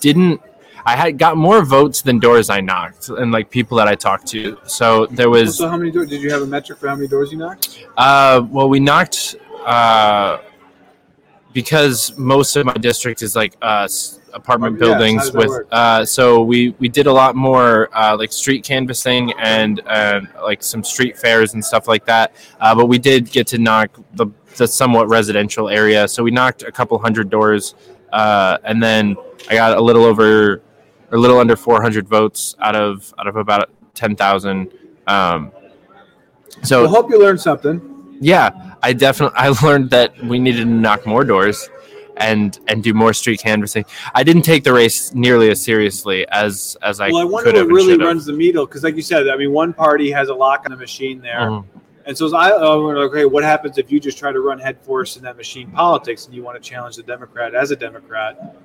didn't. 0.00 0.40
I 0.84 0.96
had 0.96 1.18
got 1.18 1.36
more 1.36 1.64
votes 1.64 2.02
than 2.02 2.18
doors 2.18 2.50
I 2.50 2.60
knocked, 2.60 3.08
and 3.08 3.32
like 3.32 3.50
people 3.50 3.76
that 3.78 3.88
I 3.88 3.94
talked 3.94 4.26
to. 4.28 4.58
So 4.64 5.06
there 5.06 5.30
was. 5.30 5.58
So 5.58 5.68
how 5.68 5.76
many 5.76 5.90
doors? 5.90 6.08
Did 6.08 6.22
you 6.22 6.30
have 6.30 6.42
a 6.42 6.46
metric 6.46 6.78
for 6.78 6.88
how 6.88 6.94
many 6.94 7.08
doors 7.08 7.32
you 7.32 7.38
knocked? 7.38 7.84
Uh, 7.96 8.46
well, 8.50 8.68
we 8.68 8.80
knocked 8.80 9.36
uh, 9.64 10.38
because 11.52 12.16
most 12.16 12.56
of 12.56 12.66
my 12.66 12.74
district 12.74 13.22
is 13.22 13.36
like 13.36 13.56
uh, 13.62 13.88
apartment 14.32 14.74
Yeah, 14.74 14.86
buildings 14.86 15.32
with. 15.32 15.66
Uh, 15.70 16.04
so 16.04 16.42
we 16.42 16.70
we 16.78 16.88
did 16.88 17.06
a 17.06 17.12
lot 17.12 17.36
more 17.36 17.88
uh, 17.96 18.16
like 18.16 18.32
street 18.32 18.64
canvassing 18.64 19.32
and 19.38 19.80
uh, 19.86 20.22
like 20.42 20.62
some 20.62 20.84
street 20.84 21.16
fairs 21.16 21.54
and 21.54 21.64
stuff 21.64 21.88
like 21.88 22.04
that. 22.06 22.32
Uh, 22.60 22.74
but 22.74 22.86
we 22.86 22.98
did 22.98 23.30
get 23.30 23.46
to 23.48 23.58
knock 23.58 23.90
the 24.14 24.26
the 24.56 24.66
somewhat 24.66 25.08
residential 25.08 25.68
area. 25.68 26.08
So 26.08 26.22
we 26.22 26.30
knocked 26.30 26.62
a 26.62 26.72
couple 26.72 26.98
hundred 26.98 27.30
doors, 27.30 27.74
uh, 28.12 28.58
and 28.64 28.82
then 28.82 29.16
I 29.48 29.54
got 29.54 29.76
a 29.76 29.80
little 29.80 30.04
over, 30.04 30.62
or 31.10 31.16
a 31.16 31.20
little 31.20 31.38
under 31.38 31.56
400 31.56 32.08
votes 32.08 32.56
out 32.60 32.76
of 32.76 33.12
out 33.18 33.26
of 33.26 33.36
about 33.36 33.70
10,000. 33.94 34.72
Um, 35.06 35.52
so 36.62 36.84
I 36.84 36.88
hope 36.88 37.10
you 37.10 37.18
learned 37.18 37.40
something. 37.40 38.18
yeah, 38.20 38.74
I 38.82 38.92
definitely 38.92 39.36
I 39.38 39.48
learned 39.62 39.90
that 39.90 40.16
we 40.24 40.38
needed 40.38 40.64
to 40.64 40.70
knock 40.70 41.06
more 41.06 41.24
doors 41.24 41.68
and 42.16 42.58
and 42.68 42.82
do 42.82 42.92
more 42.92 43.12
street 43.12 43.40
canvassing. 43.40 43.84
I 44.14 44.22
didn't 44.22 44.42
take 44.42 44.62
the 44.64 44.72
race 44.72 45.14
nearly 45.14 45.50
as 45.50 45.62
seriously 45.62 46.26
as 46.28 46.76
as 46.82 47.00
I 47.00 47.08
well, 47.08 47.18
I 47.18 47.24
wonder 47.24 47.52
what 47.52 47.66
really 47.66 47.96
runs 47.96 48.26
the 48.26 48.32
needle 48.32 48.66
because, 48.66 48.84
like 48.84 48.96
you 48.96 49.02
said, 49.02 49.28
I 49.28 49.36
mean, 49.36 49.52
one 49.52 49.72
party 49.72 50.10
has 50.10 50.28
a 50.28 50.34
lock 50.34 50.62
on 50.66 50.72
the 50.72 50.76
machine 50.76 51.20
there. 51.20 51.40
Mhm. 51.40 51.64
And 52.06 52.16
so 52.16 52.34
I 52.36 52.50
we're 52.76 52.98
like, 52.98 53.10
okay, 53.10 53.24
what 53.24 53.44
happens 53.44 53.78
if 53.78 53.90
you 53.90 54.00
just 54.00 54.18
try 54.18 54.32
to 54.32 54.40
run 54.40 54.58
headfirst 54.58 55.16
in 55.16 55.22
that 55.22 55.36
machine 55.36 55.70
politics 55.70 56.26
and 56.26 56.34
you 56.34 56.42
want 56.42 56.62
to 56.62 56.68
challenge 56.68 56.96
the 56.96 57.02
Democrat 57.02 57.54
as 57.54 57.70
a 57.70 57.76
Democrat? 57.76 58.56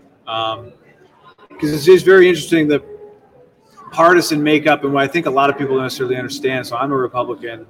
Because 1.55 1.73
it's 1.73 1.85
just 1.85 2.05
very 2.05 2.27
interesting 2.29 2.67
the 2.67 2.83
partisan 3.91 4.43
makeup 4.43 4.83
and 4.83 4.93
what 4.93 5.03
I 5.03 5.07
think 5.07 5.25
a 5.25 5.29
lot 5.29 5.49
of 5.49 5.57
people 5.57 5.75
don't 5.75 5.83
necessarily 5.83 6.17
understand. 6.17 6.67
So 6.67 6.75
I'm 6.75 6.91
a 6.91 6.97
Republican, 6.97 7.65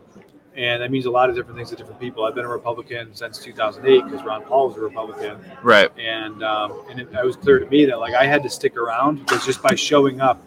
and 0.56 0.82
that 0.82 0.90
means 0.92 1.06
a 1.06 1.12
lot 1.12 1.30
of 1.30 1.36
different 1.36 1.58
things 1.58 1.70
to 1.70 1.76
different 1.76 2.00
people. 2.00 2.24
I've 2.26 2.34
been 2.36 2.46
a 2.46 2.50
Republican 2.50 3.14
since 3.14 3.38
2008 3.40 4.06
because 4.06 4.26
Ron 4.26 4.44
Paul 4.44 4.70
was 4.70 4.78
a 4.78 4.82
Republican, 4.82 5.38
Right. 5.62 5.92
and 6.00 6.44
um, 6.44 6.82
and 6.90 7.00
it, 7.00 7.10
it 7.14 7.26
was 7.26 7.36
clear 7.36 7.60
to 7.60 7.66
me 7.68 7.86
that 7.86 8.00
like 8.00 8.14
I 8.16 8.26
had 8.26 8.42
to 8.44 8.50
stick 8.50 8.76
around 8.76 9.20
because 9.20 9.46
just 9.46 9.62
by 9.62 9.76
showing 9.76 10.20
up, 10.20 10.42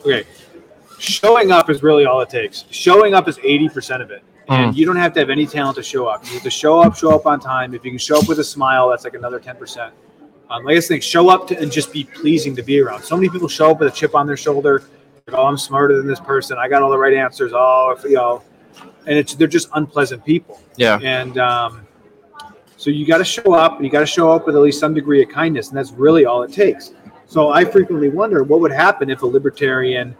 okay, 0.00 0.24
showing 0.98 1.52
up 1.52 1.70
is 1.70 1.82
really 1.82 2.04
all 2.04 2.20
it 2.20 2.28
takes. 2.30 2.64
Showing 2.70 3.14
up 3.14 3.28
is 3.28 3.38
80% 3.38 4.02
of 4.02 4.10
it. 4.10 4.22
And 4.48 4.76
you 4.76 4.86
don't 4.86 4.94
have 4.94 5.12
to 5.14 5.18
have 5.20 5.28
any 5.28 5.44
talent 5.44 5.74
to 5.76 5.82
show 5.82 6.06
up. 6.06 6.24
You 6.26 6.34
have 6.34 6.42
to 6.44 6.50
show 6.50 6.80
up, 6.80 6.96
show 6.96 7.12
up 7.12 7.26
on 7.26 7.40
time. 7.40 7.74
If 7.74 7.84
you 7.84 7.90
can 7.90 7.98
show 7.98 8.18
up 8.18 8.28
with 8.28 8.38
a 8.38 8.44
smile, 8.44 8.88
that's 8.90 9.02
like 9.02 9.14
another 9.14 9.40
10%. 9.40 9.90
Um, 10.48 10.64
like 10.64 10.76
I 10.76 10.80
think, 10.80 11.02
show 11.02 11.28
up 11.28 11.48
to, 11.48 11.58
and 11.58 11.70
just 11.72 11.92
be 11.92 12.04
pleasing 12.04 12.54
to 12.56 12.62
be 12.62 12.80
around. 12.80 13.02
So 13.02 13.16
many 13.16 13.28
people 13.28 13.48
show 13.48 13.72
up 13.72 13.80
with 13.80 13.92
a 13.92 13.96
chip 13.96 14.14
on 14.14 14.26
their 14.26 14.36
shoulder. 14.36 14.84
like, 15.26 15.36
oh, 15.36 15.46
I'm 15.46 15.58
smarter 15.58 15.96
than 15.96 16.06
this 16.06 16.20
person. 16.20 16.56
I 16.58 16.68
got 16.68 16.82
all 16.82 16.90
the 16.90 16.98
right 16.98 17.14
answers. 17.14 17.52
Oh, 17.54 17.94
if, 17.96 18.04
you 18.04 18.14
know, 18.14 18.42
and 19.06 19.18
it's 19.18 19.34
they're 19.34 19.48
just 19.48 19.68
unpleasant 19.74 20.24
people. 20.24 20.60
Yeah. 20.76 21.00
And 21.02 21.38
um, 21.38 21.86
so 22.76 22.90
you 22.90 23.06
got 23.06 23.18
to 23.18 23.24
show 23.24 23.54
up. 23.54 23.76
And 23.76 23.84
you 23.84 23.90
got 23.90 24.00
to 24.00 24.06
show 24.06 24.30
up 24.30 24.46
with 24.46 24.54
at 24.54 24.62
least 24.62 24.78
some 24.78 24.94
degree 24.94 25.22
of 25.22 25.28
kindness, 25.28 25.68
and 25.68 25.76
that's 25.76 25.90
really 25.92 26.26
all 26.26 26.42
it 26.42 26.52
takes. 26.52 26.92
So 27.26 27.50
I 27.50 27.64
frequently 27.64 28.08
wonder 28.08 28.44
what 28.44 28.60
would 28.60 28.72
happen 28.72 29.10
if 29.10 29.22
a 29.22 29.26
libertarian, 29.26 30.16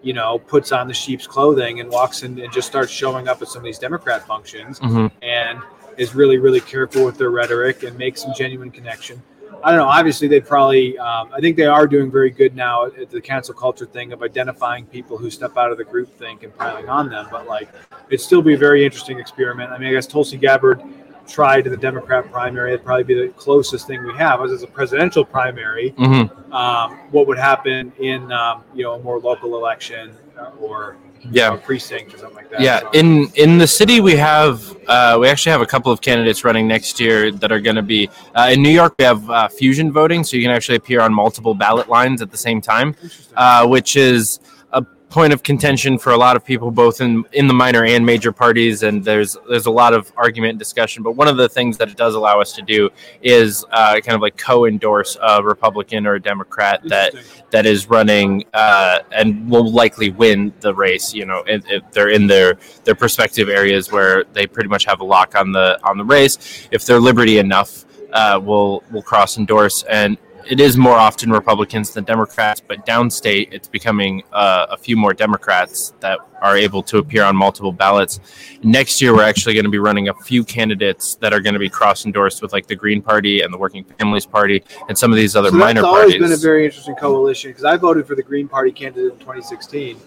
you 0.00 0.14
know, 0.14 0.38
puts 0.38 0.72
on 0.72 0.88
the 0.88 0.94
sheep's 0.94 1.26
clothing 1.26 1.80
and 1.80 1.90
walks 1.90 2.22
in 2.22 2.40
and 2.40 2.50
just 2.50 2.66
starts 2.66 2.90
showing 2.90 3.28
up 3.28 3.42
at 3.42 3.48
some 3.48 3.60
of 3.60 3.64
these 3.64 3.78
Democrat 3.78 4.26
functions 4.26 4.78
hmm 4.78 5.08
and 5.20 5.60
is 5.98 6.14
really, 6.14 6.38
really 6.38 6.60
careful 6.62 7.04
with 7.04 7.18
their 7.18 7.30
rhetoric 7.30 7.82
and 7.82 7.98
makes 7.98 8.22
some 8.22 8.32
genuine 8.34 8.70
connection. 8.70 9.22
I 9.62 9.70
don't 9.70 9.78
know. 9.78 9.88
Obviously, 9.88 10.26
they 10.28 10.40
probably. 10.40 10.98
Um, 10.98 11.30
I 11.32 11.40
think 11.40 11.56
they 11.56 11.66
are 11.66 11.86
doing 11.86 12.10
very 12.10 12.30
good 12.30 12.54
now 12.56 12.86
at 12.86 13.10
the 13.10 13.20
cancel 13.20 13.54
culture 13.54 13.86
thing 13.86 14.12
of 14.12 14.22
identifying 14.22 14.86
people 14.86 15.18
who 15.18 15.30
step 15.30 15.56
out 15.56 15.70
of 15.70 15.78
the 15.78 15.84
group 15.84 16.08
think 16.18 16.42
and 16.42 16.56
piling 16.56 16.88
on 16.88 17.08
them. 17.10 17.28
But 17.30 17.46
like, 17.46 17.68
it'd 18.08 18.20
still 18.20 18.42
be 18.42 18.54
a 18.54 18.58
very 18.58 18.84
interesting 18.84 19.18
experiment. 19.18 19.70
I 19.70 19.78
mean, 19.78 19.88
I 19.88 19.92
guess 19.92 20.06
Tulsi 20.06 20.36
Gabbard 20.36 20.82
tried 21.28 21.66
in 21.66 21.72
the 21.72 21.78
Democrat 21.78 22.30
primary. 22.32 22.72
It'd 22.72 22.84
probably 22.84 23.04
be 23.04 23.14
the 23.14 23.28
closest 23.34 23.86
thing 23.86 24.02
we 24.04 24.14
have. 24.14 24.40
As 24.42 24.62
a 24.62 24.66
presidential 24.66 25.24
primary, 25.24 25.90
hmm 25.90 26.22
um, 26.52 26.98
what 27.12 27.26
would 27.28 27.38
happen 27.38 27.92
in 28.00 28.32
um, 28.32 28.64
you 28.74 28.82
know 28.82 28.94
a 28.94 28.98
more 29.02 29.20
local 29.20 29.56
election 29.56 30.16
uh, 30.38 30.50
or 30.58 30.96
Yeah. 31.30 31.50
know, 31.50 31.56
precinct 31.58 32.14
or 32.14 32.18
something 32.18 32.36
like 32.36 32.50
that. 32.50 32.60
Yeah, 32.60 32.80
So- 32.80 32.90
in 32.94 33.28
in 33.34 33.58
the 33.58 33.66
city 33.66 34.00
we 34.00 34.16
have 34.16 34.69
uh, 34.86 35.18
we 35.20 35.28
actually 35.28 35.52
have 35.52 35.60
a 35.60 35.66
couple 35.66 35.92
of 35.92 36.00
candidates 36.00 36.44
running 36.44 36.66
next 36.66 37.00
year 37.00 37.30
that 37.30 37.52
are 37.52 37.60
going 37.60 37.76
to 37.76 37.82
be 37.82 38.08
uh, 38.34 38.50
in 38.52 38.62
New 38.62 38.70
York. 38.70 38.94
We 38.98 39.04
have 39.04 39.30
uh, 39.30 39.48
fusion 39.48 39.92
voting, 39.92 40.24
so 40.24 40.36
you 40.36 40.42
can 40.42 40.50
actually 40.50 40.76
appear 40.76 41.00
on 41.00 41.12
multiple 41.12 41.54
ballot 41.54 41.88
lines 41.88 42.22
at 42.22 42.30
the 42.30 42.36
same 42.36 42.60
time, 42.60 42.96
uh, 43.36 43.66
which 43.66 43.96
is 43.96 44.40
a 44.72 44.82
point 44.82 45.32
of 45.32 45.42
contention 45.42 45.98
for 45.98 46.12
a 46.12 46.16
lot 46.16 46.36
of 46.36 46.44
people, 46.44 46.70
both 46.70 47.00
in 47.00 47.24
in 47.32 47.46
the 47.46 47.54
minor 47.54 47.84
and 47.84 48.04
major 48.04 48.32
parties. 48.32 48.82
And 48.82 49.04
there's 49.04 49.36
there's 49.48 49.66
a 49.66 49.70
lot 49.70 49.94
of 49.94 50.12
argument 50.16 50.50
and 50.50 50.58
discussion. 50.58 51.02
But 51.02 51.12
one 51.12 51.28
of 51.28 51.36
the 51.36 51.48
things 51.48 51.78
that 51.78 51.88
it 51.88 51.96
does 51.96 52.14
allow 52.14 52.40
us 52.40 52.52
to 52.54 52.62
do 52.62 52.90
is 53.22 53.64
uh, 53.72 54.00
kind 54.00 54.14
of 54.14 54.20
like 54.20 54.36
co-endorse 54.36 55.16
a 55.20 55.42
Republican 55.42 56.06
or 56.06 56.14
a 56.14 56.22
Democrat 56.22 56.80
that. 56.84 57.14
That 57.50 57.66
is 57.66 57.88
running 57.88 58.44
uh, 58.54 59.00
and 59.12 59.50
will 59.50 59.70
likely 59.70 60.10
win 60.10 60.52
the 60.60 60.74
race. 60.74 61.12
You 61.14 61.26
know, 61.26 61.42
if, 61.46 61.68
if 61.68 61.90
they're 61.92 62.10
in 62.10 62.26
their 62.26 62.58
their 62.84 62.94
prospective 62.94 63.48
areas 63.48 63.90
where 63.92 64.24
they 64.32 64.46
pretty 64.46 64.68
much 64.68 64.84
have 64.84 65.00
a 65.00 65.04
lock 65.04 65.34
on 65.34 65.52
the 65.52 65.78
on 65.84 65.98
the 65.98 66.04
race. 66.04 66.68
If 66.70 66.84
they're 66.86 67.00
liberty 67.00 67.38
enough, 67.38 67.84
uh, 68.12 68.40
will 68.42 68.82
will 68.90 69.02
cross 69.02 69.38
endorse 69.38 69.82
and. 69.84 70.16
It 70.50 70.58
is 70.60 70.76
more 70.76 70.94
often 70.96 71.30
Republicans 71.30 71.94
than 71.94 72.02
Democrats, 72.04 72.60
but 72.60 72.84
downstate 72.84 73.52
it's 73.52 73.68
becoming 73.68 74.22
uh, 74.32 74.66
a 74.70 74.76
few 74.76 74.96
more 74.96 75.14
Democrats 75.14 75.92
that 76.00 76.18
are 76.42 76.56
able 76.56 76.82
to 76.82 76.98
appear 76.98 77.22
on 77.22 77.36
multiple 77.36 77.70
ballots. 77.72 78.18
Next 78.64 79.00
year, 79.00 79.14
we're 79.14 79.22
actually 79.22 79.54
going 79.54 79.64
to 79.64 79.70
be 79.70 79.78
running 79.78 80.08
a 80.08 80.14
few 80.14 80.42
candidates 80.42 81.14
that 81.16 81.32
are 81.32 81.40
going 81.40 81.52
to 81.54 81.60
be 81.60 81.68
cross 81.68 82.04
endorsed 82.04 82.42
with 82.42 82.52
like 82.52 82.66
the 82.66 82.74
Green 82.74 83.00
Party 83.00 83.42
and 83.42 83.54
the 83.54 83.58
Working 83.58 83.84
Families 83.84 84.26
Party 84.26 84.64
and 84.88 84.98
some 84.98 85.12
of 85.12 85.16
these 85.16 85.36
other 85.36 85.50
so 85.50 85.56
minor 85.56 85.82
that's 85.82 85.86
always 85.86 86.02
parties. 86.14 86.20
been 86.20 86.32
a 86.32 86.36
very 86.36 86.64
interesting 86.64 86.96
coalition 86.96 87.50
because 87.50 87.64
I 87.64 87.76
voted 87.76 88.06
for 88.06 88.16
the 88.16 88.22
Green 88.22 88.48
Party 88.48 88.72
candidate 88.72 89.12
in 89.12 89.18
2016 89.20 90.00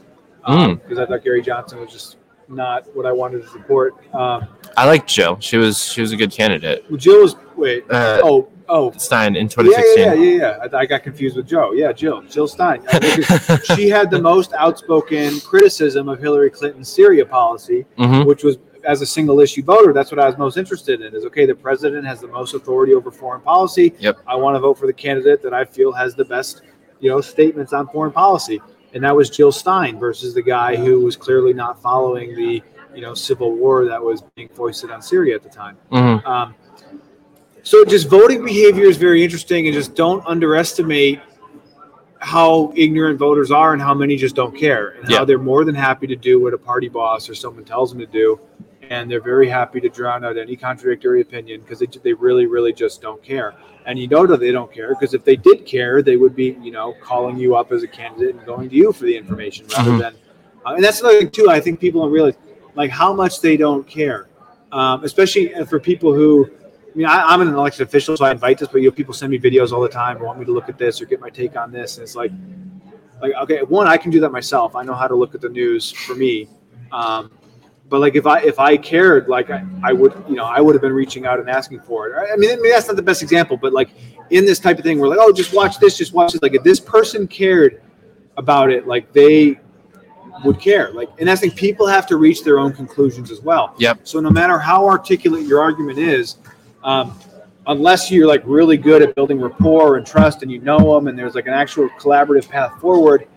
Mm. 0.45 0.81
because 0.83 0.99
I 0.99 1.05
thought 1.05 1.23
Gary 1.23 1.41
Johnson 1.41 1.79
was 1.79 1.89
just 1.89 2.17
not 2.49 2.83
what 2.93 3.05
I 3.05 3.13
wanted 3.13 3.43
to 3.43 3.47
support. 3.47 3.95
Um, 4.13 4.45
I 4.75 4.85
like 4.85 5.07
Jill. 5.07 5.37
She 5.39 5.55
was 5.55 5.85
she 5.85 6.01
was 6.01 6.11
a 6.11 6.17
good 6.17 6.31
candidate. 6.31 6.83
well, 6.89 6.97
Jill 6.97 7.21
was 7.21 7.37
wait. 7.55 7.89
Uh, 7.89 8.19
oh, 8.21 8.49
oh. 8.69 8.91
Stein 8.97 9.35
in 9.35 9.47
2016. 9.47 9.97
yeah, 10.03 10.13
yeah, 10.13 10.57
yeah. 10.61 10.67
I, 10.73 10.81
I 10.81 10.85
got 10.85 11.03
confused 11.03 11.35
with 11.37 11.47
Joe. 11.47 11.71
Yeah, 11.73 11.91
Jill, 11.91 12.21
Jill 12.23 12.47
Stein. 12.47 12.81
She 13.75 13.89
had 13.89 14.09
the 14.11 14.19
most 14.21 14.53
outspoken 14.53 15.39
criticism 15.41 16.09
of 16.09 16.19
Hillary 16.19 16.49
Clinton's 16.49 16.89
Syria 16.89 17.25
policy, 17.25 17.85
Mhm. 17.97 18.25
which 18.25 18.43
was 18.43 18.57
as 18.85 19.01
a 19.01 19.05
single 19.05 19.39
issue 19.39 19.63
voter. 19.63 19.93
That's 19.93 20.11
what 20.11 20.19
I 20.19 20.25
was 20.25 20.37
most 20.37 20.57
interested 20.57 21.01
in. 21.01 21.15
Is 21.15 21.23
okay, 21.25 21.45
the 21.45 21.55
president 21.55 22.05
has 22.05 22.19
the 22.19 22.27
most 22.27 22.53
authority 22.53 22.93
over 22.93 23.11
foreign 23.11 23.41
policy. 23.41 23.93
Yep. 23.99 24.19
I 24.27 24.35
want 24.35 24.55
to 24.55 24.59
vote 24.59 24.77
for 24.77 24.87
the 24.87 24.93
candidate 24.93 25.41
that 25.43 25.53
I 25.53 25.63
feel 25.63 25.93
has 25.93 26.15
the 26.15 26.25
best, 26.25 26.61
you 26.99 27.09
know, 27.09 27.21
statements 27.21 27.71
on 27.71 27.87
foreign 27.87 28.11
policy, 28.11 28.61
and 28.93 29.01
that 29.03 29.15
was 29.15 29.29
Jill 29.29 29.51
Stein 29.53 29.97
versus 29.99 30.33
the 30.33 30.41
guy 30.41 30.75
who 30.75 30.99
was 30.99 31.15
clearly 31.15 31.53
not 31.53 31.81
following 31.81 32.35
the, 32.35 32.61
you 32.93 33.01
know, 33.01 33.13
civil 33.13 33.55
war 33.55 33.85
that 33.85 34.03
was 34.03 34.21
being 34.35 34.49
foisted 34.49 34.91
on 34.91 35.01
Syria 35.01 35.35
at 35.35 35.43
the 35.43 35.49
time. 35.49 35.77
Mhm. 35.91 36.25
Um, 36.25 36.53
so 37.63 37.83
just 37.85 38.09
voting 38.09 38.43
behavior 38.43 38.85
is 38.85 38.97
very 38.97 39.23
interesting, 39.23 39.67
and 39.67 39.73
just 39.73 39.95
don't 39.95 40.23
underestimate 40.25 41.19
how 42.19 42.71
ignorant 42.75 43.19
voters 43.19 43.51
are 43.51 43.73
and 43.73 43.81
how 43.81 43.93
many 43.93 44.15
just 44.15 44.35
don't 44.35 44.55
care, 44.55 44.89
and 44.99 45.09
Yeah. 45.09 45.17
how 45.19 45.25
they're 45.25 45.37
more 45.37 45.65
than 45.65 45.75
happy 45.75 46.07
to 46.07 46.15
do 46.15 46.39
what 46.41 46.53
a 46.53 46.57
party 46.57 46.87
boss 46.87 47.29
or 47.29 47.35
someone 47.35 47.65
tells 47.65 47.89
them 47.91 47.99
to 47.99 48.05
do, 48.05 48.39
and 48.89 49.09
they're 49.11 49.21
very 49.21 49.47
happy 49.49 49.81
to 49.81 49.89
drown 49.89 50.23
out 50.23 50.37
any 50.37 50.55
contradictory 50.55 51.21
opinion 51.21 51.61
because 51.61 51.79
they, 51.79 51.87
they 52.01 52.13
really, 52.13 52.45
really 52.45 52.71
just 52.71 53.01
don't 53.01 53.21
care. 53.23 53.53
And 53.85 53.99
you 53.99 54.07
know 54.07 54.25
that 54.25 54.39
they 54.39 54.51
don't 54.53 54.71
care 54.71 54.89
because 54.89 55.13
if 55.13 55.25
they 55.25 55.35
did 55.35 55.65
care, 55.65 56.01
they 56.01 56.15
would 56.15 56.33
be, 56.35 56.57
you 56.61 56.71
know, 56.71 56.93
calling 57.01 57.37
you 57.37 57.55
up 57.57 57.73
as 57.73 57.83
a 57.83 57.87
candidate 57.87 58.35
and 58.35 58.45
going 58.45 58.69
to 58.69 58.75
you 58.75 58.93
for 58.93 59.03
the 59.03 59.17
information 59.17 59.65
rather 59.75 59.91
Mhm. 59.91 59.99
than. 59.99 60.13
Uh, 60.65 60.73
and 60.75 60.83
that's 60.83 61.01
another 61.01 61.19
thing 61.19 61.29
too. 61.29 61.49
I 61.49 61.59
think 61.59 61.81
people 61.81 62.01
don't 62.01 62.11
realize 62.11 62.35
like 62.75 62.89
how 62.89 63.11
much 63.13 63.41
they 63.41 63.57
don't 63.57 63.85
care, 63.85 64.27
um, 64.71 65.03
especially 65.03 65.51
for 65.65 65.79
people 65.79 66.13
who. 66.13 66.49
I 66.93 66.97
mean, 66.97 67.07
I, 67.07 67.23
I'm 67.23 67.41
an 67.41 67.47
elected 67.47 67.81
official, 67.81 68.15
so 68.15 68.25
I 68.25 68.31
invite 68.31 68.59
this, 68.59 68.69
but 68.69 68.81
you 68.81 68.89
know, 68.89 68.95
people 68.95 69.13
send 69.13 69.31
me 69.31 69.39
videos 69.39 69.71
all 69.71 69.81
the 69.81 69.89
time, 69.89 70.19
want 70.19 70.37
me 70.37 70.45
to 70.45 70.51
look 70.51 70.69
at 70.69 70.77
this 70.77 71.01
or 71.01 71.05
get 71.05 71.19
my 71.19 71.29
take 71.29 71.55
on 71.55 71.71
this, 71.71 71.97
and 71.97 72.03
it's 72.03 72.15
like, 72.15 72.31
like 73.21 73.33
okay, 73.33 73.61
one, 73.63 73.87
I 73.87 73.97
can 73.97 74.11
do 74.11 74.19
that 74.19 74.31
myself. 74.31 74.75
I 74.75 74.83
know 74.83 74.93
how 74.93 75.07
to 75.07 75.15
look 75.15 75.33
at 75.33 75.41
the 75.41 75.49
news 75.49 75.91
for 75.91 76.13
me. 76.13 76.47
Um, 76.91 77.31
but 77.89 77.99
like 77.99 78.15
if 78.15 78.27
I 78.27 78.41
if 78.41 78.59
I 78.59 78.77
cared, 78.77 79.27
like 79.27 79.49
I, 79.49 79.63
I 79.83 79.93
would, 79.93 80.13
you 80.27 80.35
know, 80.35 80.45
I 80.45 80.61
would 80.61 80.75
have 80.75 80.81
been 80.81 80.93
reaching 80.93 81.25
out 81.25 81.39
and 81.39 81.49
asking 81.49 81.79
for 81.81 82.07
it. 82.07 82.15
I 82.15 82.35
mean, 82.35 82.51
I 82.51 82.55
mean, 82.57 82.71
that's 82.71 82.87
not 82.87 82.95
the 82.95 83.01
best 83.01 83.21
example, 83.21 83.57
but 83.57 83.73
like 83.73 83.89
in 84.29 84.45
this 84.45 84.59
type 84.59 84.77
of 84.77 84.83
thing, 84.83 84.99
we're 84.99 85.07
like, 85.07 85.19
oh, 85.21 85.31
just 85.31 85.53
watch 85.53 85.79
this, 85.79 85.97
just 85.97 86.13
watch 86.13 86.35
it. 86.35 86.41
Like 86.41 86.53
if 86.53 86.63
this 86.63 86.79
person 86.79 87.27
cared 87.27 87.81
about 88.37 88.71
it, 88.71 88.87
like 88.87 89.11
they 89.13 89.59
would 90.43 90.59
care. 90.59 90.91
Like, 90.91 91.09
and 91.19 91.29
I 91.29 91.35
think 91.35 91.55
people 91.55 91.85
have 91.87 92.07
to 92.07 92.17
reach 92.17 92.43
their 92.43 92.59
own 92.59 92.73
conclusions 92.73 93.31
as 93.31 93.41
well. 93.41 93.75
Yep. 93.77 93.99
So 94.03 94.19
no 94.19 94.29
matter 94.29 94.57
how 94.57 94.87
articulate 94.87 95.45
your 95.45 95.61
argument 95.61 95.99
is, 95.99 96.37
um, 96.83 97.17
unless 97.67 98.11
you're 98.11 98.27
like 98.27 98.41
really 98.45 98.77
good 98.77 99.01
at 99.01 99.15
building 99.15 99.39
rapport 99.39 99.97
and 99.97 100.05
trust, 100.05 100.41
and 100.43 100.51
you 100.51 100.59
know 100.59 100.95
them, 100.95 101.07
and 101.07 101.17
there's 101.17 101.35
like 101.35 101.47
an 101.47 101.53
actual 101.53 101.89
collaborative 101.99 102.47
path 102.49 102.79
forward, 102.81 103.27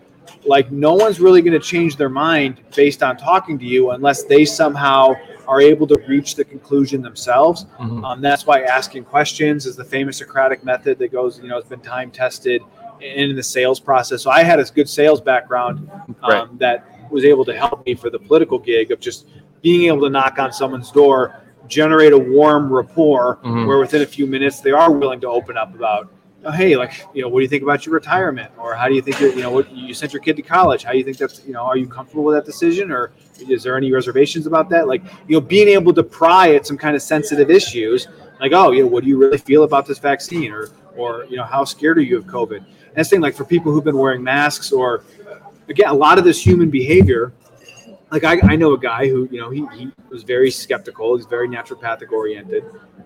like 0.45 0.71
no 0.71 0.93
one's 0.93 1.19
really 1.19 1.41
going 1.41 1.59
to 1.59 1.65
change 1.65 1.95
their 1.95 2.09
mind 2.09 2.61
based 2.75 3.03
on 3.03 3.17
talking 3.17 3.57
to 3.59 3.65
you 3.65 3.91
unless 3.91 4.23
they 4.23 4.45
somehow 4.45 5.13
are 5.47 5.61
able 5.61 5.87
to 5.87 5.97
reach 6.09 6.35
the 6.35 6.43
conclusion 6.43 7.01
themselves. 7.01 7.65
Mhm. 7.79 8.03
Um, 8.03 8.21
that's 8.21 8.45
why 8.45 8.63
asking 8.63 9.05
questions 9.05 9.65
is 9.65 9.77
the 9.77 9.83
famous 9.85 10.17
Socratic 10.17 10.65
method 10.65 10.99
that 10.99 11.11
goes, 11.13 11.39
you 11.39 11.47
know, 11.47 11.57
it's 11.57 11.69
been 11.69 11.79
time 11.79 12.11
tested 12.11 12.61
in 12.99 13.33
the 13.35 13.43
sales 13.43 13.79
process. 13.79 14.23
So 14.23 14.29
I 14.29 14.43
had 14.43 14.59
a 14.59 14.65
good 14.65 14.89
sales 14.89 15.21
background 15.21 15.89
um, 16.07 16.15
Right. 16.29 16.59
that 16.59 16.85
was 17.09 17.23
able 17.23 17.45
to 17.45 17.55
help 17.55 17.85
me 17.85 17.95
for 17.95 18.09
the 18.09 18.19
political 18.19 18.59
gig 18.59 18.91
of 18.91 18.99
just 18.99 19.27
being 19.61 19.85
able 19.87 20.01
to 20.01 20.09
knock 20.09 20.37
on 20.37 20.51
someone's 20.51 20.91
door, 20.91 21.33
generate 21.67 22.13
a 22.13 22.17
warm 22.17 22.71
rapport 22.71 23.39
Mhm. 23.43 23.67
where 23.67 23.79
within 23.79 24.01
a 24.01 24.05
few 24.05 24.25
minutes 24.27 24.59
they 24.61 24.71
are 24.71 24.91
willing 24.91 25.19
to 25.21 25.27
open 25.27 25.57
up 25.57 25.73
about, 25.75 26.09
oh, 26.45 26.51
hey, 26.51 26.75
like, 26.77 27.05
you 27.13 27.21
know, 27.21 27.27
what 27.27 27.39
do 27.39 27.43
you 27.43 27.49
think 27.49 27.63
about 27.63 27.85
your 27.85 27.93
retirement? 27.93 28.49
Or 28.57 28.73
how 28.73 28.87
do 28.87 28.93
you 28.95 29.01
think, 29.01 29.19
you're, 29.19 29.31
you 29.31 29.41
know, 29.41 29.51
what 29.51 29.69
you 29.75 29.93
sent 29.93 30.13
your 30.13 30.21
kid 30.21 30.35
to 30.37 30.41
college? 30.41 30.83
How 30.83 30.91
do 30.91 30.97
you 30.97 31.03
think 31.03 31.17
that's, 31.17 31.41
you 31.45 31.53
know, 31.53 31.61
are 31.61 31.77
you 31.77 31.87
comfortable 31.87 32.23
with 32.23 32.35
that 32.35 32.45
decision? 32.45 32.91
Or 32.91 33.11
is 33.49 33.63
there 33.63 33.75
any 33.75 33.91
reservations 33.91 34.47
about 34.47 34.69
that? 34.69 34.87
Like, 34.87 35.03
you 35.27 35.35
know, 35.35 35.41
being 35.41 35.67
able 35.67 35.93
to 35.93 36.03
pry 36.03 36.55
at 36.55 36.65
some 36.65 36.77
kind 36.77 36.95
of 36.95 37.01
sensitive 37.01 37.49
issues, 37.49 38.07
like, 38.39 38.51
oh, 38.53 38.71
you 38.71 38.83
know, 38.83 38.87
what 38.87 39.03
do 39.03 39.09
you 39.09 39.17
really 39.17 39.37
feel 39.37 39.63
about 39.63 39.85
this 39.85 39.99
vaccine? 39.99 40.51
Or, 40.51 40.69
or, 40.95 41.25
you 41.29 41.37
know, 41.37 41.43
how 41.43 41.63
scared 41.63 41.97
are 41.97 42.01
you 42.01 42.17
of 42.17 42.25
COVID? 42.25 42.57
And 42.57 42.65
the 42.95 43.03
thing, 43.03 43.21
like 43.21 43.35
for 43.35 43.43
people 43.45 43.71
who've 43.71 43.83
been 43.83 43.97
wearing 43.97 44.23
masks 44.23 44.71
or, 44.71 45.03
again, 45.69 45.89
a 45.89 45.93
lot 45.93 46.17
of 46.17 46.23
this 46.23 46.43
human 46.43 46.69
behavior, 46.69 47.33
like 48.11 48.23
I, 48.23 48.39
I 48.43 48.55
know 48.55 48.73
a 48.73 48.79
guy 48.79 49.07
who, 49.07 49.27
you 49.31 49.39
know, 49.39 49.49
he, 49.49 49.65
he 49.75 49.91
was 50.09 50.23
very 50.23 50.49
skeptical. 50.49 51.15
He's 51.17 51.25
very 51.25 51.47
naturopathic 51.47 52.11
oriented. 52.11 52.63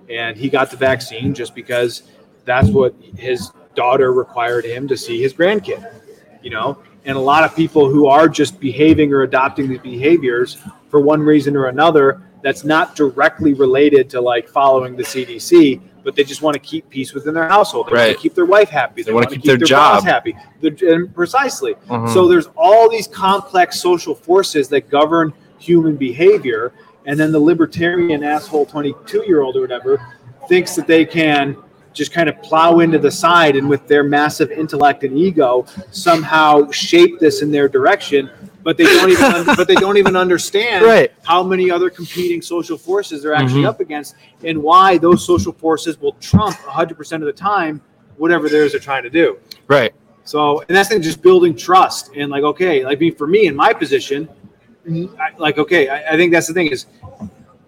And 0.09 0.37
he 0.37 0.49
got 0.49 0.69
the 0.69 0.77
vaccine 0.77 1.33
just 1.33 1.55
because 1.55 2.03
that's 2.45 2.69
what 2.69 2.93
his 3.17 3.51
daughter 3.75 4.13
required 4.13 4.65
him 4.65 4.87
to 4.87 4.97
see 4.97 5.21
his 5.21 5.33
grandkid, 5.33 6.01
you 6.43 6.49
know? 6.49 6.81
And 7.05 7.17
a 7.17 7.21
lot 7.21 7.43
of 7.43 7.55
people 7.55 7.89
who 7.89 8.07
are 8.07 8.29
just 8.29 8.59
behaving 8.59 9.11
or 9.11 9.23
adopting 9.23 9.69
these 9.69 9.79
behaviors 9.79 10.57
for 10.89 10.99
one 10.99 11.21
reason 11.21 11.55
or 11.55 11.65
another 11.67 12.21
that's 12.43 12.63
not 12.63 12.95
directly 12.95 13.53
related 13.53 14.09
to 14.11 14.21
like 14.21 14.47
following 14.47 14.95
the 14.95 15.03
CDC, 15.03 15.81
but 16.03 16.15
they 16.15 16.23
just 16.23 16.41
want 16.41 16.53
to 16.55 16.59
keep 16.59 16.89
peace 16.89 17.13
within 17.13 17.33
their 17.33 17.47
household. 17.47 17.87
They 17.87 17.91
want 17.91 17.99
Right. 18.07 18.15
to 18.15 18.21
keep 18.21 18.33
their 18.35 18.45
wife 18.45 18.69
happy. 18.69 19.03
They 19.03 19.11
wanna 19.11 19.25
wanna 19.27 19.35
keep 19.37 19.45
their 19.45 19.57
boss 19.57 19.67
job. 19.67 20.03
happy. 20.03 20.35
Precisely. 21.13 21.75
Mhm. 21.89 22.13
So 22.13 22.27
there's 22.27 22.49
all 22.55 22.89
these 22.89 23.07
complex 23.07 23.79
social 23.79 24.15
forces 24.15 24.67
that 24.69 24.89
govern 24.89 25.33
human 25.59 25.95
behavior, 25.95 26.71
and 27.05 27.19
then 27.19 27.31
the 27.31 27.39
libertarian 27.39 28.23
asshole 28.23 28.65
22 28.65 29.23
year 29.27 29.41
old 29.41 29.55
or 29.55 29.61
whatever 29.61 29.99
thinks 30.47 30.75
that 30.75 30.87
they 30.87 31.05
can 31.05 31.55
just 31.93 32.13
kind 32.13 32.29
of 32.29 32.41
plow 32.41 32.79
into 32.79 32.97
the 32.97 33.11
side 33.11 33.55
and 33.55 33.67
with 33.67 33.85
their 33.87 34.01
massive 34.03 34.49
intellect 34.51 35.03
and 35.03 35.17
ego 35.17 35.65
somehow 35.91 36.69
shape 36.71 37.19
this 37.19 37.41
in 37.41 37.51
their 37.51 37.67
direction 37.67 38.29
but 38.63 38.77
they 38.77 38.83
don't 38.85 39.09
even 39.09 39.23
un- 39.25 39.45
but 39.55 39.67
they 39.67 39.75
don't 39.75 39.97
even 39.97 40.15
understand 40.15 40.85
Right. 40.93 41.11
how 41.23 41.43
many 41.43 41.69
other 41.71 41.89
competing 41.89 42.41
social 42.41 42.77
forces 42.77 43.21
they're 43.23 43.33
actually 43.33 43.63
Mhm. 43.63 43.67
up 43.69 43.79
against 43.79 44.15
and 44.43 44.61
why 44.61 44.97
those 44.97 45.25
social 45.25 45.51
forces 45.53 45.99
will 45.99 46.13
trump 46.19 46.55
100% 46.57 47.13
of 47.15 47.21
the 47.21 47.33
time 47.33 47.81
whatever 48.17 48.49
theirs 48.49 48.71
they're 48.71 48.79
trying 48.81 49.03
to 49.03 49.09
do 49.09 49.37
Right. 49.67 49.93
so, 50.23 50.59
and 50.61 50.75
that's 50.75 50.89
the 50.89 50.95
thing, 50.95 51.01
just 51.01 51.21
building 51.21 51.55
trust 51.55 52.11
and 52.15 52.29
like, 52.29 52.43
okay, 52.43 52.83
like 52.85 52.99
me 52.99 53.09
for 53.11 53.25
me 53.27 53.47
in 53.47 53.55
my 53.55 53.73
position, 53.73 54.27
I, 54.87 55.29
like, 55.37 55.57
okay, 55.57 55.89
I, 55.89 56.13
I 56.13 56.17
think 56.17 56.31
that's 56.31 56.47
the 56.47 56.53
thing 56.53 56.67
is, 56.67 56.87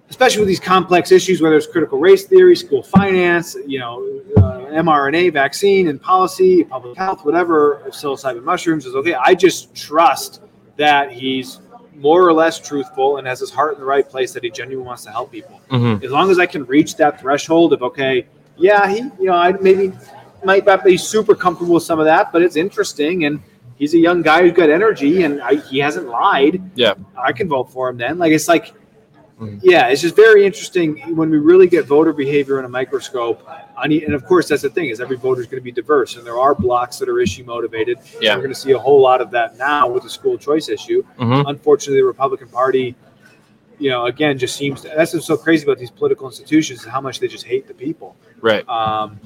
especially 0.09 0.39
with 0.41 0.47
these 0.49 0.59
complex 0.59 1.11
issues, 1.11 1.41
whether 1.41 1.55
it's 1.55 1.65
critical 1.67 1.97
race 1.99 2.25
theory, 2.25 2.55
school 2.55 2.83
finance, 2.83 3.55
you 3.67 3.79
know, 3.79 4.21
uh, 4.37 4.59
mRNA 4.83 5.31
vaccine 5.33 5.87
and 5.87 6.01
policy, 6.01 6.63
public 6.63 6.97
health, 6.97 7.23
whatever, 7.25 7.81
psilocybin 7.87 8.43
mushrooms 8.43 8.85
is 8.85 8.95
okay. 8.95 9.13
I 9.15 9.33
just 9.33 9.73
trust 9.75 10.41
that 10.77 11.11
he's 11.11 11.59
more 11.95 12.27
or 12.27 12.33
less 12.33 12.59
truthful 12.59 13.17
and 13.17 13.27
has 13.27 13.39
his 13.39 13.51
heart 13.51 13.73
in 13.75 13.79
the 13.79 13.85
right 13.85 14.09
place 14.09 14.33
that 14.33 14.43
he 14.43 14.49
genuinely 14.49 14.85
wants 14.85 15.03
to 15.03 15.11
help 15.11 15.31
people 15.31 15.61
hmm 15.69 15.95
as 16.03 16.11
long 16.11 16.31
as 16.31 16.39
I 16.39 16.45
can 16.45 16.65
reach 16.65 16.95
that 16.97 17.21
threshold 17.21 17.73
of 17.73 17.83
okay, 17.83 18.25
yeah, 18.57 18.87
he, 18.89 18.97
you 18.97 19.25
know, 19.25 19.33
I 19.33 19.51
maybe 19.53 19.93
might 20.43 20.65
not 20.65 20.83
be 20.83 20.97
super 20.97 21.35
comfortable 21.35 21.75
with 21.75 21.83
some 21.83 21.99
of 21.99 22.05
that, 22.05 22.31
but 22.31 22.41
it's 22.41 22.55
interesting, 22.55 23.25
and 23.25 23.41
he's 23.77 23.93
a 23.93 23.97
young 23.97 24.21
guy 24.21 24.41
who's 24.41 24.53
got 24.53 24.69
energy, 24.69 25.23
and 25.23 25.41
I, 25.41 25.55
he 25.55 25.79
hasn't 25.79 26.07
lied. 26.07 26.61
Yeah. 26.75 26.95
I 27.17 27.31
can 27.33 27.47
vote 27.47 27.71
for 27.71 27.89
him 27.89 27.97
then. 27.97 28.17
Like 28.17 28.31
it's 28.31 28.47
like, 28.47 28.73
Mhm. 29.43 29.59
yeah, 29.63 29.87
it's 29.87 30.01
just 30.01 30.15
very 30.15 30.45
interesting 30.45 30.97
when 31.15 31.29
we 31.29 31.37
really 31.37 31.67
get 31.67 31.85
voter 31.85 32.13
behavior 32.13 32.59
in 32.59 32.65
a 32.65 32.69
microscope. 32.69 33.47
And 33.81 34.13
of 34.13 34.25
course, 34.25 34.47
that's 34.49 34.61
the 34.61 34.69
thing 34.69 34.89
is 34.89 34.99
every 35.01 35.17
voter 35.17 35.41
is 35.41 35.47
going 35.47 35.59
to 35.61 35.63
be 35.63 35.71
diverse, 35.71 36.15
and 36.15 36.25
there 36.25 36.39
are 36.39 36.53
blocks 36.55 36.97
that 36.99 37.09
are 37.09 37.19
issue 37.19 37.43
motivated. 37.43 37.97
Yeah. 38.21 38.35
we're 38.35 38.43
going 38.43 38.53
to 38.53 38.59
see 38.59 38.71
a 38.71 38.79
whole 38.79 39.01
lot 39.01 39.19
of 39.21 39.31
that 39.31 39.57
now 39.57 39.87
with 39.89 40.03
the 40.03 40.09
school 40.09 40.37
choice 40.37 40.69
issue 40.69 41.03
hmm 41.17 41.41
unfortunately, 41.47 42.01
the 42.01 42.05
Republican 42.05 42.47
Party, 42.47 42.95
you 43.79 43.89
know, 43.89 44.05
again, 44.05 44.37
just 44.37 44.55
seems 44.55 44.81
to, 44.81 44.87
that's 44.95 45.13
what's 45.13 45.25
so 45.25 45.37
crazy 45.37 45.63
about 45.65 45.77
these 45.79 45.91
political 45.91 46.27
institutions 46.27 46.81
is 46.81 46.85
how 46.85 47.01
much 47.01 47.19
they 47.19 47.27
just 47.27 47.45
hate 47.45 47.67
the 47.67 47.73
people. 47.73 48.15
Right. 48.41 48.67
Um, 48.69 49.19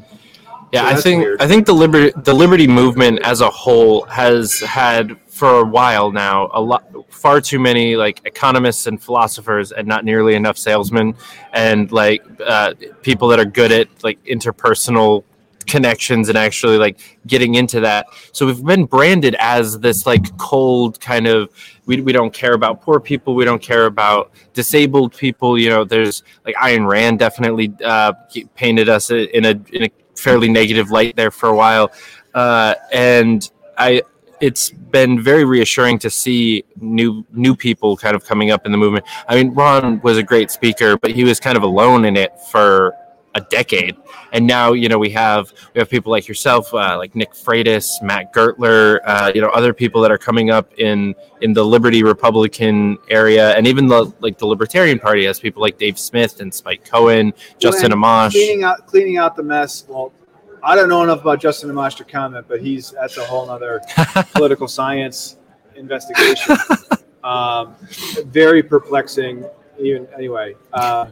Yeah, 0.74 0.89
So 0.89 0.97
I 0.97 1.01
think 1.01 1.24
weird. 1.24 1.41
I 1.41 1.47
think 1.47 1.65
the 1.65 1.74
liberty 1.74 2.11
the 2.24 2.34
liberty 2.34 2.68
movement 2.68 3.20
as 3.24 3.39
a 3.41 3.49
whole 3.49 4.03
has 4.05 4.59
had 4.59 5.15
for 5.38 5.60
a 5.60 5.64
while 5.64 6.12
now 6.12 6.50
a 6.54 6.62
lot 6.62 6.84
far 7.10 7.40
too 7.40 7.60
many 7.60 7.96
like 7.96 8.22
economists 8.26 8.88
and 8.88 9.02
philosophers 9.02 9.72
and 9.72 9.88
not 9.88 10.04
nearly 10.04 10.34
enough 10.34 10.58
salesmen 10.58 11.14
and 11.54 11.92
like 11.92 12.24
uh, 12.44 12.74
people 13.04 13.28
that 13.28 13.40
are 13.40 13.46
good 13.46 13.72
at 13.72 13.88
like 14.04 14.22
interpersonal 14.26 15.24
connections 15.68 16.30
and 16.30 16.38
actually 16.38 16.78
like 16.78 17.20
getting 17.28 17.56
into 17.56 17.82
that. 17.82 18.08
So 18.32 18.48
we've 18.48 18.64
been 18.64 18.86
branded 18.86 19.36
as 19.38 19.80
this 19.80 20.08
like 20.08 20.36
cold 20.38 21.00
kind 21.00 21.28
of 21.28 21.50
we, 21.86 22.02
we 22.02 22.12
don't 22.12 22.34
care 22.34 22.54
about 22.54 22.82
poor 22.82 23.00
people, 23.00 23.36
we 23.36 23.46
don't 23.46 23.62
care 23.62 23.86
about 23.86 24.32
disabled 24.54 25.16
people. 25.16 25.58
You 25.58 25.70
know, 25.70 25.84
there's 25.84 26.24
like 26.46 26.56
Ayn 26.56 26.88
Rand 26.88 27.20
definitely 27.20 27.74
uh, 27.84 28.14
painted 28.56 28.90
us 28.90 29.12
in 29.12 29.46
a 29.46 29.60
in 29.72 29.84
a 29.84 29.90
fairly 30.16 30.50
negative 30.50 30.90
light 30.90 31.16
there 31.16 31.32
for 31.32 31.50
a 31.50 31.56
while, 31.56 31.92
uh, 32.34 32.74
and 32.92 33.50
I 33.78 34.02
it's 34.40 34.74
been 34.92 35.22
very 35.22 35.46
reassuring 35.46 36.00
to 36.00 36.10
see 36.10 36.64
new 36.80 37.26
new 37.32 37.56
people 37.56 37.98
kind 37.98 38.16
of 38.16 38.26
coming 38.26 38.52
up 38.52 38.66
in 38.66 38.72
the 38.72 38.78
movement. 38.78 39.06
I 39.28 39.36
mean, 39.36 39.54
Ron 39.54 40.02
was 40.02 40.18
a 40.18 40.24
great 40.24 40.52
speaker, 40.52 40.98
but 40.98 41.12
he 41.12 41.24
was 41.24 41.40
kind 41.40 41.58
of 41.58 41.64
alone 41.64 42.06
in 42.06 42.16
it 42.18 42.40
for 42.52 42.94
a 43.38 43.42
decade. 43.42 43.96
And 44.34 44.46
now, 44.46 44.74
you 44.74 44.90
know, 44.90 44.98
we 44.98 45.10
have 45.12 45.54
we 45.74 45.80
have 45.80 45.90
people 45.90 46.12
like 46.12 46.28
yourself, 46.28 46.74
uh, 46.74 46.98
like 46.98 47.16
Nick 47.16 47.34
Freitas, 47.34 48.02
Matt 48.02 48.34
Gurtler, 48.34 49.00
uh, 49.06 49.32
you 49.34 49.42
know, 49.42 49.50
other 49.50 49.74
people 49.74 50.02
that 50.02 50.12
are 50.12 50.18
coming 50.18 50.50
up 50.50 50.74
in 50.78 51.16
in 51.42 51.54
the 51.54 51.64
Liberty 51.64 52.04
Republican 52.04 52.98
area, 53.10 53.52
and 53.56 53.66
even 53.68 53.88
the 53.88 54.12
like 54.20 54.38
the 54.38 54.48
Libertarian 54.48 55.00
Party 55.00 55.26
has 55.26 55.40
people 55.40 55.62
like 55.62 55.78
Dave 55.78 55.98
Smith 55.98 56.42
and 56.42 56.54
Spike 56.54 56.84
Cohen, 56.84 57.34
Justin 57.60 57.92
Amash. 57.92 58.32
Cleaning 58.32 58.64
out, 58.64 58.86
cleaning 58.88 59.18
out 59.18 59.36
the 59.36 59.44
mess. 59.44 59.86
Well, 59.88 60.12
I 60.64 60.76
don't 60.76 60.89
know 60.89 61.03
enough 61.03 61.22
about 61.22 61.39
Justin 61.39 61.70
Amash 61.70 61.95
to 61.97 62.03
comment, 62.03 62.45
but 62.47 62.62
he's 62.62 62.91
that's 62.91 63.18
a 63.18 63.24
whole 63.26 63.49
other 63.49 63.82
political 64.34 64.68
science 64.68 65.38
investigation. 65.76 66.58
um, 67.24 67.76
very 68.26 68.64
perplexing. 68.64 69.45
Even 69.80 70.08
anyway. 70.16 70.55
Uh, 70.74 71.08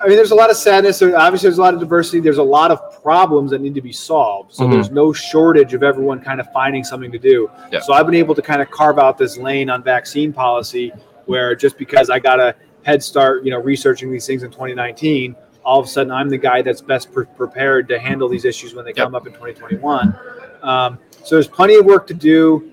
I 0.00 0.08
mean, 0.08 0.16
there's 0.16 0.32
a 0.32 0.34
lot 0.34 0.50
of 0.50 0.56
sadness. 0.56 0.98
There, 0.98 1.16
obviously, 1.16 1.48
there's 1.48 1.58
a 1.58 1.62
lot 1.62 1.74
of 1.74 1.80
diversity. 1.80 2.18
There's 2.18 2.38
a 2.38 2.42
lot 2.42 2.72
of 2.72 3.00
problems 3.04 3.52
that 3.52 3.60
need 3.60 3.74
to 3.76 3.80
be 3.80 3.92
solved. 3.92 4.52
So 4.52 4.64
Mhm. 4.64 4.72
there's 4.72 4.90
no 4.90 5.12
shortage 5.12 5.74
of 5.74 5.84
everyone 5.84 6.18
kind 6.20 6.40
of 6.40 6.50
finding 6.52 6.82
something 6.82 7.12
to 7.12 7.20
do. 7.20 7.48
Yeah. 7.70 7.78
So 7.78 7.92
I've 7.92 8.06
been 8.06 8.16
able 8.16 8.34
to 8.34 8.42
kind 8.42 8.60
of 8.60 8.68
carve 8.72 8.98
out 8.98 9.16
this 9.16 9.38
lane 9.38 9.70
on 9.70 9.84
vaccine 9.84 10.32
policy 10.32 10.92
where 11.26 11.54
just 11.54 11.78
because 11.78 12.10
I 12.10 12.18
got 12.18 12.40
a 12.40 12.52
head 12.82 13.00
start, 13.00 13.44
you 13.44 13.52
know, 13.52 13.60
researching 13.60 14.10
these 14.10 14.26
things 14.26 14.42
in 14.42 14.50
2019, 14.50 15.36
all 15.64 15.80
of 15.80 15.86
a 15.86 15.88
sudden 15.88 16.12
I'm 16.12 16.28
the 16.28 16.38
guy 16.38 16.62
that's 16.62 16.80
best 16.80 17.12
pre- 17.12 17.26
prepared 17.26 17.88
to 17.88 17.98
handle 17.98 18.28
these 18.28 18.44
issues 18.44 18.74
when 18.74 18.84
they 18.84 18.92
Yep. 18.96 19.06
come 19.06 19.14
up 19.14 19.26
in 19.26 19.32
2021. 19.32 20.16
Um, 20.62 20.98
so 21.24 21.36
there's 21.36 21.48
plenty 21.48 21.76
of 21.76 21.84
work 21.84 22.06
to 22.08 22.14
do. 22.14 22.72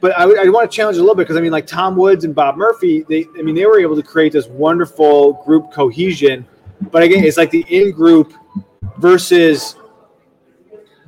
But 0.00 0.16
I, 0.16 0.22
I 0.24 0.48
want 0.48 0.70
to 0.70 0.74
challenge 0.74 0.96
a 0.96 1.00
little 1.00 1.16
bit 1.16 1.24
because 1.24 1.36
I 1.36 1.40
mean, 1.40 1.50
like 1.50 1.66
Tom 1.66 1.96
Woods 1.96 2.24
and 2.24 2.34
Bob 2.34 2.56
Murphy, 2.56 3.04
they, 3.08 3.26
I 3.36 3.42
mean, 3.42 3.54
they 3.56 3.66
were 3.66 3.80
able 3.80 3.96
to 3.96 4.02
create 4.02 4.32
this 4.32 4.46
wonderful 4.46 5.42
group 5.44 5.72
cohesion. 5.72 6.46
But 6.92 7.02
again, 7.02 7.24
it's 7.24 7.36
like 7.36 7.50
the 7.50 7.64
in 7.68 7.90
group 7.90 8.32
versus 8.98 9.74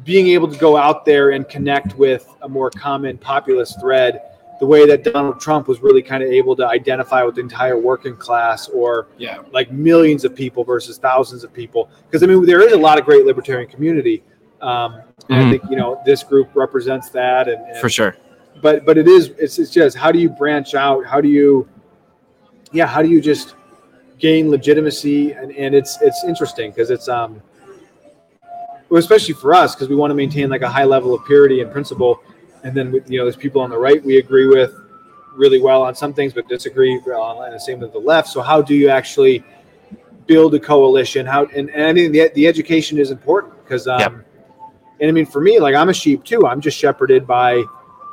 being 0.05 0.29
able 0.29 0.49
to 0.49 0.59
go 0.59 0.77
out 0.77 1.05
there 1.05 1.31
and 1.31 1.49
connect 1.49 1.97
with 1.97 2.27
a 2.43 2.49
more 2.49 2.71
common 2.71 3.17
populist 3.19 3.81
thread 3.81 4.23
the 4.61 4.67
way 4.67 4.87
that 4.87 5.03
Donald 5.03 5.41
Trump 5.41 5.67
was 5.67 5.81
really 5.81 6.03
kind 6.03 6.23
of 6.23 6.31
able 6.31 6.55
to 6.55 6.67
identify 6.67 7.23
with 7.25 7.35
the 7.35 7.41
entire 7.41 7.79
working 7.79 8.15
class 8.15 8.69
or 8.69 9.09
Yeah. 9.17 9.39
like 9.53 9.73
millions 9.73 10.25
of 10.25 10.35
people 10.35 10.65
versus 10.65 10.99
thousands 10.99 11.43
of 11.45 11.53
people. 11.53 11.89
Because 12.07 12.23
I 12.23 12.27
mean, 12.27 12.45
there 12.45 12.61
is 12.61 12.73
a 12.73 12.79
lot 12.79 12.99
of 12.99 13.07
great 13.07 13.25
libertarian 13.25 13.69
community. 13.71 14.23
Um, 14.61 15.01
and 15.31 15.45
Mhm. 15.45 15.47
I 15.47 15.51
think, 15.51 15.63
you 15.71 15.77
know, 15.77 16.01
this 16.05 16.23
group 16.23 16.51
represents 16.55 17.09
that. 17.11 17.49
And, 17.49 17.61
and 17.69 17.79
For 17.79 17.89
sure. 17.89 18.15
but 18.63 18.85
but 18.85 18.99
it 18.99 19.09
is 19.09 19.29
it's, 19.39 19.59
it's 19.59 19.71
just 19.71 19.97
how 19.97 20.13
do 20.13 20.19
you 20.19 20.29
branch 20.29 20.75
out 20.75 21.07
how 21.07 21.19
do 21.23 21.29
you 21.29 21.67
yeah 22.73 22.87
how 22.87 23.01
do 23.01 23.09
you 23.09 23.19
just 23.19 23.55
gain 24.19 24.51
legitimacy 24.51 25.33
and, 25.33 25.51
and 25.53 25.75
it's 25.75 25.99
it's 26.03 26.25
interesting 26.25 26.71
because 26.71 26.91
it's 26.91 27.09
um 27.09 27.41
well, 28.91 28.99
especially 28.99 29.33
for 29.35 29.55
us 29.55 29.75
because 29.75 29.89
we 29.89 29.95
want 29.97 30.11
to 30.11 30.15
maintain 30.15 30.51
like 30.51 30.61
a 30.61 30.69
high 30.69 30.85
level 30.85 31.15
of 31.15 31.25
purity 31.25 31.63
and 31.63 31.73
principle 31.73 32.21
and 32.65 32.75
then 32.75 32.93
you 33.07 33.19
know 33.19 33.25
there's 33.25 33.37
people 33.37 33.61
on 33.61 33.71
the 33.71 33.79
right 33.79 34.03
we 34.05 34.19
agree 34.19 34.47
with 34.47 34.75
really 35.35 35.61
well 35.61 35.83
on 35.83 35.95
some 35.95 36.13
things 36.13 36.33
but 36.33 36.49
disagree 36.49 36.97
on 36.99 37.45
and 37.45 37.55
the 37.55 37.61
same 37.61 37.79
with 37.81 37.93
the 37.93 37.99
left 37.99 38.29
so 38.29 38.41
how 38.41 38.61
do 38.61 38.75
you 38.75 38.89
actually 38.89 39.45
build 40.27 40.55
a 40.55 40.61
coalition 40.61 41.25
how 41.27 41.45
and, 41.55 41.71
and 41.71 41.83
i 41.85 41.93
mean 41.93 42.13
the, 42.13 42.31
the 42.35 42.47
education 42.47 42.99
is 42.99 43.11
important 43.11 43.55
because 43.63 43.87
um 43.87 44.01
Yep. 44.01 44.13
and 45.01 45.09
i 45.09 45.13
mean 45.13 45.27
for 45.27 45.41
me 45.41 45.59
like 45.61 45.75
i'm 45.75 45.89
a 45.89 45.95
sheep 45.95 46.25
too 46.25 46.47
i'm 46.47 46.61
just 46.61 46.77
shepherded 46.77 47.27
by 47.27 47.63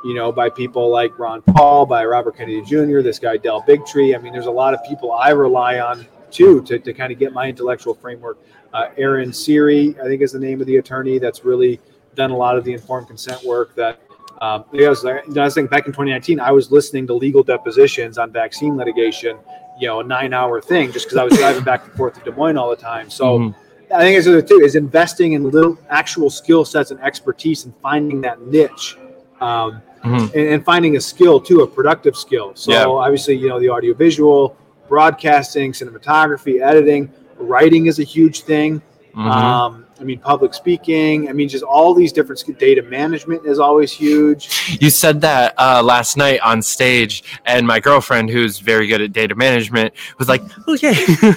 you 0.04 0.14
know, 0.14 0.30
by 0.30 0.48
people 0.48 0.90
like 0.90 1.18
Ron 1.18 1.42
Paul, 1.42 1.86
by 1.86 2.04
Robert 2.04 2.36
Kennedy 2.36 2.62
Jr., 2.62 3.00
this 3.00 3.18
guy 3.18 3.36
Del 3.36 3.62
Bigtree. 3.62 4.14
I 4.14 4.18
mean, 4.18 4.32
there's 4.32 4.46
a 4.46 4.50
lot 4.50 4.74
of 4.74 4.82
people 4.84 5.12
I 5.12 5.30
rely 5.30 5.80
on 5.80 6.06
too 6.30 6.62
to, 6.62 6.78
to 6.78 6.92
kind 6.92 7.12
of 7.12 7.18
get 7.18 7.32
my 7.32 7.48
intellectual 7.48 7.94
framework. 7.94 8.38
Uh, 8.72 8.90
Aaron 8.96 9.32
Siri, 9.32 9.96
I 10.00 10.04
think 10.04 10.22
is 10.22 10.32
the 10.32 10.38
name 10.38 10.60
of 10.60 10.66
the 10.66 10.76
attorney 10.76 11.18
that's 11.18 11.44
really 11.44 11.80
done 12.14 12.30
a 12.30 12.36
lot 12.36 12.56
of 12.56 12.64
the 12.64 12.72
informed 12.72 13.08
consent 13.08 13.42
work. 13.44 13.74
That 13.74 14.00
um, 14.40 14.64
I 14.72 14.88
was, 14.88 15.04
I 15.04 15.20
was 15.26 15.54
thinking 15.54 15.66
back 15.68 15.86
in 15.86 15.92
2019, 15.92 16.40
I 16.40 16.52
was 16.52 16.70
listening 16.70 17.06
to 17.08 17.14
legal 17.14 17.42
depositions 17.42 18.18
on 18.18 18.30
vaccine 18.32 18.76
litigation, 18.76 19.36
you 19.80 19.88
know, 19.88 20.00
a 20.00 20.04
nine-hour 20.04 20.60
thing, 20.62 20.92
just 20.92 21.06
because 21.06 21.18
I 21.18 21.24
was 21.24 21.36
driving 21.36 21.64
back 21.64 21.84
and 21.84 21.92
forth 21.94 22.14
to 22.14 22.20
Des 22.30 22.36
Moines 22.36 22.56
all 22.56 22.70
the 22.70 22.76
time. 22.76 23.10
So. 23.10 23.38
Mhm. 23.38 23.54
I 23.90 24.00
think 24.00 24.18
it's 24.18 24.26
the 24.26 24.42
two 24.42 24.60
is 24.60 24.74
investing 24.74 25.32
in 25.32 25.50
little 25.50 25.78
actual 25.88 26.28
skill 26.28 26.66
sets 26.66 26.90
and 26.90 27.00
expertise 27.00 27.64
and 27.64 27.72
finding 27.82 28.20
that 28.20 28.42
niche. 28.42 28.98
Um, 29.40 29.80
Mhm. 30.04 30.34
and, 30.34 30.48
and 30.54 30.64
finding 30.64 30.96
a 30.96 31.00
skill 31.00 31.40
too, 31.40 31.62
a 31.62 31.66
productive 31.66 32.14
skill. 32.14 32.52
So 32.54 32.70
Yeah. 32.70 32.84
obviously, 32.86 33.34
you 33.36 33.48
know, 33.48 33.58
the 33.58 33.70
audio 33.70 33.94
visual, 33.94 34.56
broadcasting, 34.90 35.72
cinematography, 35.72 36.60
editing, 36.60 37.10
writing 37.38 37.86
is 37.86 37.98
a 37.98 38.02
huge 38.02 38.42
thing. 38.42 38.82
Mhm. 39.16 39.26
Um, 39.26 39.84
I 40.00 40.04
mean, 40.04 40.20
public 40.20 40.54
speaking. 40.54 41.28
I 41.28 41.32
mean, 41.32 41.48
just 41.48 41.64
all 41.64 41.92
these 41.92 42.12
different 42.12 42.42
data 42.58 42.82
management 42.82 43.44
is 43.44 43.58
always 43.58 43.90
huge. 43.92 44.78
You 44.80 44.90
said 44.90 45.20
that 45.22 45.54
uh, 45.58 45.82
last 45.82 46.16
night 46.16 46.40
on 46.40 46.62
stage, 46.62 47.24
and 47.46 47.66
my 47.66 47.80
girlfriend, 47.80 48.30
who's 48.30 48.60
very 48.60 48.86
good 48.86 49.00
at 49.00 49.12
data 49.12 49.34
management, 49.34 49.92
was 50.18 50.28
like, 50.28 50.42
"Oh 50.68 50.74
yeah, 50.74 50.90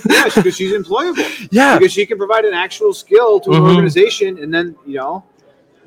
Yeah, 0.10 0.26
because 0.36 0.56
she's 0.56 0.74
employable. 0.82 1.48
yeah, 1.52 1.78
Because 1.80 1.92
she 1.92 2.06
can 2.06 2.18
provide 2.20 2.46
an 2.46 2.54
actual 2.54 2.94
skill 2.94 3.40
to 3.42 3.52
an 3.52 3.62
Mhm. 3.62 3.70
organization, 3.70 4.38
and 4.38 4.54
then 4.54 4.76
you 4.86 4.98
know 4.98 5.24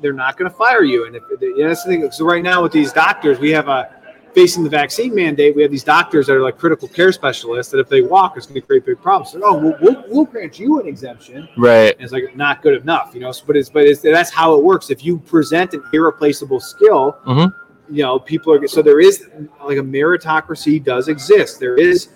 they're 0.01 0.11
not 0.13 0.35
going 0.37 0.51
to 0.51 0.55
fire 0.57 0.83
you. 0.83 1.05
And 1.05 1.15
if 1.15 1.23
that's 1.57 1.83
the 1.83 1.89
thing. 1.89 2.11
So 2.11 2.25
right 2.25 2.43
now 2.43 2.61
with 2.61 2.73
these 2.73 2.91
doctors, 2.91 3.39
we 3.39 3.51
have 3.51 3.69
a 3.69 3.94
facing 4.35 4.63
the 4.63 4.69
vaccine 4.69 5.15
mandate, 5.15 5.55
we 5.55 5.61
have 5.61 5.71
these 5.71 5.83
doctors 5.83 6.27
that 6.27 6.33
are 6.35 6.41
like 6.43 6.57
critical 6.57 6.87
care 6.89 7.11
specialists 7.13 7.71
that 7.71 7.79
if 7.79 7.87
they 7.87 8.01
walk, 8.01 8.35
it's 8.35 8.45
going 8.45 8.59
to 8.59 8.67
create 8.67 8.85
big 8.85 9.01
problems. 9.01 9.31
So, 9.31 9.39
oh, 9.43 9.57
we'll, 9.57 9.75
we'll, 9.81 10.03
we'll 10.09 10.25
grant 10.25 10.59
you 10.59 10.79
an 10.81 10.87
exemption. 10.87 11.47
Right. 11.57 11.93
And 11.95 12.01
it's 12.01 12.11
like 12.11 12.35
not 12.35 12.61
good 12.61 12.79
enough, 12.81 13.15
you 13.15 13.21
know. 13.21 13.31
So, 13.31 13.45
but 13.47 13.55
it's 13.55 13.69
but 13.69 13.83
it's, 13.85 14.01
that's 14.01 14.29
how 14.29 14.53
it 14.55 14.63
works. 14.63 14.89
If 14.91 15.03
you 15.05 15.17
present 15.19 15.73
an 15.73 15.83
irreplaceable 15.93 16.59
skill, 16.59 17.17
Mhm. 17.25 17.53
you 17.89 18.03
know, 18.03 18.19
people 18.19 18.51
are 18.53 18.67
so 18.67 18.81
there 18.81 18.99
is 18.99 19.29
like 19.63 19.77
a 19.77 19.81
meritocracy 19.81 20.83
does 20.83 21.07
exist. 21.07 21.59
There 21.59 21.75
is, 21.77 22.09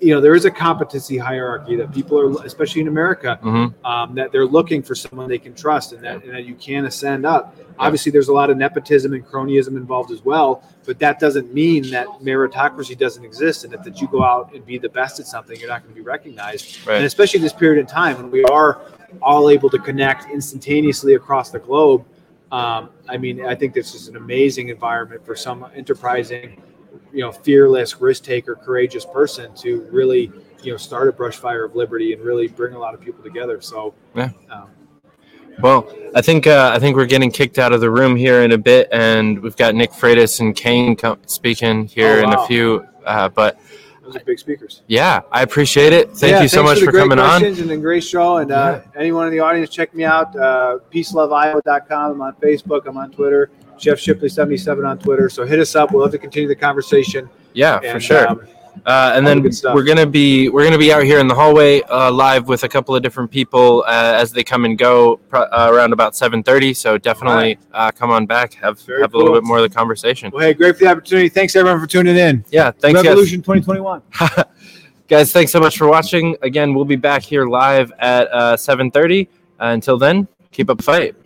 you 0.00 0.14
know, 0.14 0.20
there 0.20 0.34
is 0.34 0.44
a 0.44 0.50
competency 0.50 1.16
hierarchy 1.16 1.74
that 1.76 1.92
people 1.92 2.18
are, 2.18 2.44
especially 2.44 2.82
in 2.82 2.88
America, 2.88 3.38
hmm 3.42 3.66
um, 3.84 4.14
that 4.14 4.32
they're 4.32 4.46
looking 4.46 4.82
for 4.82 4.94
someone 4.94 5.28
they 5.28 5.38
can 5.38 5.54
trust 5.54 5.92
and 5.92 6.02
that, 6.02 6.22
and 6.24 6.34
that 6.34 6.44
you 6.44 6.54
can 6.54 6.86
ascend 6.86 7.24
up. 7.24 7.56
Obviously, 7.78 8.10
there's 8.10 8.28
a 8.28 8.32
lot 8.32 8.50
of 8.50 8.56
nepotism 8.56 9.12
and 9.12 9.24
cronyism 9.24 9.76
involved 9.76 10.10
as 10.10 10.24
well, 10.24 10.62
but 10.84 10.98
that 10.98 11.20
doesn't 11.20 11.52
mean 11.54 11.90
that 11.90 12.06
meritocracy 12.22 12.98
doesn't 12.98 13.24
exist 13.24 13.64
and 13.64 13.72
that, 13.72 13.84
that 13.84 14.00
you 14.00 14.08
go 14.08 14.24
out 14.24 14.52
and 14.54 14.66
be 14.66 14.76
the 14.78 14.88
best 14.88 15.20
at 15.20 15.26
something, 15.26 15.58
you're 15.60 15.68
not 15.68 15.82
going 15.82 15.94
to 15.94 16.00
be 16.00 16.04
recognized. 16.04 16.86
Right. 16.86 16.96
And 16.96 17.04
especially 17.04 17.40
this 17.40 17.52
period 17.52 17.80
in 17.80 17.86
time 17.86 18.16
when 18.16 18.30
we 18.30 18.44
are 18.44 18.80
all 19.22 19.50
able 19.50 19.70
to 19.70 19.78
connect 19.78 20.30
instantaneously 20.30 21.14
across 21.14 21.50
the 21.50 21.58
globe. 21.58 22.04
Um, 22.52 22.90
I 23.08 23.16
mean, 23.16 23.44
I 23.44 23.54
think 23.54 23.74
this 23.74 23.94
is 23.94 24.08
an 24.08 24.16
amazing 24.16 24.68
environment 24.68 25.24
for 25.24 25.36
some 25.36 25.66
enterprising, 25.74 26.62
you 27.12 27.20
know, 27.20 27.32
fearless, 27.32 28.00
risk 28.00 28.24
taker, 28.24 28.54
courageous 28.54 29.04
person 29.04 29.54
to 29.56 29.86
really, 29.90 30.30
you 30.62 30.72
know, 30.72 30.76
start 30.76 31.08
a 31.08 31.12
brush 31.12 31.36
fire 31.36 31.64
of 31.64 31.74
liberty 31.76 32.12
and 32.12 32.22
really 32.22 32.48
bring 32.48 32.74
a 32.74 32.78
lot 32.78 32.94
of 32.94 33.00
people 33.00 33.22
together. 33.22 33.60
So, 33.60 33.94
Yeah. 34.14 34.30
um, 34.50 34.68
Well, 35.60 35.90
I 36.14 36.20
think 36.20 36.46
uh, 36.46 36.70
I 36.74 36.78
think 36.78 36.96
we're 36.96 37.06
getting 37.06 37.30
kicked 37.30 37.58
out 37.58 37.72
of 37.72 37.80
the 37.80 37.90
room 37.90 38.14
here 38.14 38.42
in 38.42 38.52
a 38.52 38.58
bit, 38.58 38.88
and 38.92 39.38
we've 39.40 39.56
got 39.56 39.74
Nick 39.74 39.90
Freitas 39.90 40.38
and 40.40 40.54
Kane 40.54 40.96
speaking 41.26 41.86
here 41.86 42.18
Oh, 42.20 42.24
in 42.24 42.32
a 42.34 42.46
few. 42.46 42.86
Uh, 43.06 43.28
but 43.30 43.58
those 44.06 44.16
are 44.16 44.24
big 44.24 44.38
speakers. 44.38 44.82
yeah, 44.86 45.20
I 45.32 45.42
appreciate 45.42 45.92
it. 45.92 46.10
Thank 46.12 46.32
Yeah, 46.32 46.42
you 46.42 46.48
so 46.48 46.62
much 46.62 46.78
for 46.80 46.90
great 46.90 47.02
coming 47.02 47.18
on. 47.18 47.40
questions 47.40 47.58
And 47.60 47.70
a 47.70 47.76
great 47.76 48.04
show. 48.04 48.38
And 48.38 48.50
uh, 48.52 48.80
anyone 48.96 49.26
in 49.26 49.32
the 49.32 49.40
audience, 49.40 49.68
check 49.70 49.92
me 49.94 50.04
out. 50.04 50.34
Uh, 50.36 50.78
peaceloveiowa.com. 50.92 52.12
I'm 52.12 52.20
on 52.22 52.34
Facebook. 52.36 52.86
I'm 52.86 52.96
on 52.96 53.10
Twitter. 53.10 53.50
Jeff 53.78 53.98
Shipley77 53.98 54.88
on 54.88 54.98
Twitter. 54.98 55.28
So 55.28 55.44
hit 55.44 55.58
us 55.58 55.74
up. 55.76 55.92
We'll 55.92 56.04
have 56.04 56.12
to 56.12 56.18
continue 56.18 56.48
the 56.48 56.54
conversation. 56.56 57.28
Yeah, 57.52 57.80
for 57.92 58.00
sure. 58.00 58.28
um, 58.28 58.46
Uh, 58.84 59.12
and 59.14 59.26
then 59.26 59.38
the 59.38 59.42
good 59.44 59.54
stuff. 59.54 59.74
we're 59.74 59.84
gonna 59.84 60.06
be 60.06 60.48
we're 60.48 60.64
gonna 60.64 60.78
be 60.78 60.92
out 60.92 61.02
here 61.02 61.18
in 61.18 61.26
the 61.26 61.34
hallway 61.34 61.80
uh, 61.82 62.10
live 62.10 62.48
with 62.48 62.62
a 62.64 62.68
couple 62.68 62.94
of 62.94 63.02
different 63.02 63.30
people 63.30 63.84
uh, 63.86 64.14
as 64.16 64.32
they 64.32 64.44
come 64.44 64.64
and 64.64 64.78
go 64.78 65.16
pro- 65.28 65.42
uh, 65.42 65.70
around 65.72 65.92
about 65.92 66.14
seven 66.14 66.42
thirty. 66.42 66.74
So 66.74 66.98
definitely 66.98 67.58
uh, 67.72 67.90
come 67.90 68.10
on 68.10 68.26
back, 68.26 68.54
have 68.54 68.80
Very 68.80 69.00
have 69.00 69.14
a 69.14 69.16
little 69.18 69.34
bit 69.34 69.44
more 69.44 69.58
of 69.58 69.62
the 69.62 69.74
conversation. 69.74 70.30
well, 70.32 70.42
hey, 70.42 70.54
great 70.54 70.76
for 70.76 70.84
the 70.84 70.90
opportunity. 70.90 71.28
Thanks, 71.28 71.56
everyone, 71.56 71.80
for 71.80 71.86
tuning 71.86 72.16
in. 72.16 72.44
Yeah, 72.50 72.70
thanks 72.70 72.98
guys. 72.98 73.08
Revolution 73.08 73.42
2021. 73.42 74.02
guys. 75.08 75.32
Thanks 75.32 75.52
so 75.52 75.60
much 75.60 75.78
for 75.78 75.88
watching. 75.88 76.36
Again, 76.42 76.74
we'll 76.74 76.84
be 76.84 76.96
back 76.96 77.22
here 77.22 77.46
live 77.46 77.92
at 77.98 78.28
uh, 78.32 78.56
seven 78.56 78.90
thirty. 78.90 79.28
Uh, 79.60 79.66
until 79.66 79.98
then, 79.98 80.28
keep 80.52 80.68
up 80.68 80.76
the 80.76 80.82
fight. 80.82 81.16